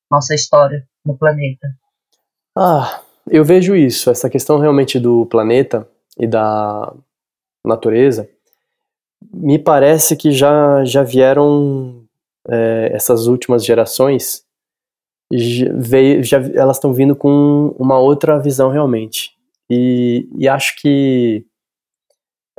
nossa 0.09 0.33
história 0.33 0.87
no 1.05 1.17
planeta? 1.17 1.67
Ah, 2.57 3.01
eu 3.29 3.43
vejo 3.43 3.75
isso, 3.75 4.09
essa 4.09 4.29
questão 4.29 4.59
realmente 4.59 4.99
do 4.99 5.25
planeta 5.25 5.87
e 6.17 6.25
da 6.25 6.93
natureza, 7.65 8.29
me 9.33 9.59
parece 9.59 10.15
que 10.15 10.31
já, 10.31 10.83
já 10.83 11.03
vieram 11.03 12.05
é, 12.47 12.91
essas 12.93 13.27
últimas 13.27 13.65
gerações, 13.65 14.45
já, 16.21 16.37
elas 16.53 16.77
estão 16.77 16.93
vindo 16.93 17.15
com 17.15 17.75
uma 17.77 17.97
outra 17.99 18.39
visão 18.39 18.69
realmente. 18.69 19.31
E, 19.69 20.27
e 20.37 20.47
acho 20.47 20.75
que. 20.77 21.45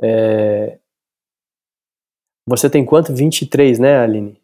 É, 0.01 0.79
você 2.47 2.69
tem 2.69 2.83
quanto? 2.83 3.13
23, 3.13 3.79
né, 3.79 3.99
Aline? 3.99 4.41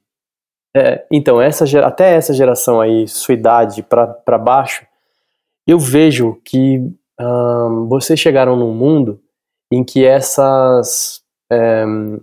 É, 0.76 1.06
então, 1.12 1.42
essa, 1.42 1.66
até 1.86 2.16
essa 2.16 2.34
geração 2.34 2.80
aí, 2.80 3.08
sua 3.08 3.34
idade 3.34 3.82
para 3.82 4.38
baixo, 4.38 4.86
eu 5.68 5.80
vejo 5.80 6.40
que 6.46 6.80
um, 7.20 7.88
vocês 7.88 8.20
chegaram 8.20 8.56
num 8.56 8.74
mundo 8.74 9.22
em 9.72 9.84
que 9.84 10.06
essas, 10.06 11.24
um, 11.52 12.18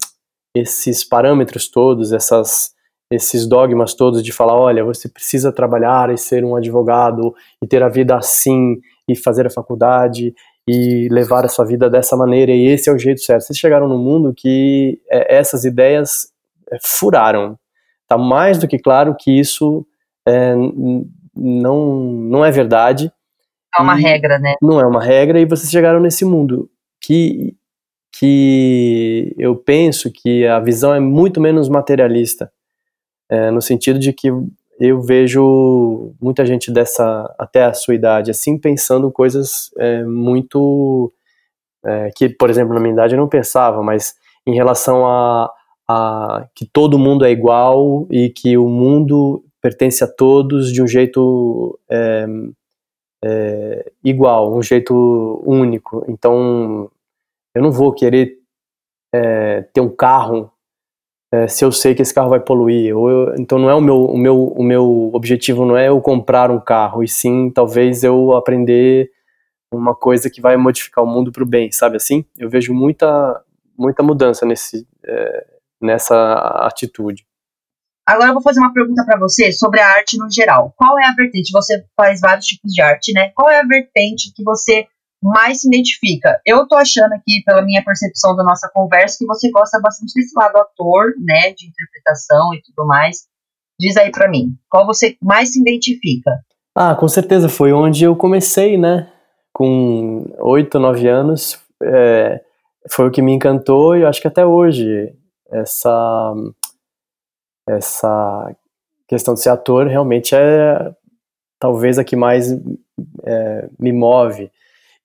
esses 0.54 1.04
parâmetros 1.04 1.68
todos, 1.68 2.12
essas, 2.12 2.70
esses 3.10 3.46
dogmas 3.46 3.94
todos 3.94 4.22
de 4.22 4.32
falar, 4.32 4.54
olha, 4.54 4.84
você 4.84 5.08
precisa 5.08 5.52
trabalhar 5.52 6.10
e 6.10 6.16
ser 6.16 6.44
um 6.44 6.56
advogado 6.56 7.34
e 7.62 7.66
ter 7.66 7.82
a 7.82 7.88
vida 7.88 8.16
assim 8.16 8.76
e 9.08 9.14
fazer 9.16 9.46
a 9.46 9.50
faculdade 9.50 10.34
e 10.68 11.08
levar 11.10 11.44
a 11.44 11.48
sua 11.48 11.64
vida 11.64 11.88
dessa 11.88 12.16
maneira, 12.16 12.50
e 12.50 12.66
esse 12.66 12.90
é 12.90 12.92
o 12.92 12.98
jeito 12.98 13.20
certo. 13.20 13.42
Vocês 13.42 13.58
chegaram 13.58 13.86
num 13.88 14.02
mundo 14.02 14.34
que 14.36 15.00
é, 15.08 15.36
essas 15.36 15.64
ideias 15.64 16.32
é, 16.72 16.76
furaram. 16.82 17.56
Tá 18.08 18.18
mais 18.18 18.58
do 18.58 18.66
que 18.66 18.78
claro 18.78 19.14
que 19.18 19.30
isso 19.30 19.86
é, 20.26 20.54
não, 21.36 21.96
não 22.02 22.44
é 22.44 22.50
verdade. 22.50 23.12
É 23.76 23.80
uma 23.80 23.94
regra, 23.94 24.38
né? 24.38 24.54
Não 24.60 24.80
é 24.80 24.86
uma 24.86 25.02
regra, 25.02 25.38
e 25.38 25.44
vocês 25.44 25.70
chegaram 25.70 26.00
nesse 26.00 26.24
mundo 26.24 26.68
que, 27.00 27.54
que 28.18 29.34
eu 29.38 29.56
penso 29.56 30.10
que 30.12 30.46
a 30.46 30.58
visão 30.60 30.94
é 30.94 31.00
muito 31.00 31.40
menos 31.40 31.68
materialista, 31.68 32.50
é, 33.28 33.50
no 33.50 33.60
sentido 33.60 33.98
de 33.98 34.12
que 34.12 34.28
eu 34.78 35.00
vejo 35.00 36.14
muita 36.20 36.44
gente 36.44 36.70
dessa 36.70 37.34
até 37.38 37.64
a 37.64 37.74
sua 37.74 37.94
idade 37.94 38.30
assim 38.30 38.58
pensando 38.58 39.10
coisas 39.10 39.70
é, 39.78 40.04
muito 40.04 41.12
é, 41.84 42.10
que 42.14 42.28
por 42.28 42.50
exemplo 42.50 42.74
na 42.74 42.80
minha 42.80 42.92
idade 42.92 43.14
eu 43.14 43.18
não 43.18 43.28
pensava 43.28 43.82
mas 43.82 44.14
em 44.46 44.54
relação 44.54 45.06
a, 45.06 45.50
a, 45.88 46.46
que 46.54 46.66
todo 46.66 46.98
mundo 46.98 47.24
é 47.24 47.30
igual 47.30 48.06
e 48.10 48.28
que 48.28 48.56
o 48.56 48.68
mundo 48.68 49.42
pertence 49.60 50.04
a 50.04 50.06
todos 50.06 50.72
de 50.72 50.82
um 50.82 50.86
jeito 50.86 51.78
é, 51.90 52.26
é 53.24 53.92
igual 54.04 54.54
um 54.54 54.62
jeito 54.62 55.42
único. 55.44 56.04
Então 56.06 56.90
eu 57.56 57.62
não 57.62 57.72
vou 57.72 57.90
querer 57.90 58.34
é, 59.14 59.62
ter 59.72 59.80
um 59.80 59.88
carro 59.88 60.52
é, 61.32 61.48
se 61.48 61.64
eu 61.64 61.72
sei 61.72 61.94
que 61.94 62.02
esse 62.02 62.12
carro 62.12 62.28
vai 62.28 62.38
poluir. 62.38 62.90
Eu, 62.90 63.34
então 63.38 63.58
não 63.58 63.70
é 63.70 63.74
o 63.74 63.80
meu, 63.80 64.04
o 64.04 64.18
meu, 64.18 64.44
o 64.48 64.62
meu 64.62 65.10
objetivo 65.14 65.64
não 65.64 65.74
é 65.74 65.88
eu 65.88 65.98
comprar 66.02 66.50
um 66.50 66.60
carro, 66.60 67.02
e 67.02 67.08
sim 67.08 67.50
talvez 67.50 68.04
eu 68.04 68.36
aprender 68.36 69.10
uma 69.72 69.94
coisa 69.94 70.28
que 70.28 70.40
vai 70.40 70.54
modificar 70.58 71.02
o 71.02 71.06
mundo 71.06 71.32
para 71.32 71.42
o 71.42 71.48
bem, 71.48 71.72
sabe 71.72 71.96
assim? 71.96 72.26
Eu 72.36 72.50
vejo 72.50 72.74
muita, 72.74 73.42
muita 73.76 74.02
mudança 74.02 74.44
nesse, 74.44 74.86
é, 75.06 75.46
nessa 75.80 76.14
atitude. 76.60 77.26
Agora 78.06 78.28
eu 78.28 78.34
vou 78.34 78.42
fazer 78.42 78.60
uma 78.60 78.72
pergunta 78.72 79.02
para 79.04 79.18
você 79.18 79.50
sobre 79.50 79.80
a 79.80 79.88
arte 79.88 80.18
no 80.18 80.30
geral. 80.30 80.74
Qual 80.76 80.98
é 80.98 81.06
a 81.06 81.14
vertente? 81.14 81.50
Você 81.52 81.86
faz 81.96 82.20
vários 82.20 82.46
tipos 82.46 82.70
de 82.70 82.82
arte, 82.82 83.14
né? 83.14 83.30
Qual 83.34 83.48
é 83.48 83.60
a 83.60 83.66
vertente 83.66 84.30
que 84.34 84.44
você 84.44 84.86
mais 85.22 85.60
se 85.60 85.68
identifica. 85.68 86.40
Eu 86.44 86.66
tô 86.68 86.76
achando 86.76 87.12
aqui, 87.12 87.42
pela 87.44 87.62
minha 87.62 87.84
percepção 87.84 88.36
da 88.36 88.44
nossa 88.44 88.70
conversa, 88.72 89.16
que 89.18 89.26
você 89.26 89.50
gosta 89.50 89.80
bastante 89.80 90.12
desse 90.14 90.32
lado 90.36 90.56
ator, 90.56 91.12
né, 91.18 91.52
de 91.52 91.66
interpretação 91.66 92.54
e 92.54 92.62
tudo 92.62 92.86
mais. 92.86 93.24
Diz 93.78 93.96
aí 93.96 94.10
para 94.10 94.28
mim, 94.28 94.56
qual 94.70 94.86
você 94.86 95.16
mais 95.22 95.52
se 95.52 95.60
identifica? 95.60 96.30
Ah, 96.74 96.94
com 96.94 97.08
certeza 97.08 97.48
foi 97.48 97.72
onde 97.72 98.04
eu 98.04 98.14
comecei, 98.16 98.78
né? 98.78 99.10
com 99.56 100.34
oito, 100.40 100.78
nove 100.78 101.08
anos, 101.08 101.58
é, 101.82 102.42
foi 102.90 103.08
o 103.08 103.10
que 103.10 103.22
me 103.22 103.32
encantou 103.32 103.96
e 103.96 104.02
eu 104.02 104.08
acho 104.08 104.20
que 104.20 104.28
até 104.28 104.44
hoje 104.44 105.14
essa 105.50 106.34
essa 107.66 108.54
questão 109.08 109.32
de 109.32 109.40
ser 109.40 109.48
ator 109.48 109.86
realmente 109.86 110.34
é 110.34 110.94
talvez 111.58 111.98
a 111.98 112.04
que 112.04 112.14
mais 112.14 112.52
é, 113.24 113.68
me 113.78 113.92
move 113.94 114.50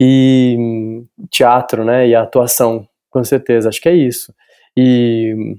e 0.04 1.04
teatro, 1.30 1.86
né, 1.86 2.08
e 2.08 2.16
atuação, 2.16 2.88
com 3.12 3.24
certeza, 3.24 3.70
acho 3.70 3.80
que 3.80 3.88
é 3.88 3.94
isso. 3.94 4.34
E 4.76 5.56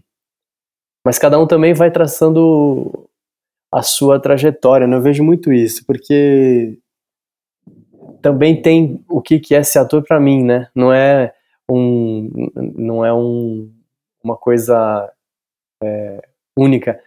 mas 1.04 1.18
cada 1.18 1.38
um 1.38 1.46
também 1.46 1.74
vai 1.74 1.92
traçando 1.92 3.08
a 3.70 3.82
sua 3.82 4.20
trajetória, 4.20 4.86
né? 4.86 4.96
Eu 4.96 5.00
vejo 5.02 5.22
muito 5.22 5.52
isso, 5.52 5.84
porque 5.86 6.78
também 8.20 8.60
tem 8.60 9.04
o 9.08 9.22
que 9.22 9.38
que 9.38 9.54
é 9.54 9.62
ser 9.62 9.78
ator 9.78 10.02
para 10.02 10.18
mim, 10.18 10.42
né? 10.44 10.68
Não 10.74 10.92
é 10.92 11.32
um 11.70 12.50
não 12.76 13.04
é 13.04 13.14
um, 13.14 13.70
uma 14.24 14.36
coisa 14.36 15.08
é, 15.82 16.20
única 16.56 17.00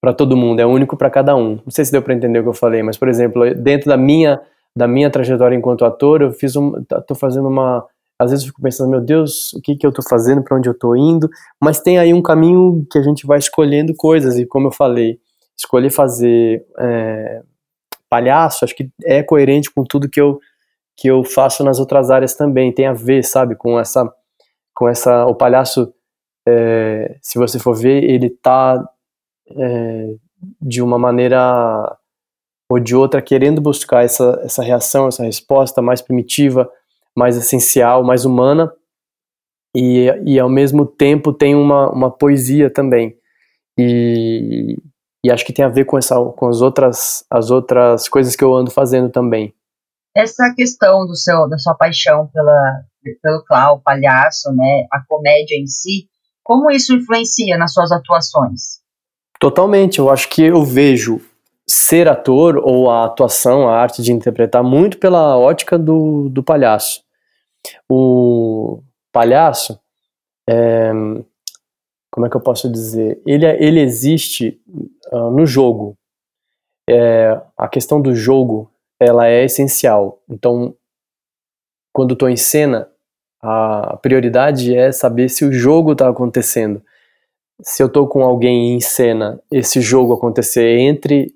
para 0.00 0.14
todo 0.14 0.36
mundo, 0.36 0.60
é 0.60 0.66
único 0.66 0.96
para 0.96 1.10
cada 1.10 1.36
um. 1.36 1.56
Não 1.56 1.70
sei 1.70 1.84
se 1.84 1.92
deu 1.92 2.02
para 2.02 2.14
entender 2.14 2.38
o 2.38 2.42
que 2.44 2.48
eu 2.48 2.54
falei, 2.54 2.82
mas 2.82 2.96
por 2.96 3.08
exemplo, 3.08 3.54
dentro 3.54 3.90
da 3.90 3.96
minha 3.98 4.40
da 4.80 4.88
minha 4.88 5.10
trajetória 5.10 5.54
enquanto 5.54 5.84
ator, 5.84 6.22
eu 6.22 6.32
fiz 6.32 6.56
um, 6.56 6.72
tô 7.06 7.14
fazendo 7.14 7.48
uma 7.48 7.86
às 8.18 8.30
vezes 8.30 8.44
eu 8.44 8.48
fico 8.48 8.60
pensando, 8.60 8.90
meu 8.90 9.00
Deus, 9.00 9.54
o 9.54 9.62
que 9.62 9.74
que 9.76 9.86
eu 9.86 9.90
tô 9.90 10.02
fazendo, 10.02 10.42
para 10.42 10.54
onde 10.54 10.68
eu 10.68 10.78
tô 10.78 10.94
indo, 10.94 11.26
mas 11.58 11.80
tem 11.80 11.98
aí 11.98 12.12
um 12.12 12.20
caminho 12.20 12.86
que 12.90 12.98
a 12.98 13.02
gente 13.02 13.26
vai 13.26 13.38
escolhendo 13.38 13.94
coisas 13.96 14.38
e 14.38 14.44
como 14.44 14.68
eu 14.68 14.72
falei, 14.72 15.18
escolher 15.56 15.88
fazer 15.88 16.62
é, 16.78 17.42
palhaço, 18.10 18.64
acho 18.64 18.74
que 18.76 18.90
é 19.04 19.22
coerente 19.22 19.70
com 19.70 19.84
tudo 19.84 20.08
que 20.08 20.20
eu 20.20 20.38
que 20.96 21.08
eu 21.08 21.24
faço 21.24 21.64
nas 21.64 21.78
outras 21.78 22.10
áreas 22.10 22.34
também, 22.34 22.72
tem 22.72 22.86
a 22.86 22.92
ver, 22.92 23.24
sabe, 23.24 23.54
com 23.56 23.80
essa 23.80 24.10
com 24.74 24.88
essa 24.88 25.24
o 25.26 25.34
palhaço 25.34 25.92
é, 26.46 27.16
se 27.22 27.38
você 27.38 27.58
for 27.58 27.74
ver, 27.74 28.04
ele 28.04 28.28
tá 28.28 28.86
é, 29.56 30.14
de 30.60 30.82
uma 30.82 30.98
maneira 30.98 31.96
ou 32.70 32.78
de 32.78 32.94
outra 32.94 33.20
querendo 33.20 33.60
buscar 33.60 34.04
essa, 34.04 34.40
essa 34.44 34.62
reação, 34.62 35.08
essa 35.08 35.24
resposta 35.24 35.82
mais 35.82 36.00
primitiva, 36.00 36.70
mais 37.18 37.36
essencial, 37.36 38.04
mais 38.04 38.24
humana, 38.24 38.72
e, 39.76 40.06
e 40.24 40.38
ao 40.38 40.48
mesmo 40.48 40.86
tempo 40.86 41.32
tem 41.32 41.56
uma, 41.56 41.90
uma 41.90 42.10
poesia 42.12 42.72
também. 42.72 43.16
E, 43.76 44.76
e 45.24 45.32
acho 45.32 45.44
que 45.44 45.52
tem 45.52 45.64
a 45.64 45.68
ver 45.68 45.84
com, 45.84 45.98
essa, 45.98 46.14
com 46.36 46.46
as, 46.46 46.60
outras, 46.60 47.24
as 47.28 47.50
outras 47.50 48.08
coisas 48.08 48.36
que 48.36 48.44
eu 48.44 48.54
ando 48.54 48.70
fazendo 48.70 49.10
também. 49.10 49.52
Essa 50.16 50.54
questão 50.54 51.06
do 51.06 51.16
seu, 51.16 51.48
da 51.48 51.58
sua 51.58 51.74
paixão 51.74 52.28
pela, 52.32 52.84
pelo 53.20 53.44
clown, 53.44 53.80
palhaço, 53.80 54.52
né, 54.52 54.86
a 54.92 55.02
comédia 55.08 55.56
em 55.56 55.66
si, 55.66 56.08
como 56.44 56.70
isso 56.70 56.94
influencia 56.94 57.58
nas 57.58 57.72
suas 57.72 57.90
atuações? 57.90 58.78
Totalmente, 59.40 59.98
eu 59.98 60.08
acho 60.08 60.28
que 60.28 60.42
eu 60.42 60.64
vejo 60.64 61.20
ser 61.70 62.08
ator 62.08 62.56
ou 62.56 62.90
a 62.90 63.04
atuação, 63.04 63.68
a 63.68 63.76
arte 63.76 64.02
de 64.02 64.12
interpretar 64.12 64.62
muito 64.62 64.98
pela 64.98 65.38
ótica 65.38 65.78
do, 65.78 66.28
do 66.28 66.42
palhaço. 66.42 67.02
O 67.88 68.82
palhaço, 69.12 69.78
é, 70.48 70.90
como 72.10 72.26
é 72.26 72.30
que 72.30 72.36
eu 72.36 72.40
posso 72.40 72.70
dizer? 72.70 73.22
Ele, 73.24 73.46
ele 73.46 73.80
existe 73.80 74.60
uh, 75.12 75.30
no 75.30 75.46
jogo. 75.46 75.96
É, 76.88 77.40
a 77.56 77.68
questão 77.68 78.00
do 78.00 78.14
jogo, 78.14 78.68
ela 78.98 79.28
é 79.28 79.44
essencial. 79.44 80.20
Então, 80.28 80.74
quando 81.92 82.14
estou 82.14 82.28
em 82.28 82.36
cena, 82.36 82.88
a 83.40 83.96
prioridade 84.02 84.74
é 84.74 84.90
saber 84.90 85.28
se 85.28 85.44
o 85.44 85.52
jogo 85.52 85.92
está 85.92 86.08
acontecendo 86.08 86.82
se 87.62 87.82
eu 87.82 87.88
tô 87.88 88.06
com 88.06 88.22
alguém 88.22 88.74
em 88.74 88.80
cena, 88.80 89.40
esse 89.50 89.80
jogo 89.80 90.14
acontecer 90.14 90.78
entre 90.78 91.34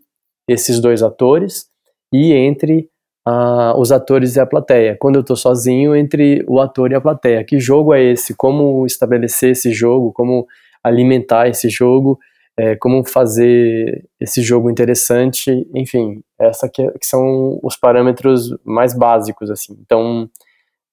esses 0.49 0.81
dois 0.81 1.03
atores 1.03 1.67
e 2.13 2.33
entre 2.33 2.89
uh, 3.27 3.79
os 3.79 3.91
atores 3.91 4.37
e 4.37 4.41
a 4.41 4.47
plateia. 4.47 4.97
Quando 4.99 5.17
eu 5.17 5.25
tô 5.25 5.37
sozinho, 5.37 5.97
entre 5.97 6.45
o 6.47 6.61
ator 6.61 6.93
e 6.93 6.95
a 6.95 7.01
plateia. 7.01 7.45
Que 7.45 7.59
jogo 7.59 7.95
é 7.95 8.03
esse? 8.03 8.35
Como 8.35 8.87
estabelecer 8.87 9.51
esse 9.51 9.73
jogo? 9.73 10.13
Como 10.13 10.47
alimentar 10.83 11.49
esse 11.49 11.69
jogo? 11.69 12.19
É, 12.57 12.77
como 12.77 13.05
fazer 13.05 14.05
esse 14.21 14.41
jogo 14.43 14.71
interessante? 14.71 15.67
Enfim, 15.75 16.23
essa 16.39 16.69
que, 16.69 16.89
que 16.93 17.07
são 17.07 17.59
os 17.63 17.77
parâmetros 17.77 18.55
mais 18.65 18.97
básicos, 18.97 19.51
assim. 19.51 19.77
Então, 19.81 20.31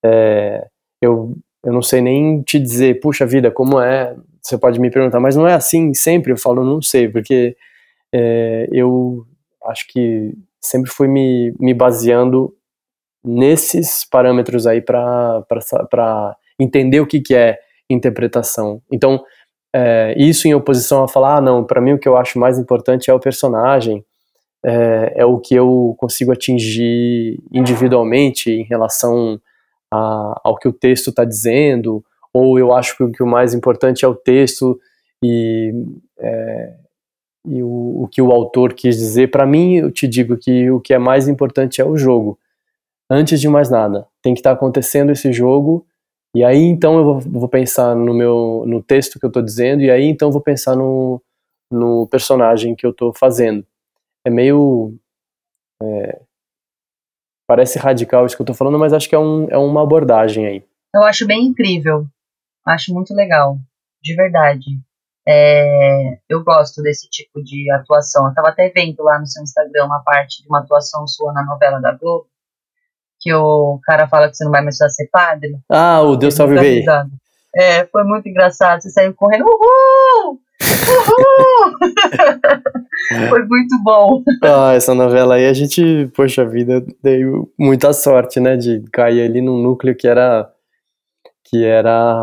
é, 0.03 0.65
eu, 0.99 1.35
eu 1.63 1.71
não 1.71 1.83
sei 1.83 2.01
nem 2.01 2.41
te 2.41 2.57
dizer, 2.57 2.99
puxa 2.99 3.27
vida, 3.27 3.51
como 3.51 3.79
é 3.79 4.15
você 4.41 4.57
pode 4.57 4.79
me 4.79 4.89
perguntar, 4.89 5.19
mas 5.19 5.35
não 5.35 5.47
é 5.47 5.53
assim 5.53 5.93
sempre? 5.93 6.31
Eu 6.31 6.37
falo, 6.37 6.65
não 6.65 6.81
sei, 6.81 7.07
porque 7.07 7.55
é, 8.11 8.67
eu 8.71 9.25
acho 9.66 9.86
que 9.88 10.34
sempre 10.59 10.91
fui 10.91 11.07
me, 11.07 11.53
me 11.59 11.74
baseando 11.74 12.53
nesses 13.24 14.03
parâmetros 14.05 14.66
aí 14.66 14.82
para 14.82 15.45
entender 16.59 16.99
o 16.99 17.07
que, 17.07 17.20
que 17.20 17.36
é 17.36 17.59
interpretação. 17.89 18.82
Então, 18.91 19.24
é, 19.74 20.16
isso 20.18 20.47
em 20.47 20.53
oposição 20.53 21.03
a 21.03 21.07
falar, 21.07 21.38
ah, 21.38 21.41
não, 21.41 21.64
para 21.64 21.82
mim 21.82 21.93
o 21.93 21.99
que 21.99 22.07
eu 22.07 22.18
acho 22.18 22.39
mais 22.39 22.59
importante 22.59 23.09
é 23.09 23.14
o 23.14 23.20
personagem, 23.20 24.03
é, 24.66 25.14
é 25.18 25.26
o 25.26 25.39
que 25.39 25.55
eu 25.55 25.95
consigo 25.97 26.32
atingir 26.32 27.39
individualmente 27.51 28.51
em 28.51 28.64
relação 28.64 29.39
a, 29.91 30.41
ao 30.43 30.57
que 30.57 30.68
o 30.68 30.74
texto 30.74 31.09
está 31.09 31.24
dizendo, 31.24 32.03
ou 32.34 32.57
eu 32.57 32.74
acho 32.74 32.95
que, 33.12 33.24
o 33.24 33.28
mais 33.28 33.53
importante 33.53 34.05
é 34.05 34.07
o 34.07 34.16
texto 34.16 34.80
e, 35.24 35.74
é, 36.20 36.74
e 37.45 37.61
o, 37.63 38.03
o, 38.03 38.07
que 38.07 38.21
o 38.21 38.31
autor 38.31 38.73
quis 38.73 38.97
dizer. 38.97 39.31
Para 39.31 39.45
mim, 39.45 39.75
eu 39.75 39.91
te 39.91 40.07
digo 40.07 40.37
que 40.37 40.69
o 40.69 40.79
que 40.79 40.93
é 40.93 40.99
mais 40.99 41.27
importante 41.27 41.81
é 41.81 41.85
o 41.85 41.97
jogo. 41.97 42.39
Antes 43.09 43.41
de 43.41 43.47
mais 43.47 43.69
nada, 43.69 44.07
tem 44.21 44.33
que 44.33 44.39
estar 44.39 44.51
tá 44.51 44.55
acontecendo 44.55 45.11
esse 45.11 45.33
jogo 45.33 45.85
e 46.33 46.45
aí 46.45 46.61
então 46.63 46.97
eu 46.97 47.03
vou, 47.03 47.19
vou, 47.19 47.49
pensar 47.49 47.93
no 47.93 48.13
meu 48.13 48.63
no 48.65 48.81
texto 48.81 49.19
que 49.19 49.25
eu 49.25 49.27
estou 49.27 49.43
dizendo 49.43 49.81
e 49.81 49.91
aí 49.91 50.05
então 50.05 50.29
eu 50.29 50.31
vou 50.31 50.39
pensar 50.39 50.77
no, 50.77 51.21
no 51.69 52.07
personagem 52.07 52.73
que 52.73 52.85
eu 52.85 52.91
estou 52.91 53.13
fazendo. 53.13 53.65
É 54.25 54.29
meio 54.29 54.95
é, 55.83 56.21
parece 57.45 57.77
radical 57.77 58.25
isso 58.25 58.35
que 58.35 58.41
eu 58.41 58.45
estou 58.45 58.55
falando, 58.55 58.79
mas 58.79 58.93
acho 58.93 59.09
que 59.09 59.15
é, 59.15 59.19
um, 59.19 59.47
é 59.49 59.57
uma 59.57 59.83
abordagem 59.83 60.45
aí. 60.45 60.63
Eu 60.95 61.03
acho 61.03 61.27
bem 61.27 61.43
incrível 61.45 62.07
Acho 62.65 62.93
muito 62.93 63.13
legal, 63.13 63.57
de 64.01 64.15
verdade. 64.15 64.79
É, 65.28 66.17
eu 66.30 66.43
gosto 66.43 66.82
desse 66.82 67.07
tipo 67.09 67.43
de 67.43 67.72
atuação. 67.72 68.28
Eu 68.28 68.34
tava 68.34 68.49
até 68.49 68.69
vendo 68.69 69.03
lá 69.03 69.19
no 69.19 69.28
seu 69.28 69.43
Instagram 69.43 69.86
uma 69.86 70.01
parte 70.03 70.41
de 70.41 70.47
uma 70.49 70.59
atuação 70.59 71.07
sua 71.07 71.32
na 71.34 71.45
novela 71.45 71.80
da 71.80 71.91
Globo, 71.93 72.28
que 73.19 73.34
o 73.34 73.80
cara 73.84 74.07
fala 74.07 74.30
que 74.30 74.36
você 74.36 74.43
não 74.43 74.51
vai 74.51 74.61
mais 74.61 74.78
ser 74.78 75.09
padre. 75.11 75.57
Ah, 75.69 76.01
o 76.01 76.15
Deus 76.15 76.34
salve 76.34 76.59
bem. 76.59 76.84
É, 77.55 77.86
foi 77.86 78.03
muito 78.03 78.28
engraçado. 78.28 78.82
Você 78.82 78.89
saiu 78.89 79.13
correndo, 79.13 79.45
uhul! 79.45 80.39
Uhul! 80.88 81.78
foi 83.30 83.45
muito 83.45 83.84
bom. 83.84 84.24
Ah, 84.43 84.74
essa 84.74 84.95
novela 84.95 85.36
aí 85.36 85.47
a 85.47 85.53
gente, 85.53 86.09
poxa 86.15 86.45
vida, 86.45 86.84
deu 87.03 87.51
muita 87.59 87.93
sorte, 87.93 88.39
né, 88.39 88.55
de 88.57 88.82
cair 88.91 89.24
ali 89.24 89.41
num 89.41 89.61
núcleo 89.61 89.95
que 89.95 90.07
era 90.07 90.49
que 91.43 91.65
era 91.65 92.15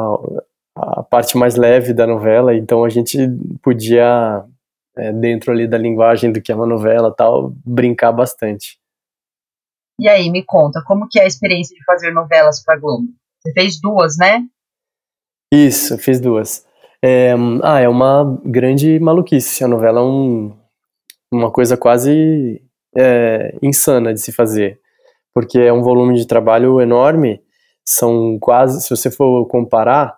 a 0.78 1.02
parte 1.02 1.36
mais 1.36 1.56
leve 1.56 1.92
da 1.92 2.06
novela, 2.06 2.54
então 2.54 2.84
a 2.84 2.88
gente 2.88 3.18
podia, 3.62 4.44
é, 4.96 5.12
dentro 5.12 5.52
ali 5.52 5.66
da 5.66 5.78
linguagem 5.78 6.32
do 6.32 6.40
que 6.40 6.52
é 6.52 6.54
uma 6.54 6.66
novela 6.66 7.14
tal, 7.14 7.52
brincar 7.64 8.12
bastante. 8.12 8.78
E 10.00 10.08
aí, 10.08 10.30
me 10.30 10.44
conta, 10.44 10.82
como 10.86 11.08
que 11.08 11.18
é 11.18 11.24
a 11.24 11.26
experiência 11.26 11.76
de 11.76 11.84
fazer 11.84 12.12
novelas 12.12 12.62
para 12.62 12.78
Globo? 12.78 13.08
Você 13.40 13.52
fez 13.52 13.80
duas, 13.80 14.16
né? 14.16 14.46
Isso, 15.52 15.98
fiz 15.98 16.20
duas. 16.20 16.64
É, 17.02 17.32
ah, 17.62 17.80
é 17.80 17.88
uma 17.88 18.40
grande 18.44 18.98
maluquice. 19.00 19.64
A 19.64 19.68
novela 19.68 20.00
é 20.00 20.02
um, 20.04 20.56
uma 21.32 21.50
coisa 21.50 21.76
quase 21.76 22.62
é, 22.96 23.56
insana 23.60 24.14
de 24.14 24.20
se 24.20 24.30
fazer, 24.30 24.80
porque 25.34 25.58
é 25.58 25.72
um 25.72 25.82
volume 25.82 26.14
de 26.14 26.26
trabalho 26.26 26.80
enorme 26.80 27.42
são 27.88 28.38
quase, 28.38 28.82
se 28.82 28.90
você 28.90 29.10
for 29.10 29.46
comparar, 29.46 30.17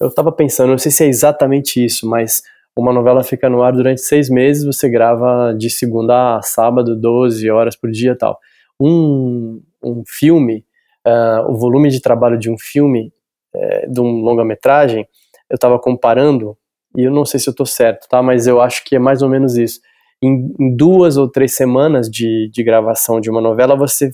eu 0.00 0.08
estava 0.08 0.30
pensando, 0.30 0.70
não 0.70 0.78
sei 0.78 0.92
se 0.92 1.04
é 1.04 1.08
exatamente 1.08 1.84
isso, 1.84 2.08
mas 2.08 2.42
uma 2.76 2.92
novela 2.92 3.22
fica 3.24 3.48
no 3.48 3.62
ar 3.62 3.72
durante 3.72 4.00
seis 4.00 4.28
meses, 4.28 4.64
você 4.64 4.88
grava 4.88 5.54
de 5.56 5.68
segunda 5.68 6.36
a 6.36 6.42
sábado, 6.42 6.96
12 6.96 7.50
horas 7.50 7.76
por 7.76 7.90
dia 7.90 8.16
tal. 8.16 8.38
Um, 8.80 9.62
um 9.82 10.02
filme, 10.06 10.64
uh, 11.06 11.50
o 11.50 11.56
volume 11.56 11.90
de 11.90 12.00
trabalho 12.00 12.38
de 12.38 12.50
um 12.50 12.56
filme, 12.58 13.12
uh, 13.54 13.92
de 13.92 14.00
um 14.00 14.20
longa-metragem, 14.22 15.06
eu 15.48 15.54
estava 15.56 15.78
comparando, 15.78 16.56
e 16.96 17.04
eu 17.04 17.10
não 17.10 17.24
sei 17.24 17.40
se 17.40 17.48
eu 17.48 17.52
estou 17.52 17.66
certo, 17.66 18.08
tá? 18.08 18.22
mas 18.22 18.46
eu 18.46 18.60
acho 18.60 18.84
que 18.84 18.96
é 18.96 18.98
mais 18.98 19.22
ou 19.22 19.28
menos 19.28 19.56
isso. 19.56 19.80
Em, 20.22 20.54
em 20.58 20.76
duas 20.76 21.16
ou 21.16 21.28
três 21.28 21.54
semanas 21.54 22.08
de, 22.08 22.50
de 22.52 22.62
gravação 22.62 23.20
de 23.20 23.30
uma 23.30 23.40
novela, 23.40 23.74
você 23.74 24.10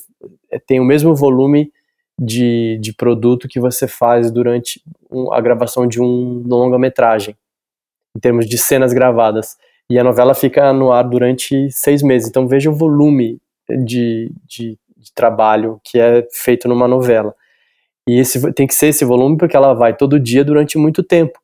tem 0.66 0.80
o 0.80 0.84
mesmo 0.84 1.14
volume 1.14 1.70
de, 2.18 2.78
de 2.80 2.92
produto 2.94 3.48
que 3.48 3.60
você 3.60 3.86
faz 3.86 4.30
durante 4.30 4.82
um, 5.10 5.32
a 5.32 5.40
gravação 5.40 5.86
de 5.86 6.00
um 6.00 6.42
longa-metragem, 6.46 7.36
em 8.16 8.20
termos 8.20 8.46
de 8.46 8.56
cenas 8.56 8.92
gravadas. 8.92 9.56
E 9.90 9.98
a 9.98 10.04
novela 10.04 10.34
fica 10.34 10.72
no 10.72 10.90
ar 10.90 11.04
durante 11.04 11.70
seis 11.70 12.02
meses. 12.02 12.28
Então 12.28 12.48
veja 12.48 12.70
o 12.70 12.74
volume 12.74 13.38
de, 13.84 14.30
de, 14.44 14.78
de 14.96 15.12
trabalho 15.14 15.80
que 15.84 15.98
é 15.98 16.26
feito 16.32 16.68
numa 16.68 16.88
novela. 16.88 17.34
E 18.08 18.18
esse 18.18 18.52
tem 18.52 18.66
que 18.66 18.74
ser 18.74 18.88
esse 18.88 19.04
volume 19.04 19.36
porque 19.36 19.56
ela 19.56 19.74
vai 19.74 19.94
todo 19.94 20.18
dia 20.18 20.44
durante 20.44 20.78
muito 20.78 21.02
tempo 21.02 21.38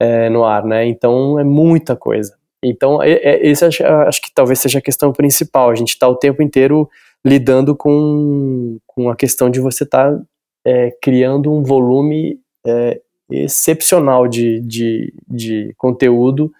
é, 0.00 0.28
no 0.28 0.44
ar, 0.44 0.64
né? 0.64 0.86
Então 0.86 1.38
é 1.38 1.44
muita 1.44 1.96
coisa. 1.96 2.36
Então 2.62 3.02
é, 3.02 3.12
é, 3.12 3.46
esse 3.46 3.64
acho, 3.64 3.84
acho, 3.84 4.22
que 4.22 4.32
talvez 4.32 4.60
seja 4.60 4.78
a 4.78 4.82
questão 4.82 5.12
principal. 5.12 5.70
A 5.70 5.74
gente 5.74 5.90
está 5.90 6.08
o 6.08 6.16
tempo 6.16 6.42
inteiro 6.42 6.88
lidando 7.24 7.74
com, 7.74 8.78
com 8.86 9.08
a 9.08 9.16
questão 9.16 9.48
de 9.48 9.60
você 9.60 9.84
estar 9.84 10.12
tá, 10.12 10.22
é, 10.64 10.90
criando 11.00 11.52
um 11.52 11.62
volume 11.62 12.38
é, 12.66 13.00
excepcional 13.30 14.28
de, 14.28 14.60
de, 14.60 15.14
de 15.28 15.72
conteúdo 15.76 16.52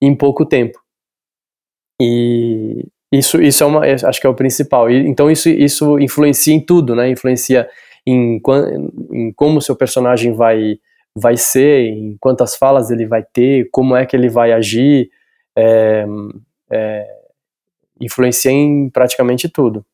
em 0.00 0.14
pouco 0.14 0.44
tempo. 0.44 0.78
E 2.00 2.86
isso, 3.12 3.40
isso 3.40 3.62
é 3.62 3.66
uma, 3.66 3.80
acho 3.80 4.20
que 4.20 4.26
é 4.26 4.30
o 4.30 4.34
principal. 4.34 4.90
E, 4.90 5.06
então 5.06 5.30
isso, 5.30 5.48
isso 5.48 5.98
influencia 5.98 6.54
em 6.54 6.60
tudo, 6.60 6.94
né? 6.94 7.10
Influencia 7.10 7.68
em, 8.06 8.40
em 9.12 9.32
como 9.32 9.58
o 9.58 9.62
seu 9.62 9.76
personagem 9.76 10.32
vai, 10.32 10.78
vai 11.14 11.36
ser, 11.36 11.86
em 11.86 12.16
quantas 12.18 12.56
falas 12.56 12.90
ele 12.90 13.06
vai 13.06 13.22
ter, 13.22 13.68
como 13.70 13.96
é 13.96 14.06
que 14.06 14.16
ele 14.16 14.28
vai 14.28 14.52
agir, 14.52 15.10
é, 15.56 16.06
é, 16.70 17.06
influencia 18.00 18.50
em 18.50 18.88
praticamente 18.88 19.48
tudo. 19.48 19.84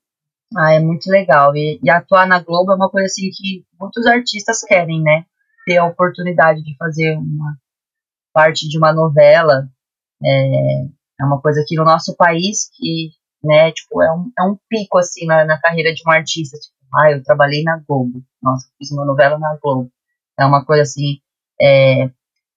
Ah, 0.55 0.75
é 0.75 0.81
muito 0.81 1.11
legal. 1.11 1.55
E, 1.57 1.81
e, 1.83 1.91
atuar 1.91 2.27
na 2.27 2.41
Globo 2.41 2.73
é 2.73 2.75
uma 2.77 2.91
coisa 2.91 3.07
assim 3.07 3.31
que 3.31 3.65
muitos 3.81 4.07
artistas 4.07 4.61
querem, 4.63 5.03
né? 5.03 5.25
Ter 5.67 5.79
a 5.79 5.87
oportunidade 5.87 6.63
de 6.63 6.77
fazer 6.77 7.17
uma 7.17 7.57
parte 8.33 8.69
de 8.69 8.79
uma 8.79 8.93
novela. 8.93 9.69
É, 10.25 10.85
é 11.21 11.25
uma 11.25 11.41
coisa 11.41 11.61
aqui 11.63 11.77
no 11.77 11.85
nosso 11.85 12.15
país 12.17 12.69
que, 12.75 13.11
né, 13.43 13.73
tipo, 13.73 14.03
é 14.03 14.13
um, 14.13 14.31
é 14.39 14.43
um 14.45 14.59
pico, 14.69 14.99
assim, 14.99 15.27
na, 15.27 15.45
na 15.45 15.61
carreira 15.61 15.93
de 15.95 16.03
um 16.07 16.11
artista. 16.11 16.57
Tipo, 16.59 16.75
ah, 16.95 17.13
eu 17.13 17.23
trabalhei 17.23 17.63
na 17.63 17.79
Globo. 17.87 18.23
Nossa, 18.43 18.69
fiz 18.79 18.91
uma 18.93 19.05
novela 19.05 19.39
na 19.39 19.59
Globo. 19.63 19.91
É 20.39 20.45
uma 20.45 20.65
coisa, 20.65 20.83
assim, 20.83 21.21
é, 21.61 22.11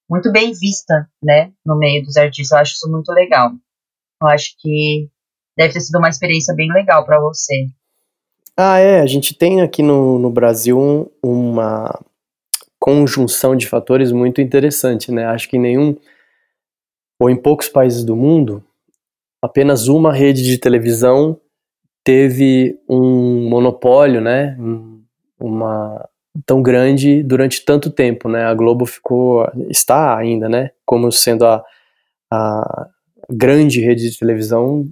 muito 0.09 0.31
bem 0.31 0.53
vista, 0.53 1.09
né, 1.23 1.53
no 1.65 1.77
meio 1.77 2.03
dos 2.03 2.17
artistas. 2.17 2.51
Eu 2.51 2.61
acho 2.61 2.73
isso 2.73 2.91
muito 2.91 3.11
legal. 3.11 3.51
Eu 4.21 4.27
acho 4.27 4.55
que 4.59 5.09
deve 5.57 5.73
ter 5.73 5.81
sido 5.81 5.97
uma 5.97 6.09
experiência 6.09 6.53
bem 6.55 6.71
legal 6.71 7.05
para 7.05 7.19
você. 7.19 7.67
Ah, 8.57 8.77
é. 8.77 8.99
A 8.99 9.05
gente 9.05 9.33
tem 9.33 9.61
aqui 9.61 9.81
no, 9.81 10.19
no 10.19 10.29
Brasil 10.29 11.11
uma 11.23 11.97
conjunção 12.79 13.55
de 13.55 13.67
fatores 13.67 14.11
muito 14.11 14.41
interessante, 14.41 15.11
né? 15.11 15.25
Acho 15.25 15.49
que 15.49 15.57
nenhum, 15.57 15.95
ou 17.19 17.29
em 17.29 17.35
poucos 17.35 17.69
países 17.69 18.03
do 18.03 18.15
mundo, 18.15 18.63
apenas 19.41 19.87
uma 19.87 20.13
rede 20.13 20.43
de 20.43 20.57
televisão 20.57 21.39
teve 22.03 22.79
um 22.89 23.49
monopólio, 23.49 24.19
né? 24.19 24.57
Uma 25.39 26.07
tão 26.45 26.61
grande 26.61 27.23
durante 27.23 27.63
tanto 27.63 27.89
tempo, 27.89 28.29
né? 28.29 28.45
A 28.45 28.53
Globo 28.53 28.85
ficou, 28.85 29.49
está 29.69 30.17
ainda, 30.17 30.49
né? 30.49 30.71
Como 30.85 31.11
sendo 31.11 31.45
a, 31.45 31.63
a 32.31 32.87
grande 33.29 33.81
rede 33.81 34.09
de 34.09 34.17
televisão 34.17 34.85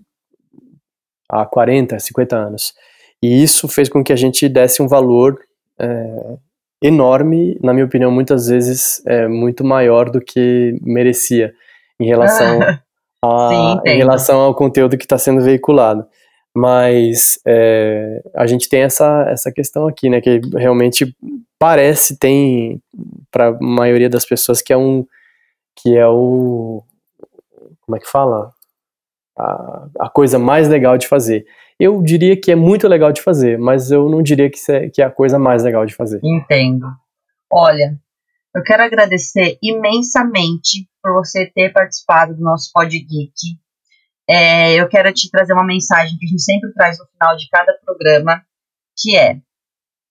há 1.29 1.45
40, 1.45 1.99
50 1.99 2.35
anos. 2.35 2.73
E 3.21 3.43
isso 3.43 3.67
fez 3.67 3.89
com 3.89 4.03
que 4.03 4.13
a 4.13 4.15
gente 4.15 4.47
desse 4.47 4.81
um 4.81 4.87
valor 4.87 5.39
é, 5.79 6.37
enorme, 6.81 7.57
na 7.61 7.73
minha 7.73 7.85
opinião, 7.85 8.11
muitas 8.11 8.47
vezes 8.47 9.01
é, 9.05 9.27
muito 9.27 9.63
maior 9.63 10.09
do 10.09 10.21
que 10.21 10.77
merecia 10.81 11.53
em 11.99 12.05
relação, 12.05 12.59
a, 13.23 13.49
Sim, 13.49 13.91
em 13.91 13.97
relação 13.97 14.39
ao 14.39 14.53
conteúdo 14.53 14.97
que 14.97 15.05
está 15.05 15.17
sendo 15.17 15.41
veiculado. 15.41 16.05
Mas 16.55 17.39
é, 17.45 18.21
a 18.35 18.47
gente 18.47 18.67
tem 18.67 18.81
essa, 18.81 19.27
essa 19.29 19.51
questão 19.51 19.87
aqui, 19.87 20.09
né, 20.09 20.21
que 20.21 20.41
realmente 20.55 21.15
parece, 21.59 22.17
tem, 22.17 22.81
para 23.31 23.49
a 23.49 23.57
maioria 23.59 24.09
das 24.09 24.25
pessoas, 24.25 24.61
que 24.61 24.73
é 24.73 24.77
um, 24.77 25.05
que 25.75 25.95
é 25.95 26.07
o, 26.07 26.83
como 27.81 27.95
é 27.95 27.99
que 27.99 28.09
fala? 28.09 28.51
A, 29.37 29.87
a 29.99 30.09
coisa 30.09 30.39
mais 30.39 30.67
legal 30.67 30.97
de 30.97 31.07
fazer 31.07 31.45
eu 31.79 32.01
diria 32.01 32.39
que 32.39 32.51
é 32.51 32.55
muito 32.55 32.87
legal 32.87 33.11
de 33.11 33.21
fazer, 33.21 33.57
mas 33.57 33.91
eu 33.91 34.09
não 34.09 34.21
diria 34.23 34.49
que, 34.49 34.59
é, 34.71 34.89
que 34.89 35.01
é 35.01 35.05
a 35.05 35.11
coisa 35.11 35.37
mais 35.37 35.63
legal 35.63 35.85
de 35.85 35.93
fazer. 35.93 36.19
Entendo. 36.23 36.87
Olha, 37.51 37.97
eu 38.55 38.63
quero 38.63 38.83
agradecer 38.83 39.57
imensamente 39.61 40.89
por 41.01 41.13
você 41.13 41.45
ter 41.45 41.71
participado 41.71 42.35
do 42.35 42.41
nosso 42.41 42.71
Pod 42.73 42.89
Geek. 42.89 43.59
É, 44.27 44.73
eu 44.73 44.89
quero 44.89 45.13
te 45.13 45.29
trazer 45.29 45.53
uma 45.53 45.65
mensagem 45.65 46.17
que 46.17 46.25
a 46.25 46.27
gente 46.27 46.41
sempre 46.41 46.73
traz 46.73 46.97
no 46.97 47.05
final 47.05 47.37
de 47.37 47.47
cada 47.49 47.73
programa, 47.85 48.41
que 48.97 49.15
é 49.15 49.39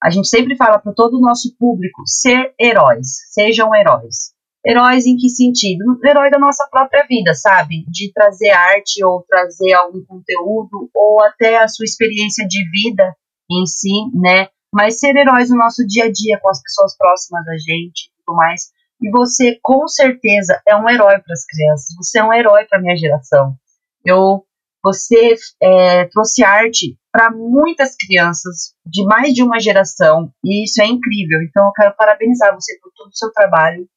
a 0.02 0.10
gente 0.10 0.28
sempre 0.28 0.56
fala 0.56 0.78
para 0.78 0.92
todo 0.92 1.16
o 1.16 1.20
nosso 1.20 1.56
público 1.58 2.02
ser 2.06 2.54
heróis, 2.60 3.08
sejam 3.32 3.74
heróis. 3.74 4.35
Heróis 4.68 5.06
em 5.06 5.16
que 5.16 5.28
sentido? 5.28 5.84
Herói 6.04 6.28
da 6.28 6.40
nossa 6.40 6.66
própria 6.68 7.06
vida, 7.08 7.32
sabe? 7.34 7.84
De 7.88 8.12
trazer 8.12 8.50
arte 8.50 9.04
ou 9.04 9.24
trazer 9.28 9.72
algum 9.74 10.04
conteúdo 10.04 10.90
ou 10.92 11.22
até 11.22 11.58
a 11.58 11.68
sua 11.68 11.84
experiência 11.84 12.44
de 12.48 12.68
vida 12.70 13.14
em 13.48 13.64
si, 13.64 13.92
né? 14.12 14.48
Mas 14.74 14.98
ser 14.98 15.14
heróis 15.14 15.50
no 15.50 15.56
nosso 15.56 15.86
dia 15.86 16.06
a 16.06 16.10
dia 16.10 16.40
com 16.40 16.48
as 16.48 16.60
pessoas 16.60 16.96
próximas 16.96 17.46
a 17.46 17.56
gente 17.56 18.08
e 18.08 18.24
tudo 18.24 18.36
mais. 18.36 18.72
E 19.00 19.08
você, 19.08 19.56
com 19.62 19.86
certeza, 19.86 20.60
é 20.66 20.74
um 20.74 20.88
herói 20.88 21.20
para 21.20 21.32
as 21.32 21.46
crianças. 21.46 21.94
Você 21.98 22.18
é 22.18 22.24
um 22.24 22.32
herói 22.32 22.64
para 22.64 22.80
minha 22.80 22.96
geração. 22.96 23.54
Eu, 24.04 24.44
você 24.82 25.36
é, 25.62 26.06
trouxe 26.06 26.42
arte 26.42 26.98
para 27.12 27.30
muitas 27.30 27.94
crianças 27.94 28.74
de 28.84 29.04
mais 29.04 29.32
de 29.32 29.44
uma 29.44 29.60
geração 29.60 30.32
e 30.44 30.64
isso 30.64 30.82
é 30.82 30.86
incrível. 30.86 31.40
Então, 31.42 31.66
eu 31.66 31.72
quero 31.72 31.94
parabenizar 31.94 32.52
você 32.52 32.76
por 32.80 32.90
todo 32.96 33.10
o 33.10 33.16
seu 33.16 33.30
trabalho 33.30 33.88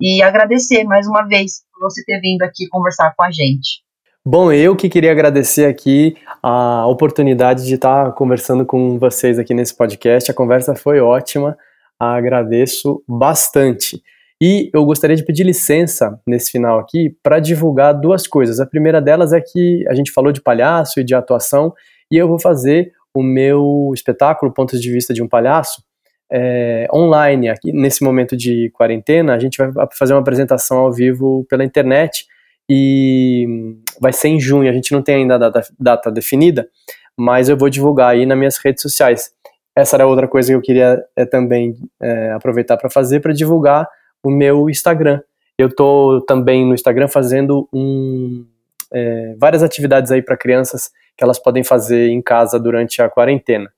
e 0.00 0.22
agradecer 0.22 0.84
mais 0.84 1.06
uma 1.06 1.26
vez 1.26 1.62
por 1.72 1.90
você 1.90 2.02
ter 2.04 2.20
vindo 2.20 2.42
aqui 2.42 2.66
conversar 2.68 3.12
com 3.16 3.22
a 3.22 3.30
gente. 3.30 3.82
Bom, 4.24 4.52
eu 4.52 4.76
que 4.76 4.88
queria 4.88 5.12
agradecer 5.12 5.66
aqui 5.66 6.16
a 6.42 6.86
oportunidade 6.86 7.66
de 7.66 7.74
estar 7.74 8.12
conversando 8.12 8.66
com 8.66 8.98
vocês 8.98 9.38
aqui 9.38 9.54
nesse 9.54 9.76
podcast. 9.76 10.30
A 10.30 10.34
conversa 10.34 10.74
foi 10.74 11.00
ótima, 11.00 11.56
agradeço 11.98 13.02
bastante. 13.08 14.02
E 14.42 14.70
eu 14.72 14.84
gostaria 14.84 15.16
de 15.16 15.24
pedir 15.24 15.44
licença 15.44 16.18
nesse 16.26 16.50
final 16.50 16.78
aqui 16.78 17.14
para 17.22 17.40
divulgar 17.40 17.92
duas 17.92 18.26
coisas. 18.26 18.58
A 18.58 18.66
primeira 18.66 19.00
delas 19.00 19.32
é 19.32 19.40
que 19.40 19.84
a 19.88 19.94
gente 19.94 20.12
falou 20.12 20.32
de 20.32 20.40
palhaço 20.40 21.00
e 21.00 21.04
de 21.04 21.14
atuação, 21.14 21.74
e 22.10 22.16
eu 22.16 22.26
vou 22.26 22.38
fazer 22.38 22.92
o 23.14 23.22
meu 23.22 23.90
espetáculo 23.94 24.52
Pontos 24.52 24.80
de 24.80 24.90
Vista 24.90 25.12
de 25.12 25.22
um 25.22 25.28
Palhaço 25.28 25.82
é, 26.30 26.86
online. 26.92 27.48
Aqui 27.48 27.72
nesse 27.72 28.04
momento 28.04 28.36
de 28.36 28.70
quarentena, 28.74 29.34
a 29.34 29.38
gente 29.38 29.58
vai 29.58 29.86
fazer 29.92 30.14
uma 30.14 30.20
apresentação 30.20 30.78
ao 30.78 30.92
vivo 30.92 31.44
pela 31.48 31.64
internet 31.64 32.26
e 32.68 33.76
vai 34.00 34.12
ser 34.12 34.28
em 34.28 34.40
junho. 34.40 34.70
A 34.70 34.72
gente 34.72 34.92
não 34.92 35.02
tem 35.02 35.16
ainda 35.16 35.34
a 35.34 35.38
data, 35.38 35.62
data 35.78 36.10
definida, 36.10 36.68
mas 37.16 37.48
eu 37.48 37.56
vou 37.56 37.68
divulgar 37.68 38.10
aí 38.10 38.24
nas 38.24 38.38
minhas 38.38 38.56
redes 38.58 38.82
sociais. 38.82 39.32
Essa 39.74 39.96
era 39.96 40.06
outra 40.06 40.28
coisa 40.28 40.48
que 40.48 40.56
eu 40.56 40.62
queria 40.62 41.02
é, 41.16 41.24
também 41.24 41.76
é, 42.00 42.32
aproveitar 42.32 42.76
para 42.76 42.90
fazer 42.90 43.20
para 43.20 43.32
divulgar 43.32 43.88
o 44.22 44.30
meu 44.30 44.68
Instagram. 44.68 45.20
Eu 45.58 45.68
estou 45.68 46.20
também 46.22 46.66
no 46.66 46.74
Instagram 46.74 47.08
fazendo 47.08 47.68
um, 47.72 48.46
é, 48.92 49.34
várias 49.38 49.62
atividades 49.62 50.10
aí 50.10 50.22
para 50.22 50.36
crianças 50.36 50.90
que 51.16 51.22
elas 51.22 51.38
podem 51.38 51.62
fazer 51.62 52.08
em 52.08 52.22
casa 52.22 52.58
durante 52.58 53.02
a 53.02 53.08
quarentena. 53.08 53.70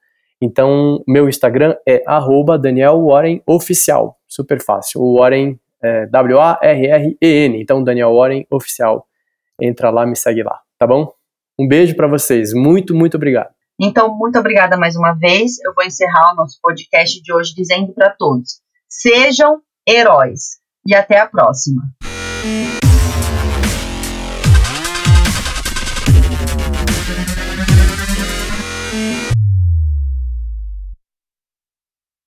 Então, 0.43 1.01
meu 1.07 1.28
Instagram 1.28 1.76
é 1.86 2.03
@danielwarrenoficial, 2.61 4.18
super 4.26 4.61
fácil. 4.61 5.01
O 5.01 5.20
Warren 5.20 5.57
é 5.80 6.07
W-A-R-R-E-N, 6.07 7.62
então 7.62 7.84
Daniel 7.84 8.12
Warren 8.16 8.45
Oficial. 8.51 9.07
Entra 9.61 9.90
lá, 9.90 10.05
me 10.05 10.16
segue 10.16 10.43
lá, 10.43 10.59
tá 10.76 10.84
bom? 10.84 11.12
Um 11.57 11.68
beijo 11.68 11.95
para 11.95 12.09
vocês, 12.09 12.53
muito, 12.53 12.93
muito 12.93 13.16
obrigado. 13.16 13.51
Então, 13.80 14.12
muito 14.16 14.36
obrigada 14.36 14.76
mais 14.76 14.97
uma 14.97 15.12
vez. 15.12 15.61
Eu 15.64 15.72
vou 15.74 15.84
encerrar 15.84 16.32
o 16.32 16.34
nosso 16.34 16.59
podcast 16.61 17.22
de 17.22 17.32
hoje 17.32 17.55
dizendo 17.55 17.93
para 17.93 18.11
todos: 18.11 18.61
sejam 18.88 19.61
heróis 19.88 20.59
e 20.84 20.93
até 20.93 21.20
a 21.20 21.26
próxima. 21.28 21.82